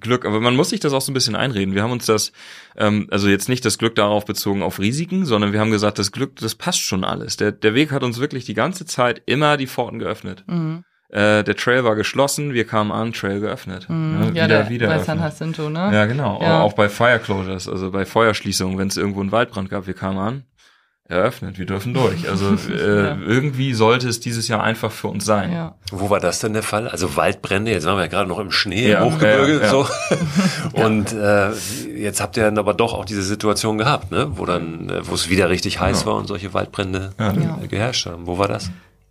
Glück, 0.00 0.26
aber 0.26 0.40
man 0.40 0.56
muss 0.56 0.70
sich 0.70 0.80
das 0.80 0.92
auch 0.92 1.00
so 1.00 1.10
ein 1.10 1.14
bisschen 1.14 1.36
einreden. 1.36 1.74
Wir 1.74 1.82
haben 1.82 1.92
uns 1.92 2.06
das, 2.06 2.32
ähm, 2.76 3.08
also 3.10 3.28
jetzt 3.28 3.48
nicht 3.48 3.64
das 3.64 3.78
Glück 3.78 3.94
darauf 3.94 4.24
bezogen 4.24 4.62
auf 4.62 4.78
Risiken, 4.78 5.24
sondern 5.24 5.52
wir 5.52 5.60
haben 5.60 5.70
gesagt, 5.70 5.98
das 5.98 6.12
Glück, 6.12 6.36
das 6.36 6.54
passt 6.54 6.80
schon 6.80 7.04
alles. 7.04 7.36
Der, 7.36 7.52
der 7.52 7.74
Weg 7.74 7.92
hat 7.92 8.02
uns 8.02 8.20
wirklich 8.20 8.44
die 8.44 8.54
ganze 8.54 8.84
Zeit 8.84 9.22
immer 9.26 9.56
die 9.56 9.66
Pforten 9.66 9.98
geöffnet. 9.98 10.44
Mhm. 10.46 10.84
Äh, 11.08 11.42
der 11.42 11.56
Trail 11.56 11.82
war 11.84 11.96
geschlossen, 11.96 12.52
wir 12.52 12.66
kamen 12.66 12.92
an, 12.92 13.12
Trail 13.12 13.40
geöffnet. 13.40 13.88
Mhm. 13.88 14.32
Ja, 14.34 14.44
wieder, 14.44 14.48
der, 14.48 14.68
wieder. 14.68 14.86
Bei 14.86 14.98
San 15.00 15.18
Jacinto, 15.18 15.68
ne? 15.70 15.90
Ja, 15.92 16.06
genau. 16.06 16.40
Ja. 16.40 16.60
Auch 16.60 16.74
bei 16.74 16.88
Fire 16.88 17.18
Closures, 17.18 17.68
also 17.68 17.90
bei 17.90 18.04
Feuerschließungen, 18.04 18.78
wenn 18.78 18.88
es 18.88 18.96
irgendwo 18.96 19.20
einen 19.20 19.32
Waldbrand 19.32 19.70
gab, 19.70 19.86
wir 19.86 19.94
kamen 19.94 20.18
an, 20.18 20.44
eröffnet. 21.10 21.58
Wir 21.58 21.66
dürfen 21.66 21.94
durch. 21.94 22.28
Also 22.28 22.56
äh, 22.72 23.04
ja. 23.04 23.18
irgendwie 23.26 23.74
sollte 23.74 24.08
es 24.08 24.20
dieses 24.20 24.48
Jahr 24.48 24.62
einfach 24.62 24.90
für 24.90 25.08
uns 25.08 25.24
sein. 25.24 25.52
Ja. 25.52 25.74
Wo 25.90 26.10
war 26.10 26.20
das 26.20 26.38
denn 26.40 26.52
der 26.52 26.62
Fall? 26.62 26.88
Also 26.88 27.16
Waldbrände, 27.16 27.70
jetzt 27.70 27.86
waren 27.86 27.96
wir 27.96 28.02
ja 28.02 28.08
gerade 28.08 28.28
noch 28.28 28.38
im 28.38 28.50
Schnee, 28.50 28.90
ja, 28.90 29.02
im 29.02 29.12
Hochgebirge 29.12 29.68
so. 29.68 29.86
Und 30.72 31.12
äh, 31.12 31.50
jetzt 31.96 32.20
habt 32.20 32.36
ihr 32.36 32.44
dann 32.44 32.58
aber 32.58 32.74
doch 32.74 32.94
auch 32.94 33.04
diese 33.04 33.22
Situation 33.22 33.78
gehabt, 33.78 34.10
ne? 34.10 34.28
wo 34.36 34.46
dann, 34.46 34.88
äh, 34.88 35.06
wo 35.06 35.14
es 35.14 35.28
wieder 35.28 35.50
richtig 35.50 35.80
heiß 35.80 36.06
war 36.06 36.14
und 36.14 36.26
solche 36.26 36.54
Waldbrände 36.54 37.10
äh, 37.18 37.66
geherrscht 37.66 38.06
haben. 38.06 38.26
Wo 38.26 38.38
war 38.38 38.48
das? 38.48 38.70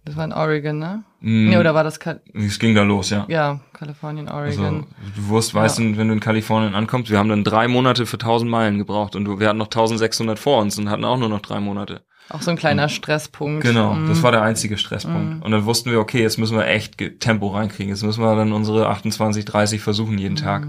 Das 0.09 0.17
war 0.17 0.25
in 0.25 0.33
Oregon, 0.33 0.79
ne? 0.79 1.03
Mm, 1.21 1.49
nee, 1.49 1.57
oder 1.57 1.75
war 1.75 1.83
das 1.83 1.99
Kal 1.99 2.19
Es 2.33 2.57
ging 2.57 2.73
da 2.73 2.81
los, 2.81 3.11
ja. 3.11 3.25
Ja, 3.27 3.59
Kalifornien, 3.73 4.27
Oregon. 4.27 4.65
Also, 4.65 4.85
du 5.15 5.29
wirst, 5.29 5.53
weißt 5.53 5.77
ja. 5.77 5.85
du, 5.85 5.97
wenn 5.97 6.07
du 6.07 6.15
in 6.15 6.19
Kalifornien 6.19 6.73
ankommst, 6.73 7.11
wir 7.11 7.19
haben 7.19 7.29
dann 7.29 7.43
drei 7.43 7.67
Monate 7.67 8.07
für 8.07 8.15
1000 8.15 8.49
Meilen 8.49 8.79
gebraucht 8.79 9.15
und 9.15 9.39
wir 9.39 9.47
hatten 9.47 9.59
noch 9.59 9.67
1600 9.67 10.39
vor 10.39 10.63
uns 10.63 10.79
und 10.79 10.89
hatten 10.89 11.05
auch 11.05 11.19
nur 11.19 11.29
noch 11.29 11.41
drei 11.41 11.59
Monate. 11.59 12.01
Auch 12.31 12.41
so 12.41 12.49
ein 12.49 12.57
kleiner 12.57 12.83
und, 12.83 12.89
Stresspunkt. 12.89 13.63
Genau, 13.63 13.93
mhm. 13.93 14.07
das 14.07 14.23
war 14.23 14.31
der 14.31 14.41
einzige 14.41 14.79
Stresspunkt. 14.79 15.35
Mhm. 15.35 15.41
Und 15.43 15.51
dann 15.51 15.65
wussten 15.65 15.91
wir, 15.91 15.99
okay, 15.99 16.23
jetzt 16.23 16.39
müssen 16.39 16.57
wir 16.57 16.65
echt 16.65 16.97
Tempo 17.19 17.49
reinkriegen. 17.49 17.89
Jetzt 17.89 18.01
müssen 18.01 18.23
wir 18.23 18.35
dann 18.35 18.51
unsere 18.51 18.87
28, 18.87 19.45
30 19.45 19.79
versuchen 19.79 20.17
jeden 20.17 20.33
mhm. 20.33 20.37
Tag. 20.37 20.67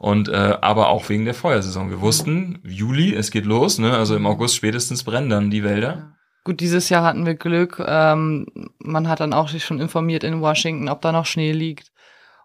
Und 0.00 0.28
äh, 0.28 0.56
aber 0.60 0.88
auch 0.88 1.08
wegen 1.08 1.26
der 1.26 1.34
Feuersaison. 1.34 1.90
Wir 1.90 2.00
wussten, 2.00 2.58
Juli, 2.64 3.14
es 3.14 3.30
geht 3.30 3.44
los, 3.44 3.78
ne? 3.78 3.96
Also 3.96 4.16
im 4.16 4.26
August 4.26 4.56
spätestens 4.56 5.04
brennen 5.04 5.30
dann 5.30 5.50
die 5.50 5.62
Wälder. 5.62 5.88
Ja. 5.88 6.12
Gut, 6.44 6.60
dieses 6.60 6.88
Jahr 6.88 7.04
hatten 7.04 7.26
wir 7.26 7.34
Glück. 7.34 7.82
Ähm, 7.86 8.46
man 8.78 9.08
hat 9.08 9.20
dann 9.20 9.34
auch 9.34 9.48
sich 9.48 9.64
schon 9.64 9.80
informiert 9.80 10.24
in 10.24 10.40
Washington, 10.40 10.88
ob 10.88 11.02
da 11.02 11.12
noch 11.12 11.26
Schnee 11.26 11.52
liegt. 11.52 11.90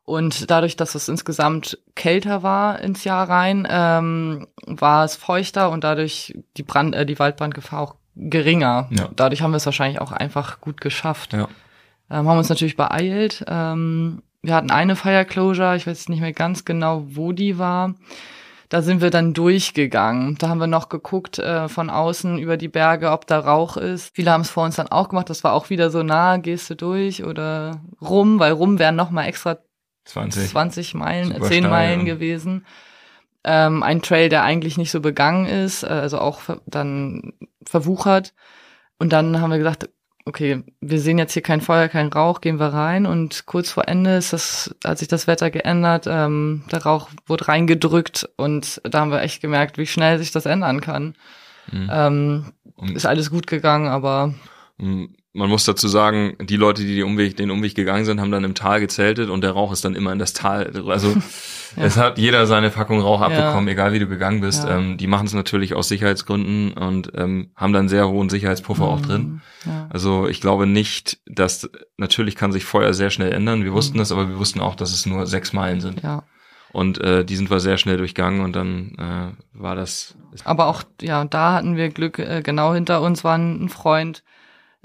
Und 0.03 0.51
dadurch, 0.51 0.75
dass 0.75 0.93
es 0.93 1.09
insgesamt 1.09 1.79
kälter 1.95 2.43
war 2.43 2.79
ins 2.79 3.03
Jahr 3.03 3.27
rein, 3.27 3.67
ähm, 3.69 4.47
war 4.65 5.03
es 5.03 5.15
feuchter 5.15 5.71
und 5.71 5.83
dadurch 5.83 6.37
die 6.57 6.63
Brand, 6.63 6.93
äh, 6.93 7.05
die 7.05 7.17
Waldbrandgefahr 7.17 7.81
auch 7.81 7.95
geringer. 8.15 8.87
Ja. 8.91 9.09
Dadurch 9.15 9.41
haben 9.41 9.51
wir 9.51 9.57
es 9.57 9.65
wahrscheinlich 9.65 9.99
auch 9.99 10.11
einfach 10.11 10.61
gut 10.61 10.79
geschafft. 10.79 11.33
Ja. 11.33 11.47
Ähm, 12.11 12.27
haben 12.29 12.37
uns 12.37 12.49
natürlich 12.49 12.77
beeilt. 12.77 13.43
Ähm, 13.47 14.21
wir 14.43 14.53
hatten 14.53 14.69
eine 14.69 14.95
Fire 14.95 15.25
Closure, 15.25 15.75
ich 15.75 15.87
weiß 15.87 16.07
nicht 16.09 16.21
mehr 16.21 16.33
ganz 16.33 16.65
genau, 16.65 17.03
wo 17.07 17.31
die 17.31 17.57
war. 17.57 17.95
Da 18.75 18.81
sind 18.81 18.99
wir 18.99 19.09
dann 19.09 19.33
durchgegangen. 19.33 20.37
Da 20.37 20.49
haben 20.49 20.57
wir 20.57 20.67
noch 20.67 20.89
geguckt 20.89 21.39
äh, 21.39 21.69
von 21.69 21.89
außen 21.89 22.37
über 22.37 22.57
die 22.57 22.67
Berge, 22.67 23.11
ob 23.11 23.25
da 23.25 23.39
Rauch 23.39 23.77
ist. 23.77 24.13
Viele 24.13 24.31
haben 24.31 24.41
es 24.41 24.49
vor 24.49 24.65
uns 24.65 24.75
dann 24.75 24.89
auch 24.89 25.07
gemacht. 25.07 25.29
Das 25.29 25.45
war 25.45 25.53
auch 25.53 25.69
wieder 25.69 25.89
so 25.89 26.03
nah, 26.03 26.35
gehst 26.35 26.69
du 26.69 26.75
durch 26.75 27.23
oder 27.23 27.79
rum, 28.01 28.37
weil 28.37 28.51
rum 28.51 28.77
wären 28.77 28.97
noch 28.97 29.11
mal 29.11 29.27
extra 29.27 29.59
20, 30.03 30.49
20 30.49 30.93
Meilen, 30.93 31.27
Super 31.27 31.45
10 31.45 31.57
steil, 31.59 31.71
Meilen 31.71 31.99
ja. 32.01 32.15
gewesen. 32.15 32.65
Ähm, 33.45 33.81
ein 33.81 34.01
Trail, 34.01 34.27
der 34.27 34.43
eigentlich 34.43 34.77
nicht 34.77 34.91
so 34.91 34.99
begangen 34.99 35.45
ist, 35.45 35.83
äh, 35.83 35.87
also 35.87 36.19
auch 36.19 36.41
dann 36.65 37.31
verwuchert. 37.65 38.33
Und 38.99 39.13
dann 39.13 39.39
haben 39.39 39.51
wir 39.51 39.57
gesagt, 39.57 39.87
okay, 40.25 40.63
wir 40.81 40.99
sehen 40.99 41.17
jetzt 41.17 41.33
hier 41.33 41.41
kein 41.41 41.61
Feuer, 41.61 41.87
kein 41.87 42.07
Rauch, 42.07 42.41
gehen 42.41 42.59
wir 42.59 42.73
rein. 42.73 43.05
Und 43.05 43.45
kurz 43.45 43.69
vor 43.71 43.87
Ende 43.87 44.17
ist 44.17 44.33
das, 44.33 44.75
hat 44.83 44.97
sich 44.97 45.07
das 45.07 45.27
Wetter 45.27 45.51
geändert, 45.51 46.05
ähm, 46.07 46.63
der 46.71 46.83
Rauch 46.83 47.09
wurde 47.27 47.47
reingedrückt 47.47 48.27
und 48.37 48.81
da 48.83 48.99
haben 48.99 49.11
wir 49.11 49.21
echt 49.21 49.41
gemerkt, 49.41 49.77
wie 49.77 49.87
schnell 49.87 50.17
sich 50.17 50.31
das 50.31 50.45
ändern 50.45 50.81
kann. 50.81 51.15
Mhm. 51.71 51.89
Ähm, 51.91 52.45
ist 52.93 53.05
alles 53.05 53.29
gut 53.29 53.47
gegangen, 53.47 53.87
aber 53.87 54.33
mhm 54.77 55.15
man 55.35 55.49
muss 55.49 55.65
dazu 55.65 55.87
sagen, 55.87 56.35
die 56.39 56.55
Leute, 56.55 56.83
die 56.83 56.95
den 56.95 57.03
Umweg, 57.03 57.35
den 57.35 57.51
Umweg 57.51 57.75
gegangen 57.75 58.05
sind, 58.05 58.21
haben 58.21 58.31
dann 58.31 58.45
im 58.45 58.55
Tal 58.55 58.79
gezeltet 58.79 59.29
und 59.29 59.43
der 59.43 59.51
Rauch 59.51 59.73
ist 59.73 59.83
dann 59.83 59.93
immer 59.93 60.13
in 60.13 60.19
das 60.19 60.33
Tal. 60.33 60.71
Also 60.87 61.09
ja. 61.75 61.83
es 61.83 61.97
hat 61.97 62.17
jeder 62.17 62.47
seine 62.47 62.69
Packung 62.69 63.01
Rauch 63.01 63.21
abbekommen, 63.21 63.67
ja. 63.67 63.73
egal 63.73 63.91
wie 63.91 63.99
du 63.99 64.07
gegangen 64.07 64.39
bist. 64.39 64.63
Ja. 64.63 64.77
Ähm, 64.77 64.97
die 64.97 65.07
machen 65.07 65.27
es 65.27 65.33
natürlich 65.33 65.73
aus 65.73 65.89
Sicherheitsgründen 65.89 66.71
und 66.71 67.11
ähm, 67.15 67.51
haben 67.55 67.73
dann 67.73 67.89
sehr 67.89 68.07
hohen 68.07 68.29
Sicherheitspuffer 68.29 68.85
mhm. 68.85 68.89
auch 68.89 69.01
drin. 69.01 69.41
Also 69.89 70.27
ich 70.27 70.41
glaube 70.41 70.67
nicht, 70.67 71.19
dass 71.25 71.69
natürlich 71.97 72.35
kann 72.35 72.51
sich 72.51 72.65
Feuer 72.65 72.93
sehr 72.93 73.09
schnell 73.09 73.33
ändern. 73.33 73.63
Wir 73.63 73.73
wussten 73.73 73.97
mhm. 73.97 73.99
das, 73.99 74.11
aber 74.11 74.29
wir 74.29 74.37
wussten 74.37 74.61
auch, 74.61 74.75
dass 74.75 74.93
es 74.93 75.05
nur 75.05 75.27
sechs 75.27 75.53
Meilen 75.53 75.81
sind. 75.81 76.01
Ja. 76.01 76.23
Und 76.71 76.99
äh, 76.99 77.23
die 77.23 77.37
sind 77.37 77.49
wir 77.49 77.61
sehr 77.61 77.77
schnell 77.77 77.97
durchgangen 77.97 78.41
und 78.41 78.53
dann 78.55 78.95
äh, 78.97 79.59
war 79.59 79.75
das. 79.75 80.15
Aber 80.43 80.67
auch 80.67 80.83
ja, 81.01 81.23
da 81.23 81.53
hatten 81.53 81.77
wir 81.77 81.89
Glück. 81.89 82.19
Äh, 82.19 82.41
genau 82.41 82.73
hinter 82.73 83.01
uns 83.01 83.23
war 83.23 83.37
ein 83.37 83.69
Freund 83.69 84.23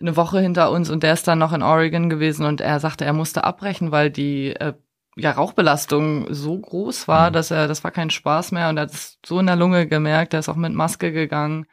eine 0.01 0.17
Woche 0.17 0.41
hinter 0.41 0.71
uns 0.71 0.91
und 0.91 1.03
der 1.03 1.13
ist 1.13 1.29
dann 1.29 1.39
noch 1.39 1.53
in 1.53 1.63
Oregon 1.63 2.11
gewesen 2.11 2.45
und 2.47 2.61
er 2.61 2.81
sagte, 2.81 3.05
er 3.05 3.13
musste 3.13 3.45
abbrechen, 3.45 3.93
weil 3.93 4.11
die 4.11 4.49
äh, 4.57 4.75
ja, 5.17 5.33
Rauchbelastung 5.33 6.33
so 6.33 6.59
groß 6.59 7.09
war, 7.09 7.31
mhm. 7.31 7.35
dass 7.35 7.51
er, 7.51 7.69
das 7.69 7.85
war 7.85 7.91
kein 7.91 8.11
Spaß 8.11 8.53
mehr 8.53 8.69
und 8.69 8.77
er 8.77 8.85
hat 8.85 8.93
es 8.93 9.19
so 9.25 9.39
in 9.39 9.47
der 9.47 9.57
Lunge 9.57 9.87
gemerkt, 9.87 10.35
er 10.35 10.41
ist 10.41 10.49
auch 10.49 10.57
mit 10.57 10.73
Maske 10.73 11.13
gegangen. 11.13 11.67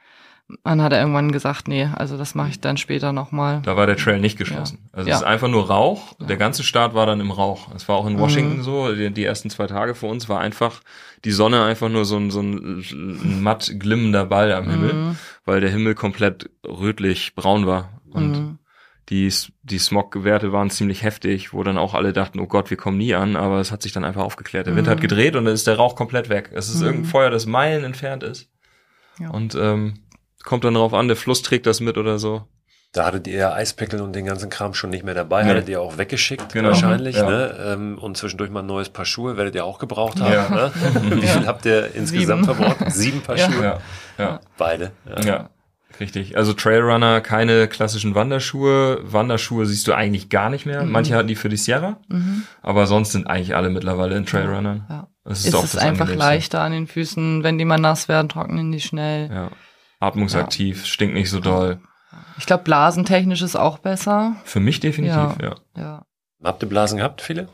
Dann 0.63 0.81
hat 0.81 0.93
er 0.93 1.01
irgendwann 1.01 1.33
gesagt, 1.33 1.67
nee, 1.67 1.89
also 1.93 2.17
das 2.17 2.33
mache 2.33 2.49
ich 2.49 2.61
dann 2.61 2.77
später 2.77 3.11
nochmal. 3.11 3.61
Da 3.63 3.75
war 3.75 3.85
der 3.85 3.97
Trail 3.97 4.21
nicht 4.21 4.37
geschlossen. 4.37 4.79
Ja. 4.81 4.97
Also 4.97 5.09
ja. 5.09 5.15
es 5.15 5.21
ist 5.21 5.27
einfach 5.27 5.49
nur 5.49 5.67
Rauch. 5.67 6.15
Ja. 6.21 6.27
Der 6.27 6.37
ganze 6.37 6.63
Start 6.63 6.93
war 6.93 7.05
dann 7.05 7.19
im 7.19 7.31
Rauch. 7.31 7.67
Es 7.75 7.89
war 7.89 7.97
auch 7.97 8.07
in 8.07 8.17
Washington 8.17 8.59
mhm. 8.59 8.63
so. 8.63 8.95
Die, 8.95 9.11
die, 9.11 9.25
ersten 9.25 9.49
zwei 9.49 9.67
Tage 9.67 9.93
für 9.93 10.05
uns 10.05 10.29
war 10.29 10.39
einfach 10.39 10.79
die 11.25 11.31
Sonne 11.31 11.63
einfach 11.63 11.89
nur 11.89 12.05
so 12.05 12.15
ein, 12.15 12.31
so 12.31 12.39
ein, 12.39 12.79
ein 12.79 13.43
matt 13.43 13.73
glimmender 13.77 14.25
Ball 14.25 14.53
am 14.53 14.69
Himmel, 14.69 14.93
mhm. 14.93 15.17
weil 15.43 15.59
der 15.59 15.69
Himmel 15.69 15.95
komplett 15.95 16.49
rötlich 16.65 17.35
braun 17.35 17.67
war. 17.67 17.96
Und 18.17 18.31
mhm. 18.31 18.59
die, 19.09 19.31
die 19.63 19.77
Smog-Werte 19.77 20.51
waren 20.51 20.69
ziemlich 20.69 21.03
heftig, 21.03 21.53
wo 21.53 21.63
dann 21.63 21.77
auch 21.77 21.93
alle 21.93 22.13
dachten, 22.13 22.39
oh 22.39 22.47
Gott, 22.47 22.69
wir 22.69 22.77
kommen 22.77 22.97
nie 22.97 23.15
an, 23.15 23.35
aber 23.35 23.59
es 23.59 23.71
hat 23.71 23.81
sich 23.81 23.93
dann 23.93 24.03
einfach 24.03 24.23
aufgeklärt. 24.23 24.67
Der 24.67 24.75
Wind 24.75 24.87
hat 24.87 24.97
mhm. 24.97 25.03
gedreht 25.03 25.35
und 25.35 25.45
dann 25.45 25.53
ist 25.53 25.67
der 25.67 25.75
Rauch 25.77 25.95
komplett 25.95 26.29
weg. 26.29 26.51
Es 26.53 26.69
ist 26.69 26.79
mhm. 26.79 26.85
irgendein 26.85 27.09
Feuer, 27.09 27.29
das 27.29 27.45
Meilen 27.45 27.83
entfernt 27.83 28.23
ist. 28.23 28.49
Ja. 29.19 29.29
Und 29.29 29.55
ähm, 29.55 29.99
kommt 30.43 30.63
dann 30.63 30.75
darauf 30.75 30.93
an, 30.93 31.07
der 31.07 31.17
Fluss 31.17 31.41
trägt 31.41 31.65
das 31.65 31.79
mit 31.79 31.97
oder 31.97 32.19
so. 32.19 32.47
Da 32.93 33.05
hattet 33.05 33.27
ihr 33.27 33.53
Eispickel 33.53 34.01
und 34.01 34.13
den 34.13 34.25
ganzen 34.25 34.49
Kram 34.49 34.73
schon 34.73 34.89
nicht 34.89 35.03
mehr 35.03 35.13
dabei, 35.13 35.43
nee. 35.43 35.49
hattet 35.49 35.67
ihr 35.69 35.81
auch 35.81 35.97
weggeschickt 35.97 36.53
genau. 36.53 36.69
wahrscheinlich, 36.69 37.17
ja. 37.17 37.29
ne? 37.29 37.55
Ähm, 37.59 37.97
und 37.97 38.17
zwischendurch 38.17 38.49
mal 38.49 38.61
ein 38.61 38.65
neues 38.65 38.89
Paar 38.89 39.05
Schuhe 39.05 39.35
werdet 39.35 39.55
ihr 39.55 39.65
auch 39.65 39.77
gebraucht 39.77 40.21
haben. 40.21 40.31
Ja. 40.33 40.49
Ne? 40.49 40.71
Wie 41.21 41.27
viel 41.27 41.45
habt 41.45 41.65
ihr 41.65 41.93
insgesamt 41.93 42.45
Sieben. 42.45 42.55
verbraucht? 42.55 42.91
Sieben 42.91 43.21
Paar 43.21 43.37
Schuhe? 43.37 43.63
Ja. 43.63 43.79
ja. 44.17 44.39
Beide. 44.57 44.91
ja. 45.23 45.49
Richtig. 45.99 46.37
Also 46.37 46.53
Trailrunner, 46.53 47.21
keine 47.21 47.67
klassischen 47.67 48.15
Wanderschuhe. 48.15 48.99
Wanderschuhe 49.03 49.65
siehst 49.65 49.87
du 49.87 49.93
eigentlich 49.93 50.29
gar 50.29 50.49
nicht 50.49 50.65
mehr. 50.65 50.83
Mhm. 50.83 50.91
Manche 50.91 51.15
hatten 51.15 51.27
die 51.27 51.35
für 51.35 51.49
die 51.49 51.57
Sierra, 51.57 51.99
mhm. 52.07 52.43
aber 52.61 52.87
sonst 52.87 53.11
sind 53.11 53.27
eigentlich 53.27 53.55
alle 53.55 53.69
mittlerweile 53.69 54.15
in 54.15 54.25
Trailrunnern. 54.25 54.85
Ja. 54.89 55.07
Das 55.23 55.39
ist, 55.39 55.47
ist 55.47 55.55
auch 55.55 55.63
es 55.63 55.75
einfach 55.75 56.13
leichter 56.13 56.61
an 56.61 56.71
den 56.71 56.87
Füßen, 56.87 57.43
wenn 57.43 57.57
die 57.57 57.65
mal 57.65 57.77
nass 57.77 58.07
werden, 58.07 58.29
trocknen 58.29 58.71
die 58.71 58.79
schnell. 58.79 59.29
Ja. 59.29 59.51
Atmungsaktiv, 59.99 60.79
ja. 60.79 60.85
stinkt 60.85 61.15
nicht 61.15 61.29
so 61.29 61.39
doll. 61.39 61.79
Ich 62.37 62.45
glaube, 62.45 62.63
blasentechnisch 62.63 63.41
ist 63.41 63.55
auch 63.55 63.79
besser. 63.79 64.35
Für 64.45 64.59
mich 64.59 64.79
definitiv, 64.79 65.15
ja. 65.15 65.35
ja. 65.41 65.55
ja. 65.75 66.05
Habt 66.43 66.63
ihr 66.63 66.69
Blasen 66.69 66.99
gehabt, 66.99 67.21
viele? 67.21 67.49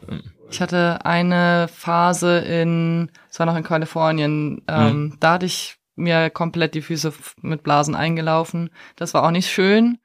Ich 0.51 0.61
hatte 0.61 1.05
eine 1.05 1.67
Phase 1.73 2.39
in, 2.39 3.09
es 3.29 3.39
war 3.39 3.45
noch 3.45 3.55
in 3.55 3.63
Kalifornien, 3.63 4.61
ähm, 4.67 4.85
mhm. 4.85 5.17
da 5.19 5.33
hatte 5.33 5.45
ich 5.45 5.77
mir 5.95 6.29
komplett 6.29 6.75
die 6.75 6.81
Füße 6.81 7.13
mit 7.41 7.63
Blasen 7.63 7.95
eingelaufen. 7.95 8.69
Das 8.95 9.13
war 9.13 9.23
auch 9.23 9.31
nicht 9.31 9.49
schön, 9.49 9.99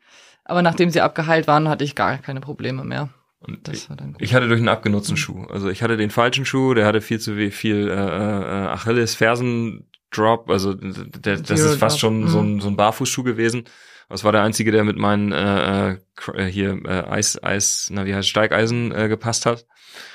aber 0.45 0.63
nachdem 0.63 0.91
sie 0.91 1.01
abgeheilt 1.01 1.47
waren, 1.47 1.69
hatte 1.69 1.85
ich 1.85 1.95
gar 1.95 2.19
keine 2.19 2.41
Probleme 2.41 2.85
mehr. 2.85 3.11
Und 3.41 3.69
ich, 3.69 3.89
ich, 4.19 4.35
hatte 4.35 4.49
durch 4.49 4.59
einen 4.59 4.69
abgenutzten 4.69 5.15
mhm. 5.15 5.19
Schuh. 5.19 5.45
Also 5.45 5.69
ich 5.69 5.83
hatte 5.83 5.97
den 5.97 6.11
falschen 6.11 6.45
Schuh, 6.45 6.75
der 6.75 6.87
hatte 6.87 7.01
viel 7.01 7.21
zu 7.21 7.37
viel 7.51 7.89
äh, 7.89 7.93
äh, 7.93 8.67
Achilles 8.67 9.15
Fersen 9.15 9.89
Drop, 10.11 10.49
also 10.51 10.75
der, 10.75 11.37
das 11.37 11.61
ist 11.61 11.77
fast 11.77 12.01
schon 12.01 12.23
mhm. 12.23 12.29
so 12.29 12.41
ein, 12.41 12.61
so 12.61 12.69
ein 12.69 12.77
Barfußschuh 12.77 13.23
gewesen. 13.23 13.65
Das 14.09 14.25
war 14.25 14.33
der 14.33 14.43
einzige, 14.43 14.73
der 14.73 14.85
mit 14.85 14.97
meinen 14.97 15.33
äh, 15.33 15.93
äh, 15.93 16.45
hier 16.47 16.81
äh, 16.85 17.05
Eis 17.09 17.43
Eis, 17.43 17.89
na 17.93 18.07
wie 18.07 18.15
heißt 18.15 18.29
Steigeisen 18.29 18.93
äh, 18.93 19.09
gepasst 19.09 19.45
hat. 19.45 19.67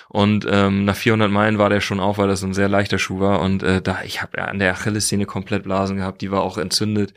Und 0.09 0.45
ähm, 0.49 0.85
nach 0.85 0.95
400 0.95 1.31
Meilen 1.31 1.57
war 1.57 1.69
der 1.69 1.81
schon 1.81 1.99
auf, 1.99 2.17
weil 2.17 2.27
das 2.27 2.43
ein 2.43 2.53
sehr 2.53 2.69
leichter 2.69 2.99
Schuh 2.99 3.19
war. 3.19 3.39
Und 3.41 3.63
äh, 3.63 3.81
da 3.81 4.01
ich 4.03 4.21
habe 4.21 4.41
an 4.43 4.59
der 4.59 4.73
Achillessehne 4.73 5.25
komplett 5.25 5.63
Blasen 5.63 5.97
gehabt, 5.97 6.21
die 6.21 6.31
war 6.31 6.41
auch 6.43 6.57
entzündet 6.57 7.13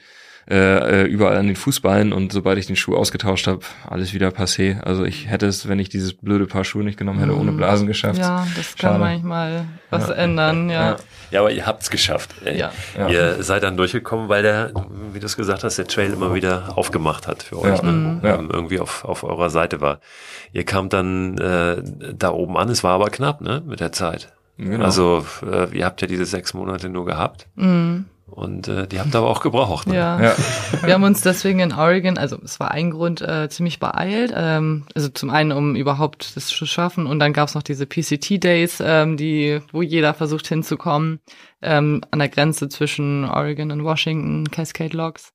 äh, 0.49 1.03
äh, 1.03 1.05
überall 1.07 1.36
an 1.36 1.47
den 1.49 1.57
Fußballen 1.57 2.12
und 2.12 2.32
sobald 2.32 2.59
ich 2.59 2.66
den 2.66 2.76
Schuh 2.76 2.94
ausgetauscht 2.94 3.49
habe, 3.49 3.61
alles 3.84 4.14
wieder 4.14 4.28
passé. 4.28 4.80
Also 4.80 5.05
ich 5.05 5.28
hätte 5.28 5.47
es, 5.47 5.68
wenn 5.68 5.80
ich 5.80 5.88
dieses 5.88 6.12
blöde 6.12 6.47
Paar 6.47 6.64
Schuhe 6.64 6.84
nicht 6.84 6.97
genommen 6.97 7.18
hätte, 7.18 7.36
ohne 7.36 7.51
mhm. 7.51 7.57
Blasen 7.57 7.88
geschafft. 7.88 8.18
Ja, 8.18 8.47
das 8.57 8.76
kann 8.76 8.92
Schade. 8.92 8.99
manchmal 9.01 9.64
was 9.90 10.09
ja. 10.09 10.14
ändern, 10.14 10.70
ja. 10.70 10.90
ja. 10.90 10.97
Ja, 11.32 11.40
aber 11.40 11.51
ihr 11.51 11.66
habt's 11.66 11.90
geschafft. 11.90 12.34
Ja. 12.44 12.70
ja. 12.97 13.09
Ihr 13.09 13.42
seid 13.42 13.64
dann 13.64 13.76
durchgekommen, 13.76 14.28
weil 14.28 14.44
der, 14.44 14.70
wie 15.12 15.18
du 15.18 15.26
es 15.26 15.36
gesagt 15.36 15.64
hast, 15.64 15.76
der 15.76 15.88
Trail 15.88 16.12
immer 16.12 16.34
wieder 16.34 16.78
aufgemacht 16.78 17.26
hat 17.26 17.42
für 17.42 17.59
euch, 17.59 17.78
ja. 17.78 17.82
ne? 17.82 17.92
Mhm. 17.92 18.20
ja. 18.22 18.38
Ähm, 18.38 18.49
irgendwie 18.53 18.78
auf, 18.78 19.05
auf 19.05 19.24
eurer 19.24 19.51
Seite 19.51 19.80
war. 19.80 19.99
Ihr 20.53 20.64
kamt 20.64 20.92
dann 20.92 21.36
äh, 21.38 21.82
da 22.16 22.30
oben 22.30 22.57
an, 22.57 22.68
es 22.68 22.84
war 22.84 22.92
aber 22.92 23.11
knapp, 23.11 23.40
ne, 23.40 23.62
mit 23.66 23.80
der 23.80 23.90
Zeit. 23.90 24.32
Genau. 24.59 24.84
Also 24.84 25.26
äh, 25.44 25.76
ihr 25.76 25.84
habt 25.84 26.01
ja 26.01 26.07
diese 26.07 26.24
sechs 26.24 26.55
Monate 26.55 26.88
nur 26.88 27.05
gehabt. 27.05 27.49
Mhm. 27.57 28.07
Und 28.26 28.66
äh, 28.66 28.88
die 28.88 28.98
habt 28.98 29.14
ihr 29.14 29.18
aber 29.18 29.28
auch 29.28 29.40
gebraucht. 29.40 29.86
Ne? 29.86 29.94
Ja. 29.94 30.20
ja. 30.20 30.34
Wir 30.82 30.94
haben 30.94 31.04
uns 31.04 31.20
deswegen 31.20 31.60
in 31.60 31.72
Oregon, 31.72 32.18
also 32.18 32.36
es 32.42 32.58
war 32.58 32.72
ein 32.72 32.90
Grund, 32.90 33.20
äh, 33.22 33.48
ziemlich 33.48 33.78
beeilt. 33.78 34.32
Ähm, 34.34 34.84
also 34.94 35.08
zum 35.08 35.30
einen, 35.30 35.52
um 35.52 35.76
überhaupt 35.76 36.36
das 36.36 36.48
zu 36.48 36.66
schaffen. 36.66 37.06
Und 37.06 37.20
dann 37.20 37.32
gab 37.32 37.48
es 37.48 37.54
noch 37.54 37.62
diese 37.62 37.86
PCT-Days, 37.86 38.82
ähm, 38.84 39.16
die, 39.16 39.60
wo 39.72 39.80
jeder 39.80 40.12
versucht 40.12 40.48
hinzukommen, 40.48 41.20
ähm, 41.62 42.02
an 42.10 42.18
der 42.18 42.28
Grenze 42.28 42.68
zwischen 42.68 43.24
Oregon 43.24 43.70
und 43.70 43.84
Washington, 43.84 44.50
Cascade 44.50 44.96
Logs. 44.96 45.32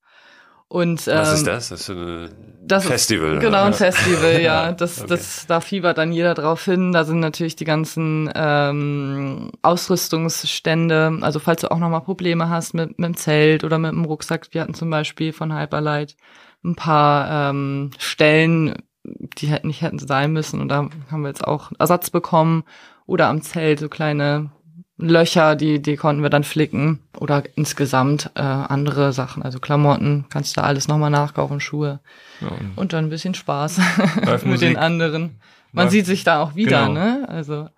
Und, 0.72 1.06
ähm, 1.10 1.18
Was 1.18 1.34
ist 1.34 1.48
das? 1.48 1.68
Das 1.68 1.82
ist 1.82 1.90
ein 1.90 2.30
das 2.62 2.86
Festival. 2.86 3.34
Ist, 3.34 3.42
genau, 3.42 3.64
ein 3.64 3.74
Festival, 3.74 4.42
ja. 4.42 4.72
Das, 4.72 5.00
okay. 5.00 5.10
das, 5.10 5.46
da 5.46 5.60
fiebert 5.60 5.98
dann 5.98 6.14
jeder 6.14 6.34
drauf 6.34 6.64
hin. 6.64 6.94
Da 6.94 7.04
sind 7.04 7.20
natürlich 7.20 7.58
die 7.58 7.66
ganzen 7.66 8.32
ähm, 8.34 9.52
Ausrüstungsstände. 9.64 11.18
Also 11.20 11.40
falls 11.40 11.60
du 11.60 11.72
auch 11.72 11.78
nochmal 11.78 12.00
Probleme 12.00 12.48
hast 12.48 12.74
mit, 12.74 12.98
mit 12.98 13.06
dem 13.06 13.18
Zelt 13.18 13.66
oder 13.66 13.80
mit 13.80 13.92
dem 13.92 14.06
Rucksack. 14.06 14.48
Wir 14.52 14.62
hatten 14.62 14.74
zum 14.74 14.90
Beispiel 14.90 15.34
von 15.34 15.54
Hyperlight 15.54 16.16
ein 16.64 16.76
paar 16.76 17.50
ähm, 17.50 17.92
Stellen, 17.98 18.82
die 19.04 19.48
hätten 19.48 19.68
nicht 19.68 19.82
hätten 19.82 20.00
sein 20.00 20.32
müssen. 20.32 20.62
Und 20.62 20.70
da 20.70 20.88
haben 21.12 21.22
wir 21.24 21.28
jetzt 21.28 21.46
auch 21.46 21.74
Ersatz 21.80 22.12
bekommen. 22.12 22.64
Oder 23.06 23.28
am 23.28 23.42
Zelt 23.42 23.82
so 23.82 23.90
kleine 23.90 24.52
Löcher, 25.02 25.56
die, 25.56 25.82
die 25.82 25.96
konnten 25.96 26.22
wir 26.22 26.30
dann 26.30 26.44
flicken. 26.44 27.00
Oder 27.18 27.44
insgesamt 27.56 28.32
äh, 28.36 28.42
andere 28.42 29.14
Sachen, 29.14 29.44
also 29.44 29.60
Klamotten, 29.60 30.26
kannst 30.30 30.56
du 30.58 30.64
alles 30.64 30.88
nochmal 30.88 31.10
nachkaufen, 31.10 31.60
Schuhe. 31.60 32.00
Ja, 32.40 32.48
und, 32.48 32.78
und, 32.78 32.94
dann 32.94 33.06
ein 33.06 33.10
bisschen 33.10 33.34
Spaß 33.34 33.80
mit 34.46 34.62
den 34.62 34.78
anderen. 34.78 35.38
Man 35.72 35.86
Live. 35.86 35.92
sieht 35.92 36.06
sich 36.06 36.24
da 36.24 36.42
auch 36.42 36.56
wieder, 36.56 36.88
genau. 36.88 36.94
ne? 36.94 37.26
Also 37.28 37.70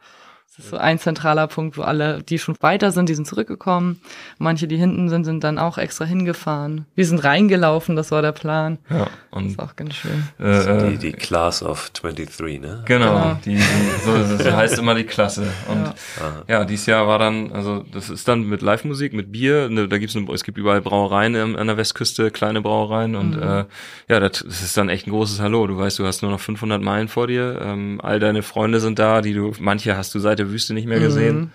das 0.56 0.66
ist 0.66 0.70
so 0.70 0.78
ein 0.78 1.00
zentraler 1.00 1.48
Punkt, 1.48 1.80
wo 1.80 1.82
alle, 1.82 2.22
die 2.22 2.38
schon 2.38 2.56
weiter 2.60 2.92
sind, 2.92 3.10
die 3.10 3.16
sind 3.16 3.26
zurückgekommen. 3.26 4.00
Manche, 4.38 4.68
die 4.68 4.78
hinten 4.78 5.10
sind, 5.10 5.24
sind 5.24 5.44
dann 5.44 5.58
auch 5.58 5.80
extra 5.80 6.06
hingefahren. 6.06 6.86
Wir 6.94 7.08
sind 7.08 7.24
reingelaufen, 7.24 7.96
das 7.96 8.12
war 8.12 8.22
der 8.22 8.34
Plan. 8.34 8.78
Ja, 8.88 9.08
und 9.32 9.46
das 9.46 9.54
ist 9.54 9.60
auch 9.60 9.76
ganz 9.76 9.96
schön. 9.96 10.30
Äh, 10.40 10.44
also 10.44 10.90
die, 10.92 10.98
die 10.98 11.12
Class 11.14 11.64
of 11.64 11.90
23, 11.90 12.62
ne? 12.62 12.84
Genau, 12.86 13.14
genau. 13.14 13.40
Die, 13.44 13.56
die, 13.56 13.62
so, 14.06 14.38
so 14.38 14.56
heißt 14.56 14.78
immer 14.78 14.94
die 14.94 15.06
Klasse. 15.06 15.48
Und 15.68 15.86
ja. 16.20 16.44
ja, 16.60 16.66
dieses 16.66 16.86
Jahr 16.86 17.08
war 17.08 17.18
dann, 17.18 17.52
also 17.52 17.84
das 17.92 18.12
ist 18.12 18.28
dann 18.28 18.44
mit 18.44 18.62
Live-Musik, 18.62 19.14
mit 19.14 19.32
Bier. 19.32 19.70
Ne, 19.70 19.88
da 19.88 19.98
gibt's 19.98 20.16
eine, 20.16 20.32
es 20.34 20.44
gibt 20.44 20.60
überall 20.60 20.82
Brauereien 20.82 21.56
an 21.56 21.66
der 21.66 21.78
Westküste, 21.78 22.30
kleine 22.30 22.62
Brauereien. 22.62 23.16
Und 23.16 23.38
mhm. 23.38 23.42
äh, 23.42 23.66
ja, 24.08 24.20
das, 24.20 24.44
das 24.46 24.62
ist 24.62 24.78
dann 24.78 24.90
echt 24.90 25.08
ein 25.08 25.12
großes 25.12 25.42
Hallo. 25.42 25.66
Du 25.66 25.80
weißt, 25.80 25.98
du 25.98 26.06
hast 26.06 26.22
nur 26.22 26.30
noch 26.30 26.40
500 26.40 26.80
Meilen 26.80 27.08
vor 27.08 27.26
dir. 27.26 27.60
Ähm, 27.60 28.00
all 28.04 28.20
deine 28.20 28.44
Freunde 28.44 28.80
sind 28.80 29.00
da, 29.00 29.22
die 29.22 29.34
du, 29.34 29.52
manche 29.60 29.98
hast 29.98 30.14
du 30.14 30.20
seit 30.20 30.43
der 30.44 30.52
Wüste 30.52 30.74
nicht 30.74 30.88
mehr 30.88 31.00
gesehen. 31.00 31.40
Mhm. 31.40 31.52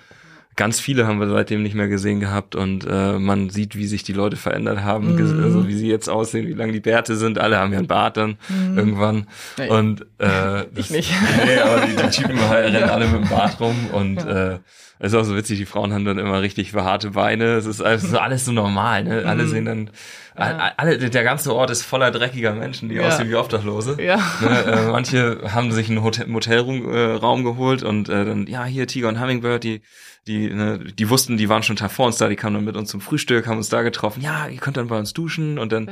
Ganz 0.58 0.80
viele 0.80 1.06
haben 1.06 1.20
wir 1.20 1.28
seitdem 1.28 1.62
nicht 1.62 1.76
mehr 1.76 1.86
gesehen 1.86 2.18
gehabt 2.18 2.56
und 2.56 2.84
äh, 2.84 3.16
man 3.16 3.48
sieht, 3.48 3.76
wie 3.76 3.86
sich 3.86 4.02
die 4.02 4.12
Leute 4.12 4.34
verändert 4.34 4.82
haben, 4.82 5.14
mhm. 5.14 5.44
also 5.44 5.68
wie 5.68 5.74
sie 5.74 5.86
jetzt 5.86 6.10
aussehen, 6.10 6.48
wie 6.48 6.52
lang 6.52 6.72
die 6.72 6.80
Bärte 6.80 7.14
sind. 7.14 7.38
Alle 7.38 7.58
haben 7.58 7.72
ja 7.72 7.78
einen 7.78 7.86
Bart 7.86 8.16
dann 8.16 8.38
mhm. 8.48 8.76
irgendwann. 8.76 9.28
Nee. 9.56 9.68
Und 9.68 10.04
äh, 10.18 10.64
ich 10.74 10.90
nicht. 10.90 11.12
Nee, 11.46 11.58
aber 11.58 11.86
die, 11.86 11.94
die 11.94 12.10
Typen 12.10 12.38
rennen 12.50 12.74
ja. 12.74 12.86
alle 12.86 13.06
mit 13.06 13.22
dem 13.22 13.28
Bart 13.28 13.60
rum 13.60 13.76
und 13.92 14.16
ja. 14.16 14.54
äh, 14.54 14.58
es 14.98 15.12
ist 15.12 15.14
auch 15.14 15.22
so 15.22 15.36
witzig, 15.36 15.58
die 15.58 15.64
Frauen 15.64 15.92
haben 15.92 16.04
dann 16.04 16.18
immer 16.18 16.42
richtig 16.42 16.72
behaarte 16.72 17.10
Beine. 17.10 17.54
Es 17.54 17.66
ist 17.66 17.80
alles 17.80 18.02
so, 18.02 18.18
alles 18.18 18.44
so 18.44 18.50
normal, 18.50 19.04
ne? 19.04 19.22
Alle 19.26 19.44
mhm. 19.44 19.48
sehen 19.48 19.64
dann 19.64 19.90
ja. 20.36 20.72
alle, 20.76 20.98
der 20.98 21.24
ganze 21.24 21.54
Ort 21.54 21.70
ist 21.70 21.82
voller 21.82 22.10
dreckiger 22.10 22.52
Menschen, 22.52 22.88
die 22.88 22.96
ja. 22.96 23.06
aussehen 23.06 23.28
wie 23.28 23.36
Obdachlose. 23.36 23.96
Ja. 24.02 24.16
Ne, 24.40 24.64
äh, 24.64 24.90
manche 24.90 25.40
haben 25.52 25.72
sich 25.72 25.88
einen 25.88 26.02
Hotel, 26.02 26.26
Motelraum 26.26 27.40
äh, 27.40 27.42
geholt 27.42 27.82
und 27.82 28.08
äh, 28.08 28.24
dann, 28.24 28.46
ja, 28.46 28.64
hier 28.64 28.86
Tiger 28.86 29.08
und 29.08 29.20
Hummingbird, 29.20 29.64
die, 29.64 29.82
die, 30.28 30.50
ne, 30.50 30.78
die 30.78 31.10
wussten, 31.10 31.36
die 31.36 31.48
waren 31.48 31.62
schon 31.62 31.76
Tag 31.76 31.90
vor 31.90 32.06
uns 32.06 32.18
da, 32.18 32.28
die 32.28 32.36
kamen 32.36 32.54
dann 32.54 32.64
mit 32.64 32.76
uns 32.76 32.90
zum 32.90 33.00
Frühstück, 33.00 33.46
haben 33.46 33.56
uns 33.56 33.68
da 33.68 33.82
getroffen, 33.82 34.20
ja, 34.20 34.46
ihr 34.46 34.58
könnt 34.58 34.76
dann 34.76 34.86
bei 34.86 34.98
uns 34.98 35.12
duschen 35.12 35.58
und 35.58 35.72
dann 35.72 35.88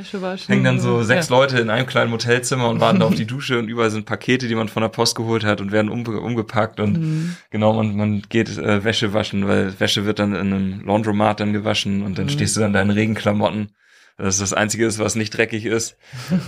hängen 0.47 0.65
dann 0.65 0.79
so 0.79 1.03
sechs 1.03 1.29
ja. 1.29 1.37
Leute 1.37 1.59
in 1.59 1.71
einem 1.71 1.87
kleinen 1.87 2.11
Motelzimmer 2.11 2.69
und 2.69 2.81
warten 2.81 3.03
auf 3.03 3.15
die 3.15 3.27
Dusche 3.27 3.59
und 3.59 3.69
überall 3.69 3.91
sind 3.91 4.07
Pakete, 4.07 4.47
die 4.47 4.55
man 4.55 4.69
von 4.69 4.83
der 4.83 4.91
Post 4.91 5.17
geholt 5.17 5.45
hat 5.45 5.61
und 5.61 5.73
werden 5.73 5.91
umge 5.91 6.21
umgepackt 6.21 6.79
und 6.79 7.01
mhm. 7.01 7.37
genau, 7.51 7.73
man, 7.73 7.97
man 7.97 8.23
geht 8.29 8.57
äh, 8.59 8.85
Wäsche 8.85 9.13
waschen, 9.13 9.49
weil 9.49 9.81
Wäsche 9.81 10.05
wird 10.05 10.19
dann 10.19 10.35
in 10.35 10.53
einem 10.53 10.87
Laundromat 10.87 11.41
dann 11.41 11.53
gewaschen 11.53 12.03
und 12.03 12.19
dann 12.19 12.27
mhm. 12.27 12.31
stehst 12.31 12.57
du 12.57 12.61
dann 12.61 12.71
in 12.71 12.75
deinen 12.75 12.91
Regenklamotten 12.91 13.71
das 14.19 14.37
ist 14.37 14.41
das 14.41 14.53
Einzige 14.55 14.87
ist, 14.87 14.99
was 14.99 15.15
nicht 15.15 15.37
dreckig 15.37 15.67
ist. 15.67 15.97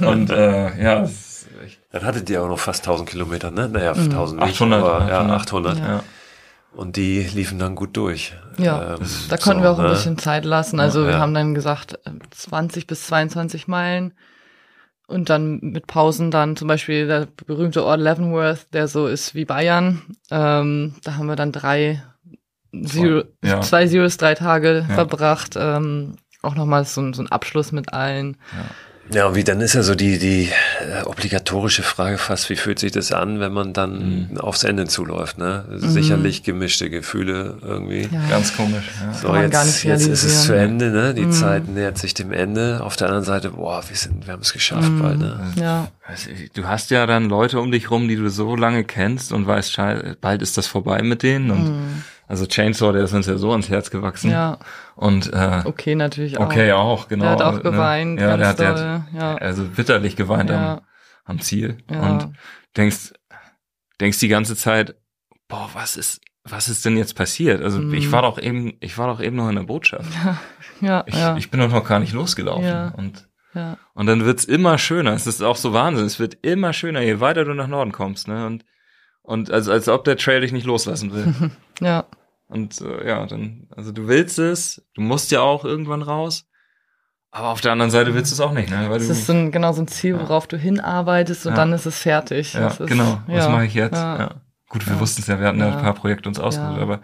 Und 0.01 0.31
äh, 0.31 0.83
ja. 0.83 1.09
Dann 1.93 2.05
hattet 2.05 2.31
ihr 2.31 2.43
auch 2.43 2.49
noch 2.49 2.59
fast 2.59 2.81
1000 2.81 3.09
Kilometer, 3.09 3.51
ne? 3.51 3.69
Naja, 3.69 3.93
1000 3.93 4.41
nicht, 4.41 4.55
800, 4.55 4.81
aber, 4.81 4.95
800. 5.03 5.11
Ja, 5.11 5.37
800. 5.37 5.79
Ja. 5.79 6.05
Und 6.79 6.95
die 6.95 7.23
liefen 7.35 7.59
dann 7.59 7.75
gut 7.75 7.97
durch. 7.97 8.35
Ja, 8.57 8.95
ähm, 8.95 9.01
da 9.29 9.37
konnten 9.37 9.63
so, 9.63 9.65
wir 9.65 9.71
auch 9.73 9.79
ein 9.81 9.87
ne? 9.87 9.91
bisschen 9.91 10.17
Zeit 10.17 10.45
lassen. 10.45 10.79
Also 10.79 11.01
ja. 11.01 11.09
wir 11.09 11.19
haben 11.19 11.35
dann 11.35 11.53
gesagt 11.53 11.99
20 12.31 12.87
bis 12.87 13.09
22 13.09 13.67
Meilen 13.67 14.15
und 15.09 15.29
dann 15.29 15.59
mit 15.61 15.89
Pausen 15.89 16.31
dann 16.31 16.55
zum 16.55 16.69
Beispiel 16.69 17.09
der 17.09 17.27
berühmte 17.47 17.83
Ort 17.85 17.99
Leavenworth, 17.99 18.73
der 18.73 18.87
so 18.87 19.09
ist 19.09 19.35
wie 19.35 19.45
Bayern. 19.45 20.03
Ähm, 20.31 20.95
da 21.03 21.17
haben 21.17 21.27
wir 21.27 21.35
dann 21.35 21.51
drei 21.51 22.01
Zero, 22.85 23.25
ja. 23.43 23.61
zwei 23.61 23.89
Zeros, 23.89 24.17
drei 24.17 24.37
Tage 24.37 24.87
ja. 24.89 24.95
verbracht. 24.95 25.55
Ähm, 25.57 26.15
auch 26.43 26.55
nochmal 26.55 26.85
so, 26.85 27.13
so 27.13 27.23
ein 27.23 27.33
Abschluss 27.33 27.73
mit 27.73 27.93
allen. 27.93 28.37
Ja. 28.53 28.65
Ja, 29.13 29.27
und 29.27 29.35
wie 29.35 29.45
dann 29.45 29.61
ist 29.61 29.75
ja 29.75 29.83
so 29.83 29.95
die, 29.95 30.19
die 30.19 30.51
äh, 30.81 31.03
obligatorische 31.05 31.83
Frage 31.83 32.19
fast, 32.19 32.51
wie 32.51 32.57
fühlt 32.57 32.79
sich 32.79 32.93
das 32.93 33.13
an, 33.13 33.41
wenn 33.41 33.53
man 33.53 33.73
dann 33.73 34.29
mhm. 34.31 34.39
aufs 34.39 34.65
Ende 34.65 34.87
zuläuft, 34.87 35.39
ne? 35.39 35.65
Mhm. 35.71 35.89
Sicherlich 35.89 36.43
gemischte 36.43 36.91
Gefühle 36.91 37.57
irgendwie. 37.63 38.09
Ja. 38.13 38.29
Ganz 38.29 38.55
komisch. 38.55 38.85
Ja. 39.01 39.15
So, 39.15 39.35
jetzt, 39.35 39.85
jetzt 39.85 40.07
ist 40.07 40.25
es 40.25 40.45
zu 40.45 40.53
Ende, 40.55 40.91
ne? 40.91 41.15
Die 41.15 41.27
mhm. 41.27 41.33
Zeit 41.33 41.69
nähert 41.69 41.97
sich 41.97 42.13
dem 42.15 42.33
Ende. 42.33 42.81
Auf 42.83 42.97
der 42.97 43.09
anderen 43.09 43.25
Seite, 43.25 43.51
boah, 43.53 43.83
wir 43.89 43.97
sind, 43.97 44.27
wir 44.27 44.35
haben 44.35 44.43
es 44.43 44.53
geschafft 44.53 44.91
mhm. 44.91 45.03
bald, 45.03 45.19
ne? 45.19 45.53
Ja. 45.57 45.89
Du 46.55 46.67
hast 46.67 46.91
ja 46.91 47.07
dann 47.07 47.29
Leute 47.29 47.61
um 47.61 47.71
dich 47.71 47.91
rum, 47.91 48.09
die 48.09 48.17
du 48.17 48.29
so 48.29 48.57
lange 48.57 48.85
kennst 48.85 49.33
und 49.33 49.47
weißt, 49.47 49.79
bald 50.21 50.43
ist 50.43 50.59
das 50.59 50.67
vorbei 50.67 51.03
mit 51.03 51.23
denen 51.23 51.51
und 51.51 51.65
mhm. 51.65 52.05
Also 52.29 52.47
Chainsaw, 52.47 52.93
der 52.93 53.05
ist 53.05 53.15
uns 53.15 53.27
ja 53.27 53.39
so 53.39 53.51
ans 53.53 53.71
Herz 53.71 53.91
gewachsen. 53.91 54.31
Ja. 54.31 54.59
Und 54.97 55.33
äh, 55.33 55.63
okay 55.65 55.95
natürlich 55.95 56.39
auch. 56.39 56.47
Okay 56.47 56.73
auch, 56.73 57.09
genau. 57.09 57.25
Der 57.25 57.33
hat 57.33 57.43
auch 57.43 57.63
geweint. 57.63 58.17
Ne? 58.17 58.23
Ja, 58.23 58.37
der 58.37 58.49
hat, 58.49 58.59
der 58.59 58.69
hat 58.69 59.03
ja. 59.15 59.37
also 59.37 59.65
bitterlich 59.65 60.15
geweint 60.15 60.51
ja. 60.51 60.75
am, 60.75 60.81
am 61.25 61.41
Ziel 61.41 61.79
ja. 61.91 62.01
und 62.01 62.33
denkst 62.77 63.15
denkst 63.99 64.21
die 64.21 64.29
ganze 64.29 64.57
Zeit, 64.57 64.95
boah, 65.49 65.71
was 65.73 65.97
ist 65.97 66.21
was 66.45 66.69
ist 66.69 66.85
denn 66.85 66.99
jetzt 66.99 67.15
passiert? 67.15 67.63
Also 67.63 67.79
mhm. 67.79 67.95
ich 67.95 68.13
war 68.13 68.23
doch 68.23 68.39
eben 68.39 68.77
ich 68.81 68.99
war 68.99 69.07
doch 69.07 69.21
eben 69.21 69.37
noch 69.37 69.49
in 69.49 69.57
der 69.57 69.63
Botschaft. 69.63 70.13
Ja. 70.25 70.39
Ja, 70.81 71.03
ich, 71.09 71.17
ja. 71.17 71.37
ich 71.37 71.51
bin 71.51 71.59
doch 71.59 71.71
noch 71.71 71.89
gar 71.89 71.99
nicht 71.99 72.13
losgelaufen 72.13 72.63
ja. 72.63 72.95
und 72.97 73.29
ja. 73.53 73.79
Und 73.95 74.07
dann 74.07 74.25
wird's 74.25 74.45
immer 74.45 74.79
schöner. 74.79 75.13
Es 75.15 75.27
ist 75.27 75.43
auch 75.43 75.57
so 75.57 75.73
Wahnsinn. 75.73 76.05
Es 76.05 76.21
wird 76.21 76.39
immer 76.43 76.73
schöner, 76.73 77.01
je 77.01 77.19
weiter 77.19 77.45
du 77.45 77.55
nach 77.55 77.67
Norden 77.67 77.91
kommst, 77.91 78.29
ne? 78.29 78.47
Und 78.47 78.65
und 79.23 79.51
also 79.51 79.73
als 79.73 79.89
ob 79.89 80.05
der 80.05 80.17
Trail 80.17 80.41
dich 80.41 80.53
nicht 80.53 80.67
loslassen 80.67 81.13
will. 81.13 81.51
ja. 81.81 82.07
Und 82.49 82.81
äh, 82.81 83.07
ja, 83.07 83.27
dann, 83.27 83.69
also 83.77 83.93
du 83.93 84.09
willst 84.09 84.39
es, 84.39 84.83
du 84.95 85.03
musst 85.03 85.31
ja 85.31 85.43
auch 85.43 85.65
irgendwann 85.65 86.03
raus. 86.03 86.47
Aber 87.31 87.49
auf 87.49 87.61
der 87.61 87.73
anderen 87.73 87.91
Seite 87.91 88.15
willst 88.15 88.33
du 88.33 88.35
es 88.35 88.41
auch 88.41 88.53
nicht, 88.53 88.71
ne? 88.71 88.89
Weil 88.89 88.99
das 88.99 89.11
ist 89.11 89.27
so 89.27 89.35
ein, 89.35 89.53
genau 89.53 89.73
so 89.73 89.83
ein 89.83 89.89
Ziel, 89.89 90.19
worauf 90.19 90.45
ja. 90.45 90.49
du 90.49 90.57
hinarbeitest 90.57 91.45
und 91.45 91.53
ja. 91.53 91.57
dann 91.57 91.73
ist 91.75 91.85
es 91.85 92.01
fertig. 92.01 92.55
Ja, 92.55 92.69
ist, 92.69 92.79
genau. 92.87 93.21
Was 93.27 93.45
ja. 93.45 93.51
mache 93.51 93.67
ich 93.67 93.75
jetzt? 93.75 93.95
Ja. 93.95 94.41
Gut, 94.71 94.87
wir 94.87 94.99
wussten 94.99 95.23
es 95.23 95.29
ja, 95.29 95.39
wir 95.39 95.47
hatten 95.47 95.61
ja. 95.61 95.77
ein 95.77 95.83
paar 95.83 95.95
Projekte 95.95 96.29
uns 96.29 96.39
ausgesucht, 96.39 96.79
aber 96.79 97.03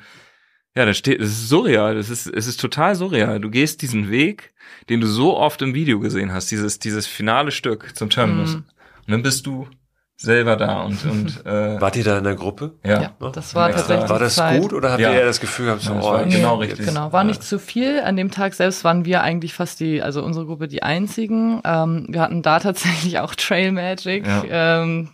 ja, 0.77 0.85
das 0.87 0.97
steht, 0.97 1.21
es 1.21 1.31
ist 1.31 1.49
surreal, 1.49 1.97
es 1.97 2.11
ist, 2.11 2.27
es 2.27 2.47
ist 2.47 2.61
total 2.61 2.95
surreal. 2.95 3.39
Du 3.39 3.49
gehst 3.49 3.81
diesen 3.83 4.11
Weg, 4.11 4.55
den 4.89 5.01
du 5.01 5.07
so 5.07 5.37
oft 5.37 5.63
im 5.63 5.73
Video 5.73 6.01
gesehen 6.01 6.33
hast, 6.33 6.51
dieses, 6.51 6.79
dieses 6.79 7.07
finale 7.07 7.53
Stück 7.53 7.97
zum 7.97 8.11
Terminus. 8.11 8.55
Mhm. 8.55 8.65
Und 9.07 9.13
dann 9.13 9.23
bist 9.23 9.47
du 9.47 9.69
selber 10.17 10.57
da 10.57 10.83
und 10.83 11.05
und 11.11 11.47
äh, 11.47 11.81
wart 11.81 11.97
ihr 11.97 12.05
da 12.05 12.19
in 12.19 12.25
der 12.25 12.35
Gruppe? 12.35 12.73
Ja, 12.85 13.03
ja 13.03 13.31
das 13.33 13.55
war 13.55 13.71
tatsächlich. 13.71 14.09
War 14.09 14.19
das 14.19 14.37
Zeit. 14.37 14.61
gut 14.61 14.73
oder 14.73 14.93
habt 14.93 15.01
ja. 15.01 15.11
ihr 15.11 15.21
eher 15.21 15.27
das 15.27 15.41
Gefühl 15.41 15.67
gehabt, 15.67 15.83
so, 15.83 15.95
ja, 15.95 16.01
oh, 16.01 16.25
genau 16.29 16.57
richtig? 16.57 16.87
Genau, 16.87 17.13
war 17.13 17.25
nicht 17.25 17.43
zu 17.43 17.59
viel. 17.59 18.01
An 18.01 18.17
dem 18.17 18.31
Tag 18.31 18.55
selbst 18.55 18.85
waren 18.85 19.05
wir 19.05 19.23
eigentlich 19.23 19.55
fast 19.55 19.81
die, 19.81 20.03
also 20.03 20.23
unsere 20.23 20.47
Gruppe 20.47 20.69
die 20.69 20.83
einzigen. 20.83 21.61
Ähm, 21.65 22.07
wir 22.09 22.21
hatten 22.21 22.43
da 22.43 22.59
tatsächlich 22.61 23.19
auch 23.19 23.35
Trail 23.35 23.73
Magic. 23.73 24.27
Ja. 24.27 24.83
Ähm, 24.83 25.11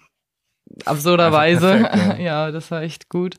absurderweise. 0.85 1.89
Perfekt, 1.89 2.19
ja, 2.21 2.51
das 2.51 2.71
war 2.71 2.83
echt 2.83 3.09
gut. 3.09 3.37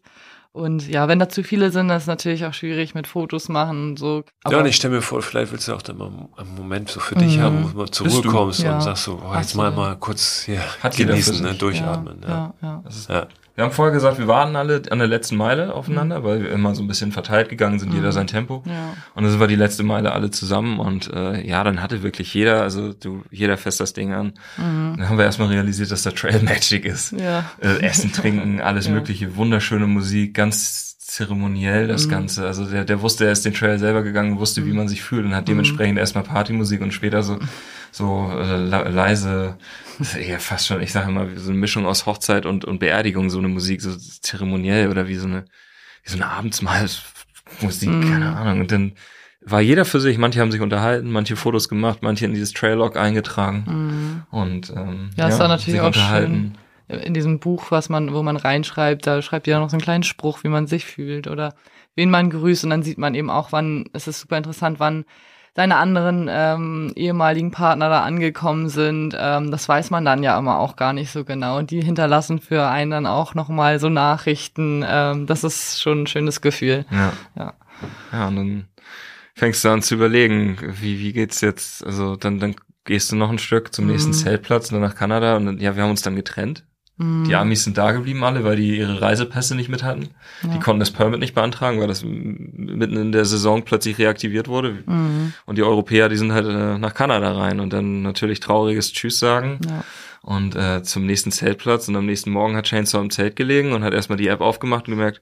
Und 0.54 0.90
ja, 0.90 1.08
wenn 1.08 1.18
da 1.18 1.30
zu 1.30 1.44
viele 1.44 1.72
sind, 1.72 1.88
das 1.88 2.04
ist 2.04 2.08
natürlich 2.08 2.46
auch 2.46 2.54
schwierig 2.54 2.94
mit 2.94 3.08
Fotos 3.08 3.48
machen 3.48 3.92
und 3.92 4.00
so. 4.00 4.24
Aber 4.44 4.56
ja, 4.56 4.60
und 4.60 4.66
ich 4.66 4.76
stelle 4.76 4.96
mir 4.96 5.02
vor, 5.02 5.22
vielleicht 5.22 5.52
willst 5.54 5.70
du 5.70 5.74
auch 5.74 5.82
dann 5.82 5.98
mal 5.98 6.12
einen 6.36 6.56
Moment 6.56 6.90
so 6.90 7.00
für 7.00 7.16
dich 7.16 7.38
mhm. 7.38 7.42
haben, 7.42 7.64
wo 7.64 7.70
du 7.70 7.78
mal 7.78 7.90
zur 7.90 8.08
Ruhe 8.08 8.22
kommst 8.24 8.62
ja. 8.62 8.76
und 8.76 8.82
sagst 8.82 9.06
so, 9.06 9.22
oh, 9.24 9.34
jetzt 9.36 9.56
mal 9.56 9.72
mal 9.72 9.96
kurz 9.96 10.44
hier 10.44 10.62
Hat 10.82 10.98
genießen, 10.98 11.42
ne, 11.42 11.54
durchatmen. 11.54 12.22
Ja, 12.28 12.54
ja. 12.62 12.84
ja. 13.08 13.16
ja. 13.16 13.28
Wir 13.56 13.66
haben 13.66 13.72
vorher 13.72 13.94
gesagt, 13.94 14.18
wir 14.18 14.28
warten 14.28 14.56
alle 14.56 14.82
an 14.90 15.00
der 15.00 15.08
letzten 15.08 15.36
Meile 15.36 15.74
aufeinander, 15.74 16.20
mhm. 16.20 16.24
weil 16.24 16.44
wir 16.44 16.52
immer 16.52 16.74
so 16.74 16.82
ein 16.82 16.88
bisschen 16.88 17.12
verteilt 17.12 17.50
gegangen 17.50 17.80
sind, 17.80 17.94
jeder 17.94 18.08
mhm. 18.08 18.14
sein 18.14 18.28
Tempo. 18.28 18.64
Ja. 18.66 18.94
Und 19.14 19.24
dann 19.24 19.32
sind 19.32 19.40
wir 19.40 19.48
die 19.48 19.56
letzte 19.56 19.84
Meile 19.84 20.14
alle 20.14 20.32
zusammen 20.32 20.80
und 20.80 21.12
äh, 21.14 21.46
ja, 21.46 21.64
dann 21.64 21.82
hatte 21.82 22.02
wirklich 22.02 22.34
jeder, 22.34 22.62
also 22.62 22.94
du, 22.94 23.24
jeder 23.30 23.58
fest 23.58 23.80
das 23.80 23.94
Ding 23.94 24.14
an. 24.14 24.34
Mhm. 24.58 24.96
Dann 24.98 25.10
haben 25.10 25.18
wir 25.18 25.26
erstmal 25.26 25.50
realisiert, 25.50 25.92
dass 25.92 26.04
da 26.04 26.12
Trail 26.12 26.42
Magic 26.44 26.86
ist. 26.86 27.12
Ja. 27.12 27.46
Äh, 27.60 27.82
Essen, 27.82 28.14
Trinken, 28.14 28.62
alles 28.62 28.86
ja. 28.88 28.94
mögliche, 28.94 29.36
wunderschöne 29.36 29.88
Musik, 29.88 30.34
ganz 30.34 30.98
zeremoniell 31.12 31.88
das 31.88 32.08
mhm. 32.08 32.12
Ganze. 32.12 32.48
Also 32.48 32.64
der, 32.66 32.86
der 32.86 33.02
wusste, 33.02 33.26
er 33.26 33.34
ist 33.34 33.44
den 33.44 33.54
Trail 33.54 33.78
selber 33.80 34.02
gegangen, 34.02 34.40
wusste, 34.40 34.66
wie 34.66 34.70
mhm. 34.70 34.78
man 34.78 34.88
sich 34.88 35.04
fühlt 35.04 35.26
und 35.26 35.36
hat 35.36 35.44
mhm. 35.44 35.52
dementsprechend 35.52 36.00
erstmal 36.00 36.24
Partymusik 36.24 36.82
und 36.82 36.94
später 36.94 37.22
so 37.22 37.38
so 37.92 38.32
äh, 38.34 38.56
leise, 38.56 39.58
ja 40.28 40.40
fast 40.40 40.68
schon, 40.68 40.82
ich 40.82 40.92
sage 40.92 41.10
immer, 41.10 41.30
wie 41.30 41.38
so 41.38 41.50
eine 41.50 41.60
Mischung 41.60 41.86
aus 41.86 42.06
Hochzeit 42.06 42.46
und, 42.46 42.66
und 42.66 42.80
Beerdigung, 42.80 43.30
so 43.30 43.40
eine 43.40 43.50
Musik, 43.50 43.82
so 43.82 43.96
zeremoniell 43.96 44.90
oder 44.90 45.08
wie 45.08 45.16
so 45.16 45.28
eine, 45.28 45.46
wie 46.04 46.10
so 46.10 46.16
eine 46.16 46.28
Abendsmahlmusik, 46.28 47.90
mm. 47.90 48.02
keine 48.02 48.36
Ahnung. 48.36 48.62
Und 48.62 48.72
dann 48.72 48.94
war 49.42 49.62
jeder 49.62 49.86
für 49.86 50.00
sich, 50.00 50.18
manche 50.18 50.40
haben 50.40 50.52
sich 50.52 50.62
unterhalten, 50.62 51.12
manche 51.12 51.36
Fotos 51.36 51.68
gemacht, 51.68 52.00
manche 52.02 52.26
in 52.26 52.34
dieses 52.34 52.54
Traillog 52.54 52.96
eingetragen 52.96 54.24
mm. 54.32 54.36
und 54.36 54.70
ähm, 54.70 55.10
ja, 55.18 55.30
ja, 55.30 55.40
war 55.40 55.48
natürlich 55.48 55.82
auch 55.82 55.94
schön. 55.94 56.58
In 56.88 57.14
diesem 57.14 57.40
Buch, 57.40 57.72
was 57.72 57.88
man, 57.88 58.14
wo 58.14 58.22
man 58.22 58.36
reinschreibt, 58.36 59.08
da 59.08 59.22
schreibt 59.22 59.48
jeder 59.48 59.60
noch 59.60 59.70
so 59.70 59.76
einen 59.76 59.82
kleinen 59.82 60.04
Spruch, 60.04 60.44
wie 60.44 60.50
man 60.50 60.68
sich 60.68 60.86
fühlt 60.86 61.28
oder 61.28 61.56
wen 61.96 62.10
man 62.10 62.30
grüßt 62.30 62.66
und 62.66 62.70
dann 62.70 62.84
sieht 62.84 62.98
man 62.98 63.16
eben 63.16 63.30
auch, 63.30 63.52
wann, 63.52 63.86
es 63.94 64.08
ist 64.08 64.20
super 64.20 64.38
interessant, 64.38 64.80
wann 64.80 65.06
seine 65.56 65.76
anderen 65.78 66.30
ähm, 66.30 66.94
ehemaligen 66.96 67.52
Partner 67.52 67.90
da 67.90 68.04
angekommen 68.04 68.70
sind. 68.70 69.16
Ähm, 69.20 69.52
das 69.52 69.68
weiß 69.68 69.90
man 69.90 70.06
dann 70.06 70.24
ja 70.24 70.38
immer 70.40 70.60
auch 70.60 70.78
gar 70.78 70.94
nicht 70.94 71.12
so 71.12 71.26
genau. 71.26 71.58
Und 71.58 71.72
die 71.72 71.82
hinterlassen 71.82 72.40
für 72.40 72.68
einen 72.68 72.92
dann 72.92 73.06
auch 73.06 73.36
nochmal 73.36 73.80
so 73.80 73.90
Nachrichten. 73.90 74.86
Ähm, 74.88 75.26
das 75.26 75.44
ist 75.44 75.82
schon 75.82 76.04
ein 76.04 76.08
schönes 76.08 76.40
Gefühl. 76.40 76.86
Ja. 76.90 77.14
Ja, 77.36 77.54
ja 78.14 78.28
und 78.28 78.36
dann 78.38 78.68
fängst 79.36 79.66
du 79.66 79.70
an 79.70 79.82
zu 79.82 79.96
überlegen, 79.96 80.58
wie, 80.62 81.00
wie 81.00 81.12
geht's 81.12 81.42
jetzt? 81.42 81.86
Also 81.86 82.16
dann, 82.16 82.40
dann 82.40 82.56
gehst 82.86 83.12
du 83.12 83.18
noch 83.18 83.30
ein 83.30 83.40
Stück 83.40 83.74
zum 83.74 83.88
nächsten 83.88 84.12
mhm. 84.12 84.16
Zeltplatz 84.16 84.72
und 84.72 84.80
dann 84.80 84.90
nach 84.90 84.96
Kanada 84.96 85.36
und 85.36 85.46
dann, 85.46 85.58
ja, 85.60 85.76
wir 85.76 85.84
haben 85.84 85.92
uns 85.92 86.02
dann 86.02 86.16
getrennt. 86.16 86.64
Mhm. 87.02 87.24
Die 87.26 87.36
Amis 87.36 87.64
sind 87.64 87.78
da 87.78 87.92
geblieben 87.92 88.24
alle, 88.24 88.44
weil 88.44 88.56
die 88.56 88.78
ihre 88.78 89.02
Reisepässe 89.02 89.56
nicht 89.56 89.70
mit 89.70 89.84
hatten. 89.84 90.10
Ja. 90.44 90.50
Die 90.54 90.60
konnten 90.60 90.80
das 90.80 90.92
Permit 90.92 91.20
nicht 91.20 91.34
beantragen, 91.34 91.80
weil 91.80 91.88
das 91.88 92.04
mitten 92.04 92.96
in 92.96 93.12
der 93.12 93.26
Saison 93.26 93.64
plötzlich 93.64 93.98
reaktiviert 93.98 94.48
wurde. 94.48 94.84
Mhm. 94.86 95.34
Und 95.46 95.58
die 95.58 95.64
Europäer, 95.64 96.10
die 96.10 96.18
sind 96.18 96.32
halt 96.32 96.46
äh, 96.48 96.78
nach 96.78 96.94
Kanada 96.94 97.32
rein 97.32 97.60
und 97.60 97.74
dann 97.74 98.02
natürlich 98.02 98.40
trauriges 98.40 98.94
Tschüss 98.94 99.20
sagen. 99.20 99.60
Ja. 99.68 99.84
Und 100.22 100.56
äh, 100.56 100.84
zum 100.84 101.08
nächsten 101.08 101.32
Zeltplatz 101.32 101.88
und 101.88 101.96
am 101.96 102.06
nächsten 102.06 102.30
Morgen 102.30 102.56
hat 102.56 102.66
Chainsaw 102.66 103.02
im 103.02 103.10
Zelt 103.10 103.36
gelegen 103.36 103.74
und 103.74 103.84
hat 103.84 103.94
erstmal 103.94 104.18
die 104.18 104.28
App 104.28 104.42
aufgemacht 104.42 104.88
und 104.88 104.94
gemerkt, 104.94 105.22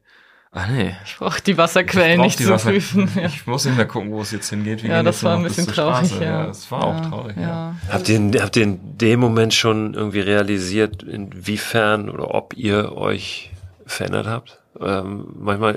Ah 0.51 0.65
nee. 0.67 0.95
Ich 1.05 1.17
brauche 1.17 1.41
die 1.41 1.57
Wasserquellen 1.57 2.21
nicht 2.21 2.39
zu 2.39 2.49
Wasser 2.49 2.71
prüfen. 2.71 3.09
Ja. 3.15 3.21
Ich 3.25 3.45
muss 3.45 3.65
nicht 3.65 3.77
mehr 3.77 3.85
gucken, 3.85 4.11
wo 4.11 4.21
es 4.21 4.31
jetzt 4.31 4.49
hingeht. 4.49 4.83
Wie 4.83 4.87
ja, 4.87 5.03
das 5.03 5.23
war 5.23 5.37
ein 5.37 5.43
bisschen 5.43 5.67
traurig. 5.67 6.11
Ja. 6.19 6.23
ja, 6.23 6.47
das 6.47 6.71
war 6.71 6.81
ja, 6.81 6.85
auch 6.87 7.09
traurig. 7.09 7.37
Ja. 7.37 7.75
Habt 7.89 8.09
ihr, 8.09 8.41
habt 8.41 8.55
ihr 8.55 8.63
in 8.63 8.97
dem 8.97 9.19
Moment 9.19 9.53
schon 9.53 9.93
irgendwie 9.93 10.21
realisiert, 10.21 11.03
inwiefern 11.03 12.09
oder 12.09 12.33
ob 12.33 12.55
ihr 12.57 12.93
euch 12.93 13.51
verändert 13.85 14.25
habt? 14.25 14.59
Ähm, 14.79 15.27
manchmal 15.35 15.75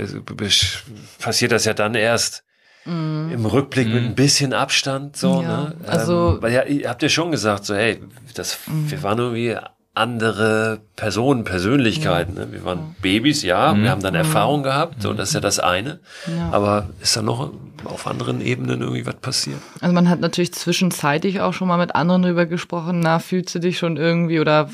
passiert 1.19 1.53
das 1.53 1.65
ja 1.67 1.75
dann 1.75 1.95
erst 1.95 2.45
mm. 2.87 3.31
im 3.31 3.45
Rückblick 3.45 3.89
mm. 3.89 3.93
mit 3.93 4.05
ein 4.05 4.15
bisschen 4.15 4.55
Abstand 4.55 5.17
so. 5.17 5.43
Ne? 5.43 5.75
Also 5.87 6.35
ähm, 6.37 6.43
weil 6.43 6.53
ja, 6.53 6.65
ihr 6.65 6.89
habt 6.89 7.03
ja 7.03 7.09
schon 7.09 7.31
gesagt 7.31 7.67
so, 7.67 7.75
hey, 7.75 8.01
das, 8.35 8.59
mm. 8.67 8.91
wir 8.91 9.03
waren 9.03 9.19
irgendwie 9.19 9.57
andere 9.95 10.81
Personen, 10.97 11.45
Persönlichkeiten. 11.45 12.35
Ne? 12.35 12.49
Wir 12.51 12.65
waren 12.65 12.97
Babys, 13.03 13.43
ja, 13.43 13.75
mhm. 13.75 13.83
wir 13.83 13.91
haben 13.91 14.03
dann 14.03 14.15
Erfahrung 14.15 14.63
gehabt 14.63 15.05
und 15.05 15.19
das 15.19 15.29
ist 15.29 15.35
ja 15.35 15.41
das 15.41 15.59
eine. 15.59 16.01
Ja. 16.27 16.51
Aber 16.51 16.89
ist 17.01 17.17
da 17.17 17.23
noch 17.23 17.53
auf 17.85 18.07
anderen 18.07 18.41
Ebenen 18.41 18.81
irgendwie 18.81 19.05
was 19.05 19.17
passiert? 19.17 19.59
Also 19.81 19.95
man 19.95 20.09
hat 20.09 20.21
natürlich 20.21 20.55
zwischenzeitlich 20.55 21.41
auch 21.41 21.53
schon 21.53 21.69
mal 21.69 21.77
mit 21.77 21.95
anderen 21.95 22.23
drüber 22.23 22.47
gesprochen, 22.47 23.01
na, 23.01 23.19
fühlst 23.19 23.55
du 23.55 23.59
dich 23.59 23.79
schon 23.79 23.99
irgendwie 23.99 24.41
oder 24.41 24.71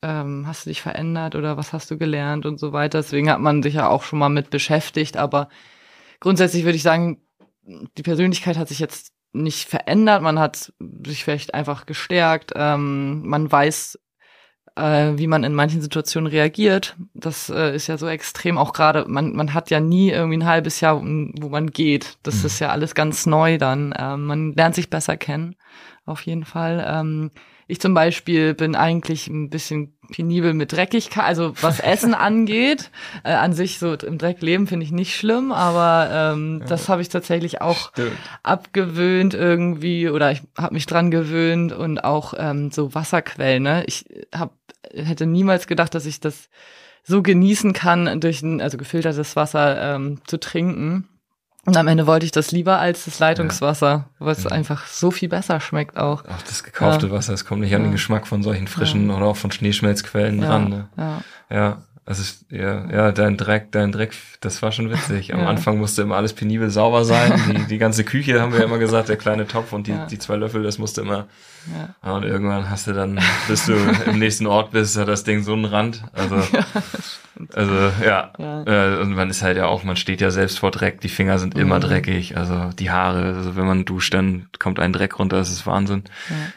ähm, 0.00 0.46
hast 0.46 0.64
du 0.64 0.70
dich 0.70 0.80
verändert 0.80 1.34
oder 1.34 1.58
was 1.58 1.74
hast 1.74 1.90
du 1.90 1.98
gelernt 1.98 2.46
und 2.46 2.58
so 2.58 2.72
weiter. 2.72 2.98
Deswegen 2.98 3.30
hat 3.30 3.40
man 3.40 3.62
sich 3.62 3.74
ja 3.74 3.88
auch 3.88 4.02
schon 4.02 4.18
mal 4.18 4.30
mit 4.30 4.48
beschäftigt, 4.48 5.18
aber 5.18 5.50
grundsätzlich 6.20 6.64
würde 6.64 6.76
ich 6.76 6.82
sagen, 6.82 7.20
die 7.66 8.02
Persönlichkeit 8.02 8.56
hat 8.56 8.68
sich 8.68 8.78
jetzt 8.78 9.12
nicht 9.34 9.68
verändert, 9.68 10.22
man 10.22 10.38
hat 10.38 10.72
sich 11.04 11.24
vielleicht 11.24 11.54
einfach 11.54 11.86
gestärkt, 11.86 12.52
ähm, 12.54 13.26
man 13.26 13.50
weiß 13.50 13.98
äh, 14.76 15.12
wie 15.16 15.26
man 15.26 15.44
in 15.44 15.54
manchen 15.54 15.80
Situationen 15.80 16.30
reagiert. 16.30 16.96
Das 17.14 17.48
äh, 17.48 17.74
ist 17.74 17.86
ja 17.86 17.96
so 17.96 18.08
extrem, 18.08 18.58
auch 18.58 18.72
gerade, 18.72 19.04
man, 19.06 19.34
man 19.34 19.54
hat 19.54 19.70
ja 19.70 19.80
nie 19.80 20.10
irgendwie 20.10 20.38
ein 20.38 20.46
halbes 20.46 20.80
Jahr, 20.80 21.00
wo 21.00 21.48
man 21.48 21.70
geht. 21.70 22.18
Das 22.22 22.40
mhm. 22.40 22.46
ist 22.46 22.58
ja 22.58 22.70
alles 22.70 22.94
ganz 22.94 23.26
neu 23.26 23.58
dann. 23.58 23.94
Ähm, 23.96 24.26
man 24.26 24.52
lernt 24.54 24.74
sich 24.74 24.90
besser 24.90 25.16
kennen, 25.16 25.56
auf 26.06 26.22
jeden 26.22 26.44
Fall. 26.44 26.84
Ähm, 26.88 27.30
ich 27.66 27.80
zum 27.80 27.94
Beispiel 27.94 28.52
bin 28.52 28.76
eigentlich 28.76 29.26
ein 29.28 29.48
bisschen 29.48 29.94
penibel 30.12 30.52
mit 30.52 30.72
Dreckigkeit, 30.72 31.24
also 31.24 31.54
was 31.62 31.80
Essen 31.80 32.12
angeht. 32.12 32.90
Äh, 33.22 33.32
an 33.32 33.54
sich 33.54 33.78
so 33.78 33.94
im 33.94 34.18
Dreck 34.18 34.42
leben 34.42 34.66
finde 34.66 34.84
ich 34.84 34.92
nicht 34.92 35.16
schlimm, 35.16 35.50
aber 35.50 36.34
ähm, 36.34 36.58
ja. 36.60 36.66
das 36.66 36.88
habe 36.88 37.00
ich 37.00 37.08
tatsächlich 37.08 37.62
auch 37.62 37.90
Stimmt. 37.92 38.16
abgewöhnt 38.42 39.32
irgendwie 39.32 40.10
oder 40.10 40.30
ich 40.32 40.42
habe 40.58 40.74
mich 40.74 40.84
dran 40.86 41.10
gewöhnt 41.10 41.72
und 41.72 42.04
auch 42.04 42.34
ähm, 42.36 42.70
so 42.70 42.94
Wasserquellen. 42.94 43.62
Ne? 43.62 43.84
Ich 43.86 44.04
habe 44.34 44.52
hätte 44.94 45.26
niemals 45.26 45.66
gedacht, 45.66 45.94
dass 45.94 46.06
ich 46.06 46.20
das 46.20 46.48
so 47.02 47.22
genießen 47.22 47.72
kann, 47.72 48.20
durch 48.20 48.42
ein, 48.42 48.60
also 48.60 48.78
gefiltertes 48.78 49.36
Wasser 49.36 49.94
ähm, 49.94 50.20
zu 50.26 50.38
trinken. 50.38 51.08
Und 51.66 51.76
am 51.76 51.88
Ende 51.88 52.06
wollte 52.06 52.26
ich 52.26 52.32
das 52.32 52.52
lieber 52.52 52.78
als 52.78 53.06
das 53.06 53.18
Leitungswasser, 53.18 54.10
was 54.18 54.44
ja. 54.44 54.50
einfach 54.50 54.86
so 54.86 55.10
viel 55.10 55.30
besser 55.30 55.60
schmeckt 55.60 55.96
auch. 55.96 56.24
Auch 56.24 56.42
das 56.46 56.62
gekaufte 56.62 57.06
ja. 57.06 57.12
Wasser, 57.12 57.32
es 57.32 57.46
kommt 57.46 57.62
nicht 57.62 57.74
an 57.74 57.82
den 57.82 57.92
Geschmack 57.92 58.26
von 58.26 58.42
solchen 58.42 58.68
frischen 58.68 59.10
oder 59.10 59.24
auch 59.26 59.36
von 59.36 59.50
Schneeschmelzquellen 59.50 60.40
dran. 60.40 60.68
Ne? 60.68 60.88
Ja. 60.96 61.22
ja. 61.50 61.82
Also 62.06 62.22
ja, 62.50 62.90
ja, 62.90 63.12
dein 63.12 63.38
Dreck, 63.38 63.72
dein 63.72 63.90
Dreck, 63.90 64.12
das 64.40 64.60
war 64.60 64.72
schon 64.72 64.90
witzig. 64.90 65.32
Am 65.32 65.40
ja. 65.40 65.46
Anfang 65.46 65.78
musste 65.78 66.02
immer 66.02 66.16
alles 66.16 66.34
penibel 66.34 66.68
sauber 66.68 67.06
sein. 67.06 67.32
Die, 67.48 67.66
die 67.66 67.78
ganze 67.78 68.04
Küche 68.04 68.42
haben 68.42 68.52
wir 68.52 68.60
ja 68.60 68.66
immer 68.66 68.78
gesagt, 68.78 69.08
der 69.08 69.16
kleine 69.16 69.46
Topf 69.46 69.72
und 69.72 69.86
die, 69.86 69.92
ja. 69.92 70.04
die 70.06 70.18
zwei 70.18 70.36
Löffel, 70.36 70.62
das 70.62 70.76
musste 70.76 71.00
immer. 71.00 71.28
Ja. 72.04 72.12
Und 72.12 72.24
irgendwann 72.24 72.68
hast 72.68 72.86
du 72.86 72.92
dann, 72.92 73.20
bis 73.48 73.64
du 73.64 73.72
im 74.06 74.18
nächsten 74.18 74.46
Ort 74.46 74.72
bist, 74.72 74.98
hat 74.98 75.08
das 75.08 75.24
Ding 75.24 75.42
so 75.42 75.54
einen 75.54 75.64
Rand. 75.64 76.02
Also, 76.12 76.36
ja, 76.52 76.66
also 77.54 77.74
ja. 78.04 78.32
ja. 78.38 79.00
Und 79.00 79.14
man 79.14 79.30
ist 79.30 79.42
halt 79.42 79.56
ja 79.56 79.66
auch, 79.66 79.82
man 79.82 79.96
steht 79.96 80.20
ja 80.20 80.30
selbst 80.30 80.58
vor 80.58 80.70
Dreck. 80.70 81.00
Die 81.00 81.08
Finger 81.08 81.38
sind 81.38 81.56
immer 81.56 81.76
mhm. 81.76 81.82
dreckig. 81.82 82.36
Also 82.36 82.70
die 82.78 82.90
Haare, 82.90 83.34
also 83.34 83.56
wenn 83.56 83.66
man 83.66 83.86
duscht, 83.86 84.12
dann 84.12 84.48
kommt 84.58 84.78
ein 84.78 84.92
Dreck 84.92 85.18
runter. 85.18 85.38
Das 85.38 85.50
ist 85.50 85.66
Wahnsinn. 85.66 86.04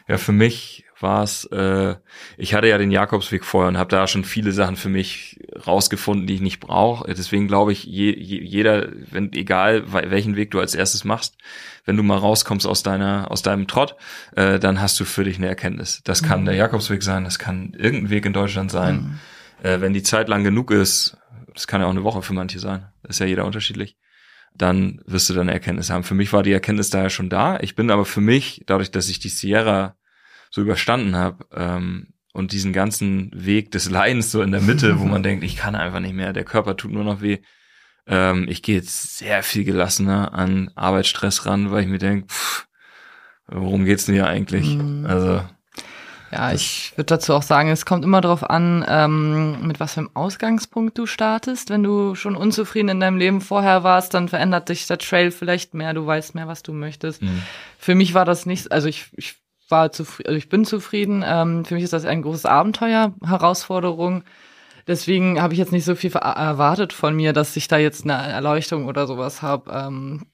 Ja, 0.10 0.18
für 0.18 0.34
mich 0.34 0.87
war 1.00 1.24
es, 1.24 1.46
äh, 1.46 1.96
ich 2.38 2.54
hatte 2.54 2.68
ja 2.68 2.78
den 2.78 2.92
Jakobsweg 2.92 3.46
vorher 3.46 3.68
und 3.68 3.78
habe 3.78 3.90
da 3.90 4.08
schon 4.08 4.24
viele 4.24 4.52
Sachen 4.52 4.76
für 4.76 4.90
mich 4.90 5.40
rausgefunden, 5.66 6.28
die 6.28 6.36
ich 6.36 6.42
nicht 6.42 6.60
brauche. 6.60 7.14
Deswegen 7.14 7.48
glaube 7.48 7.72
ich, 7.72 7.84
je, 7.84 8.16
je, 8.16 8.42
jeder, 8.42 8.88
wenn 9.12 9.32
egal 9.34 9.92
welchen 9.92 10.36
Weg 10.36 10.52
du 10.52 10.60
als 10.60 10.76
erstes 10.76 11.04
machst, 11.04 11.38
wenn 11.86 11.98
du 11.98 12.04
mal 12.04 12.18
rauskommst 12.18 12.66
aus 12.66 12.84
deiner, 12.84 13.30
aus 13.30 13.42
deinem 13.42 13.68
Trott, 13.68 13.96
äh, 14.36 14.60
dann 14.60 14.82
hast 14.82 15.00
du 15.00 15.06
für 15.06 15.24
dich 15.24 15.38
eine 15.38 15.48
Erkenntnis. 15.48 16.02
Das 16.04 16.24
kann 16.24 16.42
mhm. 16.42 16.46
der 16.46 16.56
Jakobsweg 16.56 17.04
sein, 17.04 17.24
das 17.24 17.40
kann 17.40 17.74
irgendein 17.78 18.10
Weg 18.10 18.26
in 18.26 18.34
Deutschland 18.34 18.72
sein. 18.72 19.20
Mhm. 19.64 19.68
Äh, 19.68 19.82
wenn 19.82 19.94
die 19.94 20.04
Zeit 20.04 20.28
lang 20.30 20.44
genug 20.44 20.72
ist, 20.72 21.18
das 21.54 21.68
kann 21.68 21.82
ja 21.82 21.88
auch 21.88 21.92
eine 21.92 22.04
Woche 22.04 22.22
für 22.22 22.34
manche 22.34 22.60
sein, 22.60 22.88
das 23.04 23.16
ist 23.16 23.20
ja 23.20 23.26
jeder 23.26 23.46
unterschiedlich 23.46 23.98
dann 24.60 25.02
wirst 25.06 25.30
du 25.30 25.36
dann 25.36 25.50
Erkenntnis 25.50 25.92
haben. 25.92 26.04
Für 26.04 26.16
mich 26.16 26.34
war 26.34 26.42
die 26.42 26.52
Erkenntnis 26.52 26.90
daher 26.90 27.12
schon 27.12 27.30
da. 27.30 27.60
Ich 27.60 27.76
bin 27.76 27.92
aber 27.92 28.06
für 28.06 28.22
mich, 28.22 28.64
dadurch, 28.66 28.90
dass 28.90 29.08
ich 29.08 29.20
die 29.20 29.30
Sierra 29.30 29.97
so 30.50 30.62
überstanden 30.62 31.16
habe 31.16 31.46
ähm, 31.54 32.14
und 32.34 32.52
diesen 32.52 32.74
ganzen 32.74 33.32
Weg 33.34 33.72
des 33.72 33.90
Leidens 33.90 34.32
so 34.32 34.42
in 34.42 34.52
der 34.52 34.62
Mitte, 34.62 35.00
wo 35.00 35.06
man 35.06 35.24
denkt, 35.24 35.44
ich 35.44 35.58
kann 35.58 35.76
einfach 35.76 36.00
nicht 36.00 36.14
mehr, 36.14 36.34
der 36.34 36.46
Körper 36.46 36.78
tut 36.78 36.92
nur 36.92 37.04
noch 37.04 37.22
weh. 37.22 37.40
Ähm, 38.08 38.48
ich 38.50 38.64
gehe 38.64 38.76
jetzt 38.76 39.18
sehr 39.18 39.44
viel 39.44 39.64
gelassener 39.64 40.34
an 40.34 40.72
Arbeitsstress 40.76 41.46
ran, 41.46 41.72
weil 41.72 41.84
ich 41.84 41.90
mir 41.90 41.98
denke, 41.98 42.28
worum 43.48 43.86
geht's 43.86 44.06
denn 44.06 44.16
hier 44.16 44.28
eigentlich? 44.28 44.76
Mhm. 44.76 45.06
Also 45.06 45.42
ja, 46.32 46.52
ich 46.52 46.92
würde 46.96 47.06
dazu 47.06 47.34
auch 47.34 47.42
sagen, 47.42 47.70
es 47.70 47.86
kommt 47.86 48.04
immer 48.04 48.20
darauf 48.20 48.50
an, 48.50 48.86
ähm, 48.88 49.66
mit 49.66 49.80
was 49.80 49.94
für 49.94 50.02
einem 50.02 50.10
Ausgangspunkt 50.14 50.98
du 50.98 51.06
startest. 51.06 51.70
Wenn 51.70 51.84
du 51.84 52.16
schon 52.16 52.36
unzufrieden 52.36 52.90
in 52.90 53.00
deinem 53.00 53.18
Leben 53.18 53.40
vorher 53.40 53.84
warst, 53.84 54.14
dann 54.14 54.28
verändert 54.28 54.68
sich 54.68 54.88
der 54.88 54.98
Trail 54.98 55.32
vielleicht 55.32 55.74
mehr, 55.74 55.94
du 55.94 56.06
weißt 56.06 56.36
mehr, 56.36 56.48
was 56.48 56.64
du 56.64 56.74
möchtest. 56.74 57.22
Mhm. 57.22 57.44
Für 57.80 57.96
mich 57.96 58.14
war 58.14 58.26
das 58.26 58.46
nicht, 58.46 58.72
also 58.74 58.90
ich, 58.90 59.06
ich 59.16 59.36
war 59.70 59.92
zufrieden, 59.92 60.28
also 60.28 60.38
ich 60.38 60.50
bin 60.50 60.66
zufrieden. 60.66 61.24
Ähm, 61.26 61.66
für 61.66 61.76
mich 61.76 61.84
ist 61.84 61.94
das 61.94 62.06
ein 62.06 62.22
großes 62.22 62.46
Abenteuer, 62.46 63.14
Herausforderung. 63.24 64.24
Deswegen 64.88 65.42
habe 65.42 65.54
ich 65.54 65.60
jetzt 65.60 65.74
nicht 65.74 65.86
so 65.86 65.96
viel 65.96 66.14
erwartet 66.14 66.94
von 66.94 67.16
mir, 67.16 67.34
dass 67.34 67.56
ich 67.58 67.68
da 67.68 67.78
jetzt 67.78 68.06
eine 68.06 68.14
Erleuchtung 68.14 68.86
oder 68.86 69.06
sowas 69.06 69.42
habe. 69.42 69.72
Ähm, 69.72 70.28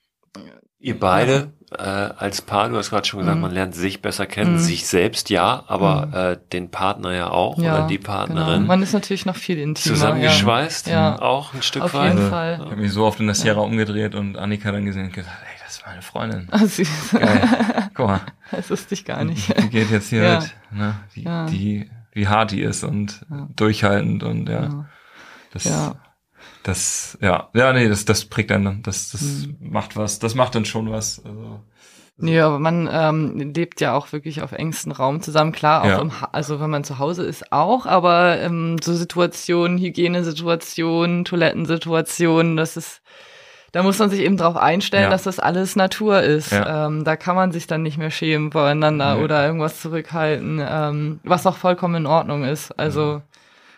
Ihr 0.84 1.00
beide 1.00 1.54
ja. 1.72 2.10
äh, 2.10 2.14
als 2.18 2.42
Paar, 2.42 2.68
du 2.68 2.76
hast 2.76 2.90
gerade 2.90 3.08
schon 3.08 3.22
gesagt, 3.22 3.38
mhm. 3.38 3.42
man 3.42 3.52
lernt 3.52 3.74
sich 3.74 4.02
besser 4.02 4.26
kennen, 4.26 4.56
mhm. 4.56 4.60
sich 4.60 4.86
selbst 4.86 5.30
ja, 5.30 5.64
aber 5.68 6.08
mhm. 6.08 6.14
äh, 6.14 6.38
den 6.52 6.72
Partner 6.72 7.14
ja 7.14 7.30
auch 7.30 7.58
ja, 7.58 7.74
oder 7.74 7.88
die 7.88 7.98
Partnerin. 7.98 8.56
Genau. 8.56 8.68
Man 8.68 8.84
ist 8.84 8.92
natürlich 8.92 9.26
noch 9.26 9.38
viel 9.38 9.58
intimer. 9.60 9.96
Zusammengeschweißt, 9.96 10.88
ja. 10.88 11.22
auch 11.22 11.54
ein 11.54 11.62
Stück 11.62 11.84
Auf 11.84 11.94
weit. 11.94 12.12
Auf 12.12 12.18
jeden 12.18 12.30
Fall. 12.30 12.60
Ich 12.62 12.72
habe 12.72 12.82
mich 12.82 12.92
so 12.92 13.06
oft 13.06 13.22
in 13.22 13.28
der 13.28 13.36
Sierra 13.36 13.62
umgedreht 13.62 14.14
und 14.14 14.38
Annika 14.38 14.74
dann 14.74 14.84
gesehen 14.84 15.06
und 15.06 15.14
gesagt, 15.14 15.38
ey, 15.42 15.53
das 15.53 15.53
ist 15.84 15.88
meine 15.88 16.02
Freundin. 16.02 16.48
Ah, 16.52 16.66
süß. 16.66 17.12
Geil. 17.12 17.90
Guck 17.94 18.08
mal. 18.08 18.22
Das 18.52 18.70
wusste 18.70 18.94
ich 18.94 19.04
gar 19.04 19.24
nicht. 19.24 19.58
Die 19.64 19.70
geht 19.70 19.90
jetzt 19.90 20.10
hier 20.10 20.24
ja. 20.24 20.40
mit, 20.40 20.56
ne? 20.72 20.96
Die, 21.16 21.24
ja. 21.24 21.46
die, 21.48 21.90
wie 22.12 22.28
hart 22.28 22.52
die 22.52 22.62
ist 22.62 22.84
und 22.84 23.26
ja. 23.30 23.48
durchhaltend 23.56 24.22
und 24.22 24.48
ja. 24.48 24.86
Das, 25.52 25.64
ja. 25.64 25.96
das, 26.62 27.18
ja, 27.20 27.50
ja, 27.56 27.74
nee, 27.74 27.90
das, 27.90 28.06
das 28.06 28.26
prägt 28.26 28.52
einen, 28.52 28.84
das, 28.84 29.10
das 29.10 29.22
mhm. 29.22 29.58
macht 29.60 29.96
was, 29.98 30.20
das 30.20 30.36
macht 30.36 30.54
dann 30.54 30.66
schon 30.66 30.92
was. 30.92 31.26
Also, 31.26 31.62
Nee, 32.18 32.40
aber 32.40 32.60
man 32.60 32.88
ähm, 32.92 33.54
lebt 33.56 33.82
ja 33.82 33.96
auch 33.96 34.12
wirklich 34.12 34.44
auf 34.44 34.52
engstem 34.52 34.92
Raum 34.92 35.22
zusammen. 35.22 35.52
Klar, 35.52 35.82
auch 35.82 35.88
ja. 35.88 36.00
im 36.00 36.12
also 36.32 36.60
wenn 36.60 36.70
man 36.70 36.84
zu 36.84 37.00
Hause 37.00 37.24
ist 37.24 37.52
auch, 37.52 37.88
aber 37.88 38.40
ähm, 38.40 38.78
so 38.84 38.94
Situationen, 38.94 39.80
Hygienesituationen, 39.80 41.26
Toilettensituationen, 41.26 42.56
das 42.56 42.78
ist 42.78 43.02
da 43.74 43.82
muss 43.82 43.98
man 43.98 44.12
sich 44.12 44.20
eben 44.22 44.38
darauf 44.38 44.56
einstellen, 44.56 45.06
ja. 45.06 45.10
dass 45.10 45.24
das 45.24 45.40
alles 45.40 45.76
Natur 45.76 46.22
ist. 46.22 46.52
Ja. 46.52 46.86
Ähm, 46.86 47.04
da 47.04 47.16
kann 47.16 47.36
man 47.36 47.52
sich 47.52 47.66
dann 47.66 47.82
nicht 47.82 47.98
mehr 47.98 48.12
schämen 48.12 48.52
voreinander 48.52 49.16
nee. 49.16 49.24
oder 49.24 49.46
irgendwas 49.46 49.82
zurückhalten, 49.82 50.64
ähm, 50.64 51.20
was 51.24 51.48
auch 51.48 51.58
vollkommen 51.58 51.96
in 51.96 52.06
Ordnung 52.06 52.44
ist. 52.44 52.72
Also 52.80 53.24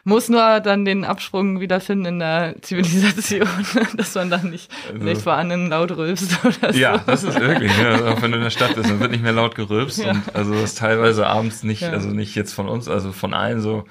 muss 0.03 0.27
nur 0.27 0.59
dann 0.59 0.83
den 0.83 1.05
Absprung 1.05 1.61
wiederfinden 1.61 2.05
in 2.05 2.19
der 2.19 2.55
Zivilisation, 2.61 3.47
dass 3.97 4.13
man 4.15 4.29
dann 4.29 4.49
nicht, 4.49 4.69
also, 4.91 5.03
nicht 5.03 5.21
vor 5.21 5.33
anderen 5.33 5.69
laut 5.69 5.91
rülpst 5.95 6.39
oder 6.45 6.73
so. 6.73 6.77
Ja, 6.79 6.97
das 6.97 7.23
ist 7.23 7.39
wirklich, 7.39 7.71
ja, 7.77 8.11
auch 8.11 8.21
wenn 8.21 8.31
du 8.31 8.37
in 8.37 8.43
der 8.43 8.49
Stadt 8.49 8.75
bist, 8.75 8.89
dann 8.89 8.99
wird 8.99 9.11
nicht 9.11 9.23
mehr 9.23 9.31
laut 9.31 9.55
gerülpst 9.55 9.99
ja. 9.99 10.11
und 10.11 10.23
also 10.35 10.53
das 10.53 10.75
teilweise 10.75 11.25
abends 11.25 11.63
nicht, 11.63 11.83
ja. 11.83 11.91
also 11.91 12.09
nicht 12.09 12.35
jetzt 12.35 12.53
von 12.53 12.67
uns, 12.67 12.89
also 12.89 13.13
von 13.13 13.33
allen 13.33 13.61
so 13.61 13.85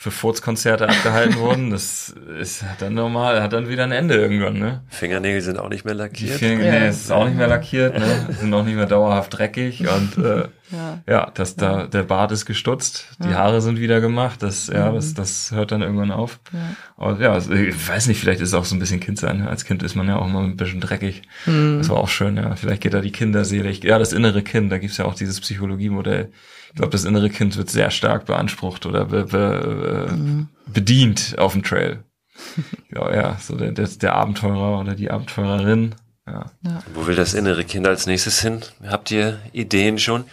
für 0.00 0.12
Furzkonzerte 0.12 0.88
abgehalten 0.88 1.36
wurden. 1.40 1.70
Das 1.70 2.14
ist 2.40 2.64
dann 2.78 2.94
normal, 2.94 3.42
hat 3.42 3.52
dann 3.52 3.68
wieder 3.68 3.82
ein 3.82 3.90
Ende 3.90 4.14
irgendwann, 4.14 4.56
ne? 4.56 4.82
Fingernägel 4.86 5.40
sind 5.40 5.58
auch 5.58 5.68
nicht 5.68 5.84
mehr 5.84 5.94
lackiert. 5.94 6.34
Die 6.34 6.38
Fingernägel 6.38 6.82
ja. 6.82 6.88
ist 6.88 7.10
auch 7.10 7.24
nicht 7.24 7.36
mehr 7.36 7.48
lackiert, 7.48 7.98
ne? 7.98 8.28
Sind 8.38 8.54
auch 8.54 8.64
nicht 8.64 8.76
mehr 8.76 8.86
dauerhaft 8.86 9.36
dreckig 9.36 9.80
und 9.88 10.24
äh, 10.24 10.44
ja, 10.70 11.02
ja 11.08 11.32
das 11.34 11.56
da 11.56 11.88
der 11.88 12.04
Bart 12.04 12.30
ist 12.30 12.46
gestutzt, 12.46 13.08
die 13.18 13.34
Haare 13.34 13.60
sind 13.60 13.80
wieder 13.80 14.00
gemacht, 14.00 14.40
das 14.44 14.68
ja, 14.68 14.92
das 14.92 15.14
das 15.14 15.50
hört 15.50 15.72
dann 15.72 15.82
irgendwann 15.82 16.12
auf. 16.12 16.38
Ja. 16.52 17.04
Und 17.04 17.20
ja, 17.20 17.32
also, 17.32 17.52
ich 17.52 17.88
weiß 17.88 18.06
nicht, 18.06 18.20
vielleicht 18.20 18.40
ist 18.40 18.50
es 18.50 18.54
auch 18.54 18.64
so 18.64 18.76
ein 18.76 18.78
bisschen 18.78 19.00
Kind 19.00 19.18
sein. 19.18 19.48
Als 19.48 19.64
Kind 19.64 19.82
ist 19.82 19.96
man 19.96 20.06
ja 20.06 20.16
auch 20.16 20.28
immer 20.28 20.42
ein 20.42 20.56
bisschen 20.56 20.80
dreckig. 20.80 21.22
Mhm. 21.44 21.78
Das 21.78 21.88
war 21.88 21.96
auch 21.96 22.08
schön, 22.08 22.36
ja. 22.36 22.54
Vielleicht 22.54 22.82
geht 22.82 22.94
da 22.94 23.00
die 23.00 23.10
Kinderseele, 23.10 23.70
ja, 23.70 23.98
das 23.98 24.12
innere 24.12 24.42
Kind, 24.42 24.70
da 24.70 24.78
gibt's 24.78 24.98
ja 24.98 25.06
auch 25.06 25.14
dieses 25.14 25.40
Psychologiemodell 25.40 26.30
glaube, 26.78 26.92
das 26.92 27.04
innere 27.04 27.28
Kind 27.28 27.56
wird 27.56 27.70
sehr 27.70 27.90
stark 27.90 28.26
beansprucht 28.26 28.86
oder 28.86 29.04
be, 29.04 29.24
be, 29.24 30.08
mhm. 30.10 30.48
bedient 30.66 31.34
auf 31.38 31.52
dem 31.52 31.62
Trail. 31.62 32.04
ja, 32.94 33.14
ja, 33.14 33.36
so 33.40 33.56
der, 33.56 33.72
der, 33.72 33.88
der 33.88 34.14
Abenteurer 34.14 34.80
oder 34.80 34.94
die 34.94 35.10
Abenteurerin. 35.10 35.94
Ja. 36.26 36.46
ja. 36.62 36.82
Wo 36.94 37.06
will 37.06 37.16
das 37.16 37.34
innere 37.34 37.64
Kind 37.64 37.86
als 37.86 38.06
nächstes 38.06 38.40
hin? 38.40 38.60
Habt 38.86 39.10
ihr 39.10 39.40
Ideen 39.52 39.98
schon? 39.98 40.24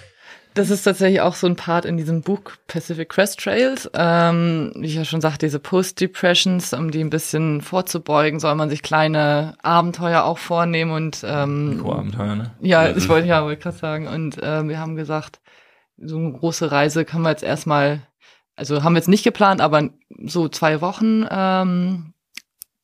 Das 0.54 0.70
ist 0.70 0.84
tatsächlich 0.84 1.20
auch 1.20 1.36
so 1.36 1.48
ein 1.48 1.58
Part 1.58 1.84
in 1.84 1.98
diesem 1.98 2.22
Buch 2.22 2.40
Pacific 2.68 3.10
Crest 3.10 3.42
Trails. 3.42 3.90
Ähm, 3.94 4.72
wie 4.76 4.88
ich 4.88 4.96
ja 4.96 5.04
schon 5.04 5.20
sagte, 5.20 5.46
diese 5.46 5.60
Post-Depressions, 5.60 6.74
um 6.74 6.92
die 6.92 7.04
ein 7.04 7.10
bisschen 7.10 7.62
vorzubeugen, 7.62 8.40
soll 8.40 8.56
man 8.56 8.70
sich 8.70 8.82
kleine 8.82 9.56
Abenteuer 9.64 10.24
auch 10.24 10.38
vornehmen 10.38 10.92
und 10.92 11.26
ähm, 11.28 11.72
Mikroabenteuer, 11.72 12.36
ne? 12.36 12.52
Ja, 12.62 12.88
ich 12.88 13.10
wollte 13.10 13.28
ja 13.28 13.44
wollte 13.44 13.64
gerade 13.64 13.78
sagen. 13.78 14.08
Und 14.08 14.42
äh, 14.42 14.66
wir 14.66 14.80
haben 14.80 14.96
gesagt, 14.96 15.40
so 15.98 16.18
eine 16.18 16.32
große 16.32 16.72
Reise 16.72 17.06
kann 17.06 17.22
man 17.22 17.32
jetzt 17.32 17.44
erstmal, 17.44 18.02
also 18.56 18.84
haben 18.84 18.94
wir 18.94 19.00
jetzt 19.00 19.08
nicht 19.08 19.24
geplant, 19.24 19.62
aber 19.62 19.90
so 20.26 20.50
zwei 20.50 20.82
Wochen 20.82 21.26
ähm, 21.30 22.14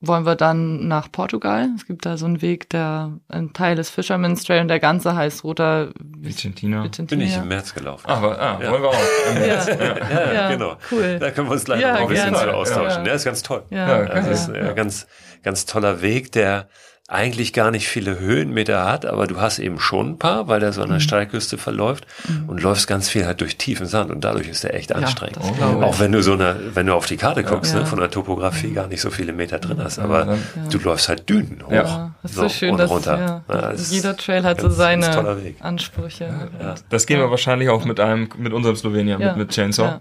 wollen 0.02 0.26
wir 0.26 0.36
dann 0.36 0.88
nach 0.88 1.12
Portugal. 1.12 1.70
Es 1.76 1.86
gibt 1.86 2.06
da 2.06 2.18
so 2.18 2.26
einen 2.26 2.42
Weg, 2.42 2.70
der 2.72 3.20
ein 3.28 3.54
Teil 3.54 3.76
des 3.76 3.90
Fisherman's 3.92 4.44
Trail 4.44 4.62
und 4.62 4.68
der 4.68 4.80
ganze 4.80 5.16
heißt 5.16 5.44
Roter 5.44 5.92
Vicentina. 6.00 6.84
Vicentina. 6.84 7.20
Bin 7.20 7.28
ich 7.28 7.38
im 7.38 7.48
März 7.48 7.74
gelaufen. 7.74 8.06
Ach, 8.08 8.22
ah, 8.24 8.60
ja. 8.62 8.72
wollen 8.72 8.82
wir 8.82 8.90
auch. 8.90 8.96
Im 9.30 9.40
März. 9.40 9.68
Ja. 9.68 9.76
Ja, 9.76 10.34
ja, 10.34 10.52
genau. 10.52 10.78
Cool. 10.92 11.20
Da 11.20 11.30
können 11.30 11.48
wir 11.48 11.54
uns 11.54 11.66
gleich 11.66 11.82
ja, 11.82 11.94
noch 11.94 12.02
ein 12.02 12.08
bisschen 12.08 12.34
zu 12.34 12.54
austauschen. 12.54 13.04
Der 13.04 13.14
ist 13.14 13.26
ganz 13.26 13.44
toll. 13.44 13.64
Ja, 13.70 13.86
also 13.86 14.32
ist 14.32 14.50
ein 14.50 14.76
ganz, 14.76 15.08
ganz 15.44 15.66
toller 15.68 16.02
Weg, 16.02 16.32
der 16.32 16.68
eigentlich 17.12 17.52
gar 17.52 17.72
nicht 17.72 17.90
viele 17.90 18.20
Höhenmeter 18.20 18.86
hat, 18.86 19.06
aber 19.06 19.28
du 19.28 19.42
hast 19.42 19.60
eben 19.60 19.80
schon 19.80 20.12
ein 20.12 20.18
paar, 20.18 20.48
weil 20.48 20.62
der 20.62 20.72
so 20.72 20.82
an 20.82 20.88
der 20.88 21.00
mhm. 21.00 21.02
Steilküste 21.02 21.58
verläuft 21.58 22.08
mhm. 22.28 22.48
und 22.48 22.62
läufst 22.62 22.88
ganz 22.88 23.10
viel 23.10 23.26
halt 23.26 23.42
durch 23.42 23.58
tiefen 23.58 23.86
Sand 23.86 24.12
und 24.12 24.24
dadurch 24.24 24.48
ist 24.48 24.64
der 24.64 24.74
echt 24.76 24.96
anstrengend. 24.96 25.40
Ja, 25.60 25.76
Auch 25.82 26.00
wenn 26.00 26.14
du 26.14 26.24
so 26.24 26.34
eine, 26.34 26.56
wenn 26.74 26.86
du 26.86 26.94
auf 26.94 27.08
die 27.08 27.18
Karte 27.18 27.44
guckst, 27.44 27.74
ja. 27.74 27.82
ne, 27.82 27.86
von 27.86 28.00
der 28.00 28.10
Topografie 28.10 28.68
mhm. 28.68 28.76
gar 28.76 28.88
nicht 28.88 29.02
so 29.02 29.10
viele 29.10 29.34
Meter 29.34 29.60
drin 29.60 29.84
hast, 29.84 30.00
aber 30.00 30.26
ja. 30.26 30.38
du 30.70 30.78
läufst 30.80 31.10
halt 31.10 31.28
Dünen 31.30 31.62
hoch. 31.66 31.72
Ja, 31.72 32.16
das 32.22 32.32
ist 32.32 32.38
so, 32.38 32.44
so 32.44 32.50
schön, 32.50 32.72
und 32.72 32.78
dass, 32.78 32.90
runter. 32.90 33.44
Ja, 33.48 33.72
das 33.72 33.92
jeder 33.92 34.16
Trail 34.16 34.44
hat 34.44 34.60
ganz, 34.60 34.74
so 34.74 34.78
seine 34.78 35.38
Ansprüche. 35.60 36.50
Das 36.90 37.06
gehen 37.06 37.20
wir 37.20 37.30
wahrscheinlich 37.30 37.68
auch 37.68 37.84
mit 37.84 38.00
einem, 38.00 38.30
mit 38.38 38.54
unserem 38.54 38.78
Slowenien, 38.78 39.20
mit, 39.20 39.36
mit 39.36 39.50
Chainsaw. 39.50 40.00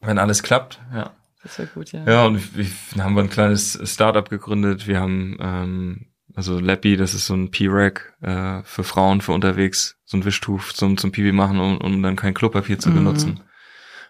Wenn 0.00 0.18
alles 0.18 0.42
klappt, 0.44 0.80
ja. 0.94 1.10
Das 1.42 1.58
wäre 1.58 1.68
gut, 1.68 1.90
ja. 1.92 2.04
Ja, 2.06 2.24
und 2.26 2.56
wir, 2.56 2.66
wir 2.94 3.04
haben 3.04 3.14
wir 3.14 3.22
ein 3.22 3.30
kleines 3.30 3.78
Startup 3.84 4.28
gegründet. 4.28 4.86
Wir 4.86 5.00
haben 5.00 5.38
ähm, 5.40 6.06
also 6.34 6.58
Lappy, 6.58 6.96
das 6.96 7.14
ist 7.14 7.26
so 7.26 7.34
ein 7.34 7.50
P-Rack 7.50 8.14
äh, 8.22 8.62
für 8.64 8.84
Frauen 8.84 9.20
für 9.20 9.32
unterwegs, 9.32 9.98
so 10.04 10.16
ein 10.16 10.24
Wischtuch 10.24 10.72
zum, 10.72 10.96
zum 10.96 11.12
Pipi 11.12 11.32
machen, 11.32 11.60
um, 11.60 11.78
um 11.78 12.02
dann 12.02 12.16
kein 12.16 12.34
Klopapier 12.34 12.78
zu 12.78 12.90
mhm. 12.90 12.94
benutzen. 12.94 13.40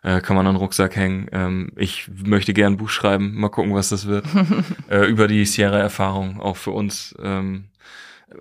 Äh, 0.02 0.20
kann 0.20 0.36
man 0.36 0.46
an 0.46 0.54
den 0.54 0.60
Rucksack 0.60 0.96
hängen. 0.96 1.28
Ähm, 1.32 1.72
ich 1.76 2.10
möchte 2.24 2.54
gern 2.54 2.74
ein 2.74 2.76
Buch 2.78 2.88
schreiben, 2.88 3.34
mal 3.34 3.50
gucken, 3.50 3.74
was 3.74 3.90
das 3.90 4.06
wird. 4.06 4.24
äh, 4.90 5.04
über 5.06 5.28
die 5.28 5.44
Sierra-Erfahrung, 5.44 6.40
auch 6.40 6.56
für 6.56 6.70
uns. 6.70 7.14
Ähm, 7.22 7.66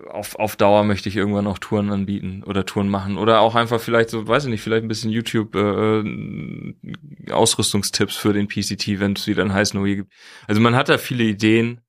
auf, 0.09 0.35
auf 0.35 0.55
Dauer 0.55 0.83
möchte 0.83 1.09
ich 1.09 1.15
irgendwann 1.15 1.47
auch 1.47 1.57
Touren 1.57 1.89
anbieten 1.89 2.43
oder 2.45 2.65
Touren 2.65 2.89
machen 2.89 3.17
oder 3.17 3.41
auch 3.41 3.55
einfach 3.55 3.81
vielleicht 3.81 4.11
so, 4.11 4.27
weiß 4.27 4.45
ich 4.45 4.51
nicht, 4.51 4.61
vielleicht 4.61 4.83
ein 4.83 4.87
bisschen 4.87 5.09
YouTube 5.09 5.55
äh, 5.55 5.99
äh 5.99 7.31
Ausrüstungstipps 7.31 8.15
für 8.15 8.33
den 8.33 8.47
PCT, 8.47 8.99
wenn 8.99 9.13
es 9.13 9.27
wieder 9.27 9.43
ein 9.43 9.53
heißen 9.53 9.79
OE 9.79 9.95
gibt. 9.95 10.13
Also 10.47 10.61
man 10.61 10.75
hat 10.75 10.89
da 10.89 10.97
viele 10.97 11.23
Ideen, 11.23 11.81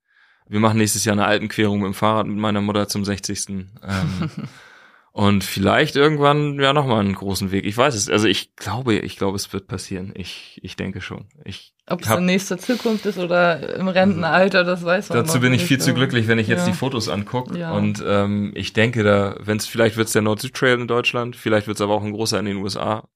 wir 0.50 0.58
machen 0.58 0.78
nächstes 0.78 1.04
Jahr 1.04 1.12
eine 1.12 1.26
Alpenquerung 1.26 1.78
mit 1.78 1.86
dem 1.86 1.94
Fahrrad 1.94 2.26
mit 2.26 2.36
meiner 2.36 2.60
Mutter 2.60 2.88
zum 2.88 3.04
60. 3.04 3.48
Ähm, 3.48 3.68
und 5.12 5.44
vielleicht 5.44 5.94
irgendwann 5.94 6.58
ja 6.58 6.72
nochmal 6.72 7.00
einen 7.00 7.14
großen 7.14 7.52
Weg. 7.52 7.64
Ich 7.64 7.76
weiß 7.76 7.94
es. 7.94 8.10
Also 8.10 8.26
ich 8.26 8.56
glaube, 8.56 8.96
ich 8.96 9.16
glaube, 9.16 9.36
es 9.36 9.52
wird 9.52 9.68
passieren. 9.68 10.12
Ich, 10.16 10.58
ich 10.64 10.74
denke 10.74 11.00
schon. 11.00 11.26
Ich 11.44 11.72
Ob 11.88 12.02
es 12.02 12.10
in 12.10 12.26
nächster 12.26 12.58
Zukunft 12.58 13.06
ist 13.06 13.18
oder 13.18 13.76
im 13.76 13.86
Rentenalter, 13.86 14.64
das 14.64 14.84
weiß 14.84 15.10
man 15.10 15.18
Dazu 15.18 15.38
bin 15.38 15.52
ich 15.54 15.64
viel 15.64 15.80
zu 15.80 15.94
glücklich, 15.94 16.26
wenn 16.26 16.40
ich 16.40 16.48
jetzt 16.48 16.66
ja. 16.66 16.72
die 16.72 16.76
Fotos 16.76 17.08
angucke. 17.08 17.56
Ja. 17.56 17.70
Und 17.70 18.02
ähm, 18.04 18.50
ich 18.56 18.72
denke 18.72 19.04
da, 19.04 19.36
wenn 19.38 19.56
es 19.56 19.66
vielleicht 19.66 19.96
wird 19.96 20.08
es 20.08 20.12
der 20.14 20.22
Nord-Süd-Trail 20.22 20.80
in 20.80 20.88
Deutschland, 20.88 21.36
vielleicht 21.36 21.68
wird 21.68 21.76
es 21.76 21.80
aber 21.80 21.94
auch 21.94 22.02
ein 22.02 22.12
großer 22.12 22.40
in 22.40 22.46
den 22.46 22.56
USA. 22.56 23.08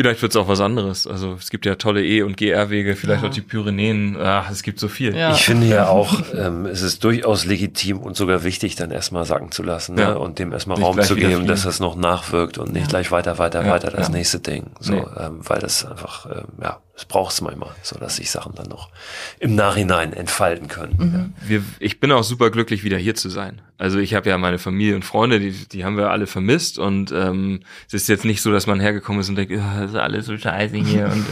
Vielleicht 0.00 0.22
wird 0.22 0.32
es 0.32 0.36
auch 0.36 0.48
was 0.48 0.62
anderes. 0.62 1.06
Also 1.06 1.34
es 1.34 1.50
gibt 1.50 1.66
ja 1.66 1.74
tolle 1.74 2.02
E- 2.02 2.22
und 2.22 2.38
GR-Wege, 2.38 2.96
vielleicht 2.96 3.22
ja. 3.22 3.28
auch 3.28 3.32
die 3.32 3.42
Pyrenäen. 3.42 4.16
Ach, 4.18 4.50
es 4.50 4.62
gibt 4.62 4.80
so 4.80 4.88
viel. 4.88 5.14
Ja. 5.14 5.32
Ich 5.32 5.44
finde 5.44 5.66
ja 5.66 5.88
auch, 5.88 6.22
ähm, 6.34 6.64
es 6.64 6.80
ist 6.80 7.04
durchaus 7.04 7.44
legitim 7.44 7.98
und 7.98 8.16
sogar 8.16 8.42
wichtig, 8.42 8.76
dann 8.76 8.92
erstmal 8.92 9.26
sacken 9.26 9.52
zu 9.52 9.62
lassen 9.62 9.96
ne? 9.96 10.18
und 10.18 10.38
dem 10.38 10.52
erstmal 10.52 10.78
nicht 10.78 10.86
Raum 10.86 11.02
zu 11.02 11.16
geben, 11.16 11.46
dass 11.46 11.64
das 11.64 11.80
noch 11.80 11.96
nachwirkt 11.96 12.56
und 12.56 12.72
nicht 12.72 12.88
gleich 12.88 13.12
weiter, 13.12 13.36
weiter, 13.36 13.66
weiter 13.66 13.90
das 13.90 14.08
nächste 14.08 14.40
Ding. 14.40 14.70
So, 14.80 14.94
nee. 14.94 15.04
ähm, 15.18 15.40
weil 15.42 15.58
das 15.58 15.84
einfach, 15.84 16.24
ähm, 16.34 16.46
ja, 16.62 16.78
es 17.00 17.06
braucht 17.06 17.32
es 17.32 17.40
manchmal, 17.40 17.70
so 17.82 17.98
dass 17.98 18.16
sich 18.16 18.30
Sachen 18.30 18.54
dann 18.54 18.68
noch 18.68 18.90
im 19.38 19.54
Nachhinein 19.54 20.12
entfalten 20.12 20.68
können. 20.68 20.96
Mhm. 21.40 21.48
Wir, 21.48 21.64
ich 21.78 21.98
bin 21.98 22.12
auch 22.12 22.22
super 22.22 22.50
glücklich, 22.50 22.84
wieder 22.84 22.98
hier 22.98 23.14
zu 23.14 23.30
sein. 23.30 23.62
Also 23.80 23.98
ich 23.98 24.12
habe 24.12 24.28
ja 24.28 24.36
meine 24.36 24.58
Familie 24.58 24.94
und 24.94 25.06
Freunde, 25.06 25.40
die, 25.40 25.52
die 25.52 25.86
haben 25.86 25.96
wir 25.96 26.10
alle 26.10 26.26
vermisst 26.26 26.78
und 26.78 27.12
ähm, 27.12 27.60
es 27.86 27.94
ist 27.94 28.10
jetzt 28.10 28.26
nicht 28.26 28.42
so, 28.42 28.52
dass 28.52 28.66
man 28.66 28.78
hergekommen 28.78 29.22
ist 29.22 29.30
und 29.30 29.36
denkt, 29.36 29.54
oh, 29.56 29.80
das 29.80 29.92
ist 29.92 29.96
alles 29.96 30.26
so 30.26 30.36
scheiße 30.36 30.76
hier. 30.76 31.06
und, 31.06 31.24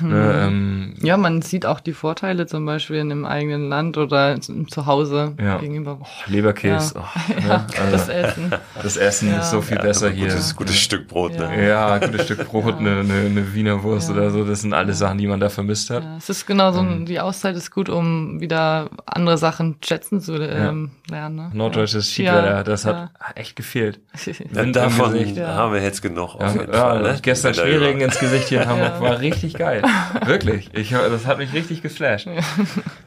ne, 0.10 0.42
ähm, 0.44 0.94
ja, 1.00 1.16
man 1.16 1.42
sieht 1.42 1.64
auch 1.64 1.78
die 1.78 1.92
Vorteile 1.92 2.46
zum 2.46 2.66
Beispiel 2.66 2.96
in 2.96 3.08
dem 3.08 3.24
eigenen 3.24 3.68
Land 3.68 3.98
oder 3.98 4.40
zu 4.40 4.86
Hause 4.86 5.36
ja. 5.40 5.58
gegenüber. 5.58 5.98
Oh, 6.02 6.06
Leberkäse, 6.26 6.96
ja. 6.96 7.04
Oh, 7.04 7.40
ne? 7.40 7.46
ja, 7.48 7.66
also, 7.80 7.92
das 7.92 8.08
Essen. 8.08 8.52
Das 8.82 8.96
Essen 8.96 9.34
ist 9.34 9.50
so 9.52 9.62
viel 9.62 9.78
besser 9.78 10.10
hier. 10.10 10.26
Gutes, 10.26 10.56
gutes 10.56 10.78
Stück 10.80 11.06
Brot, 11.06 11.38
ne? 11.38 11.68
Ja, 11.68 11.98
gutes 11.98 12.24
Stück 12.24 12.48
Brot, 12.48 12.78
eine, 12.78 12.98
eine, 12.98 13.14
eine 13.26 13.54
Wiener 13.54 13.80
Wurst 13.84 14.10
oder 14.10 14.32
so, 14.32 14.44
das 14.44 14.62
sind 14.62 14.74
alles 14.74 14.98
Sachen, 14.98 15.11
die 15.18 15.26
man 15.26 15.40
da 15.40 15.48
vermisst 15.48 15.90
hat. 15.90 16.04
es 16.18 16.28
ist 16.28 16.46
genau 16.46 16.72
so, 16.72 16.80
ähm, 16.80 17.06
die 17.06 17.20
Auszeit 17.20 17.56
ist 17.56 17.70
gut, 17.70 17.88
um 17.88 18.40
wieder 18.40 18.90
andere 19.06 19.38
Sachen 19.38 19.76
schätzen 19.84 20.20
zu 20.20 20.34
ähm, 20.34 20.92
lernen. 21.10 21.36
Ne? 21.36 21.50
Norddeutsches 21.52 22.10
Schiedwetter, 22.10 22.64
das 22.64 22.84
hat 22.84 23.10
echt 23.34 23.56
gefehlt. 23.56 24.00
Ja, 24.52 24.64
davon 24.66 25.14
haben 25.14 25.72
wir 25.72 25.82
jetzt 25.82 26.02
genug 26.02 26.36
auf 26.36 26.54
jeden 26.54 26.72
Fall. 26.72 27.02
Ne? 27.02 27.18
Gestern 27.22 27.54
Schneeregen 27.54 28.00
ins 28.00 28.18
Gesicht 28.18 28.48
hier 28.48 28.62
in 28.62 28.68
Hamburg 28.68 29.00
war 29.00 29.20
richtig 29.20 29.54
geil. 29.54 29.82
Wirklich. 30.24 30.70
Ich, 30.74 30.90
das 30.90 31.26
hat 31.26 31.38
mich 31.38 31.52
richtig 31.52 31.82
geflasht. 31.82 32.28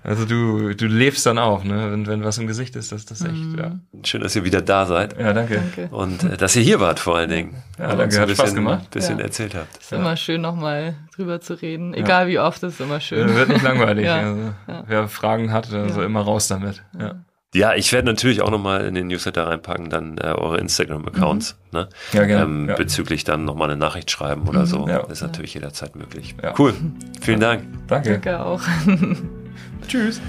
Also 0.04 0.26
du, 0.26 0.74
du 0.74 0.86
lebst 0.86 1.26
dann 1.26 1.38
auch, 1.38 1.64
ne? 1.64 1.92
wenn, 1.92 2.08
wenn 2.08 2.24
was 2.24 2.38
im 2.38 2.48
Gesicht 2.48 2.76
ist, 2.76 2.92
das 2.92 3.02
ist 3.02 3.12
das 3.12 3.22
echt, 3.22 3.34
mhm. 3.34 3.58
ja. 3.58 3.72
Schön, 4.04 4.22
dass 4.22 4.36
ihr 4.36 4.44
wieder 4.44 4.62
da 4.62 4.86
seid. 4.86 5.20
Ja, 5.20 5.34
danke. 5.34 5.56
danke. 5.56 5.94
Und 5.94 6.24
äh, 6.24 6.38
dass 6.38 6.56
ihr 6.56 6.64
hier 6.64 6.80
wart 6.80 7.00
vor 7.00 7.18
allen 7.18 7.30
Dingen. 7.30 7.64
Ja, 7.78 7.96
danke, 7.96 8.20
hat 8.20 8.28
bisschen, 8.28 8.36
Spaß 8.36 8.56
gemacht. 8.56 8.90
bisschen 8.92 9.20
ja. 9.20 9.26
erzählt 9.26 9.56
habt. 9.56 9.78
Ist 9.78 9.94
immer 9.94 10.16
schön 10.18 10.42
nochmal 10.42 10.96
drüber 11.16 11.42
zu 11.42 11.54
reden. 11.56 11.94
Egal 11.94 12.28
wie 12.28 12.40
oft, 12.40 12.62
ist 12.64 12.80
immer 12.80 13.00
schön. 13.00 13.36
Wird 13.36 13.50
nicht 13.50 13.64
langweilig. 13.64 14.10
also, 14.10 14.54
Wer 14.88 15.08
Fragen 15.08 15.52
hat, 15.52 15.72
also 15.74 16.02
immer 16.02 16.22
raus 16.22 16.48
damit. 16.48 16.84
Ja. 17.00 17.16
Ja, 17.56 17.74
ich 17.74 17.94
werde 17.94 18.06
natürlich 18.06 18.42
auch 18.42 18.52
nochmal 18.52 18.86
in 18.86 18.96
den 18.96 19.08
Newsletter 19.08 19.48
reinpacken, 19.48 19.90
dann 19.90 20.18
äh, 20.18 20.26
eure 20.26 20.58
Instagram-Accounts, 20.58 21.58
mhm. 21.72 21.80
ne? 21.80 21.90
Ja, 22.12 22.26
gerne. 22.26 22.44
Ähm, 22.44 22.68
ja. 22.68 22.76
Bezüglich 22.76 23.24
dann 23.24 23.46
nochmal 23.46 23.70
eine 23.70 23.80
Nachricht 23.80 24.12
schreiben 24.12 24.50
oder 24.50 24.62
mhm. 24.62 24.66
so. 24.66 24.88
Ja. 24.90 25.06
ist 25.06 25.22
natürlich 25.22 25.54
jederzeit 25.54 25.96
möglich. 25.96 26.36
Ja. 26.44 26.54
Cool. 26.60 26.74
Vielen 27.22 27.40
Dank. 27.40 27.64
Danke. 27.88 28.20
Danke 28.20 28.44
auch. 28.44 28.62
Tschüss. 29.88 30.20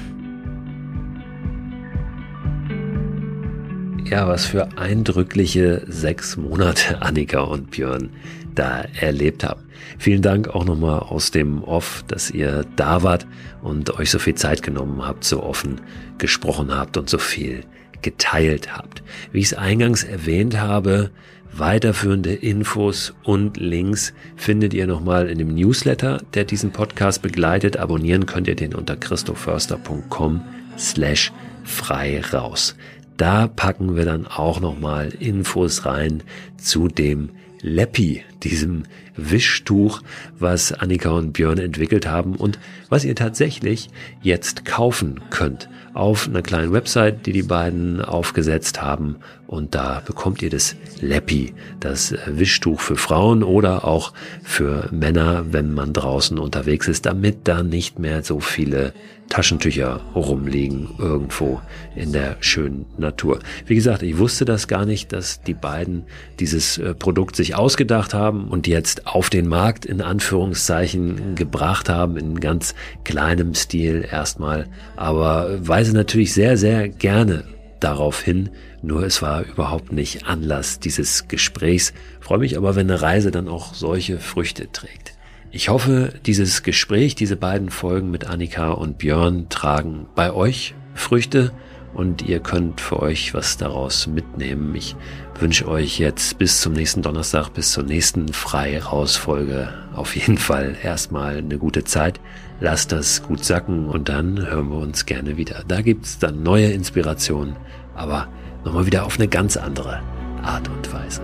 Ja, 4.04 4.28
was 4.28 4.46
für 4.46 4.68
eindrückliche 4.78 5.82
sechs 5.88 6.36
Monate 6.36 7.02
Annika 7.02 7.40
und 7.40 7.72
Björn 7.72 8.10
da 8.58 8.84
erlebt 9.00 9.44
haben. 9.44 9.62
Vielen 9.98 10.22
Dank 10.22 10.48
auch 10.48 10.64
nochmal 10.64 11.00
aus 11.00 11.30
dem 11.30 11.62
Off, 11.62 12.04
dass 12.08 12.30
ihr 12.30 12.64
da 12.76 13.02
wart 13.02 13.26
und 13.62 13.98
euch 13.98 14.10
so 14.10 14.18
viel 14.18 14.34
Zeit 14.34 14.62
genommen 14.62 15.06
habt, 15.06 15.24
so 15.24 15.42
offen 15.42 15.80
gesprochen 16.18 16.74
habt 16.74 16.96
und 16.96 17.08
so 17.08 17.18
viel 17.18 17.64
geteilt 18.02 18.76
habt. 18.76 19.02
Wie 19.32 19.38
ich 19.38 19.46
es 19.46 19.54
eingangs 19.54 20.04
erwähnt 20.04 20.60
habe, 20.60 21.10
Weiterführende 21.58 22.34
Infos 22.34 23.14
und 23.22 23.56
Links 23.56 24.12
findet 24.36 24.74
ihr 24.74 24.86
nochmal 24.86 25.26
in 25.30 25.38
dem 25.38 25.54
Newsletter, 25.54 26.20
der 26.34 26.44
diesen 26.44 26.70
Podcast 26.70 27.22
begleitet. 27.22 27.78
Abonnieren 27.78 28.26
könnt 28.26 28.46
ihr 28.46 28.56
den 28.56 28.74
unter 28.74 28.94
christoförster.com 28.94 30.42
slash 30.76 31.32
frei 31.64 32.20
raus. 32.20 32.76
Da 33.16 33.46
packen 33.46 33.96
wir 33.96 34.04
dann 34.04 34.26
auch 34.26 34.60
nochmal 34.60 35.14
Infos 35.18 35.86
rein 35.86 36.22
zu 36.58 36.88
dem 36.88 37.30
Leppi, 37.66 38.22
diesem 38.44 38.84
Wischtuch, 39.16 40.00
was 40.38 40.72
Annika 40.72 41.10
und 41.10 41.32
Björn 41.32 41.58
entwickelt 41.58 42.06
haben 42.06 42.36
und 42.36 42.60
was 42.88 43.04
ihr 43.04 43.16
tatsächlich 43.16 43.90
jetzt 44.22 44.64
kaufen 44.64 45.20
könnt 45.30 45.68
auf 45.94 46.28
einer 46.28 46.42
kleinen 46.42 46.72
Website, 46.72 47.26
die 47.26 47.32
die 47.32 47.42
beiden 47.42 48.00
aufgesetzt 48.02 48.82
haben. 48.82 49.16
Und 49.48 49.74
da 49.74 50.00
bekommt 50.04 50.42
ihr 50.42 50.50
das 50.50 50.76
Leppi, 51.00 51.54
das 51.80 52.14
Wischtuch 52.26 52.80
für 52.80 52.96
Frauen 52.96 53.42
oder 53.42 53.84
auch 53.84 54.12
für 54.44 54.88
Männer, 54.92 55.46
wenn 55.50 55.74
man 55.74 55.92
draußen 55.92 56.38
unterwegs 56.38 56.86
ist, 56.86 57.06
damit 57.06 57.48
da 57.48 57.64
nicht 57.64 57.98
mehr 57.98 58.22
so 58.22 58.38
viele 58.38 58.92
Taschentücher 59.28 60.00
rumliegen 60.14 60.90
irgendwo 60.98 61.60
in 61.94 62.12
der 62.12 62.36
schönen 62.40 62.86
Natur. 62.96 63.40
Wie 63.66 63.74
gesagt, 63.74 64.02
ich 64.02 64.18
wusste 64.18 64.44
das 64.44 64.68
gar 64.68 64.86
nicht, 64.86 65.12
dass 65.12 65.42
die 65.42 65.54
beiden 65.54 66.04
dieses 66.38 66.78
äh, 66.78 66.94
Produkt 66.94 67.36
sich 67.36 67.54
ausgedacht 67.54 68.14
haben 68.14 68.48
und 68.48 68.66
jetzt 68.66 69.06
auf 69.06 69.28
den 69.30 69.48
Markt 69.48 69.84
in 69.84 70.00
Anführungszeichen 70.00 71.34
gebracht 71.34 71.88
haben, 71.88 72.16
in 72.16 72.40
ganz 72.40 72.74
kleinem 73.04 73.54
Stil 73.54 74.06
erstmal, 74.10 74.66
aber 74.96 75.66
weise 75.66 75.92
natürlich 75.92 76.32
sehr, 76.32 76.56
sehr 76.56 76.88
gerne 76.88 77.44
darauf 77.80 78.22
hin, 78.22 78.50
nur 78.82 79.02
es 79.02 79.22
war 79.22 79.42
überhaupt 79.42 79.92
nicht 79.92 80.26
Anlass 80.26 80.78
dieses 80.80 81.28
Gesprächs. 81.28 81.92
Freue 82.20 82.38
mich 82.38 82.56
aber, 82.56 82.76
wenn 82.76 82.90
eine 82.90 83.02
Reise 83.02 83.30
dann 83.30 83.48
auch 83.48 83.74
solche 83.74 84.18
Früchte 84.18 84.70
trägt. 84.70 85.15
Ich 85.56 85.70
hoffe, 85.70 86.12
dieses 86.26 86.62
Gespräch, 86.62 87.14
diese 87.14 87.34
beiden 87.34 87.70
Folgen 87.70 88.10
mit 88.10 88.26
Annika 88.26 88.72
und 88.72 88.98
Björn 88.98 89.48
tragen 89.48 90.04
bei 90.14 90.30
euch 90.30 90.74
Früchte 90.92 91.50
und 91.94 92.20
ihr 92.20 92.40
könnt 92.40 92.78
für 92.78 93.00
euch 93.00 93.32
was 93.32 93.56
daraus 93.56 94.06
mitnehmen. 94.06 94.74
Ich 94.74 94.96
wünsche 95.40 95.66
euch 95.66 95.98
jetzt 95.98 96.36
bis 96.36 96.60
zum 96.60 96.74
nächsten 96.74 97.00
Donnerstag, 97.00 97.54
bis 97.54 97.72
zur 97.72 97.84
nächsten 97.84 98.34
Freirausfolge 98.34 99.72
auf 99.94 100.14
jeden 100.14 100.36
Fall 100.36 100.76
erstmal 100.82 101.38
eine 101.38 101.56
gute 101.56 101.84
Zeit. 101.84 102.20
Lasst 102.60 102.92
das 102.92 103.22
gut 103.22 103.42
sacken 103.42 103.86
und 103.86 104.10
dann 104.10 104.46
hören 104.46 104.68
wir 104.68 104.76
uns 104.76 105.06
gerne 105.06 105.38
wieder. 105.38 105.64
Da 105.66 105.80
gibt's 105.80 106.18
dann 106.18 106.42
neue 106.42 106.66
Inspirationen, 106.66 107.56
aber 107.94 108.28
nochmal 108.62 108.84
wieder 108.84 109.06
auf 109.06 109.18
eine 109.18 109.26
ganz 109.26 109.56
andere 109.56 110.02
Art 110.42 110.68
und 110.68 110.92
Weise. 110.92 111.22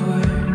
words 0.00 0.53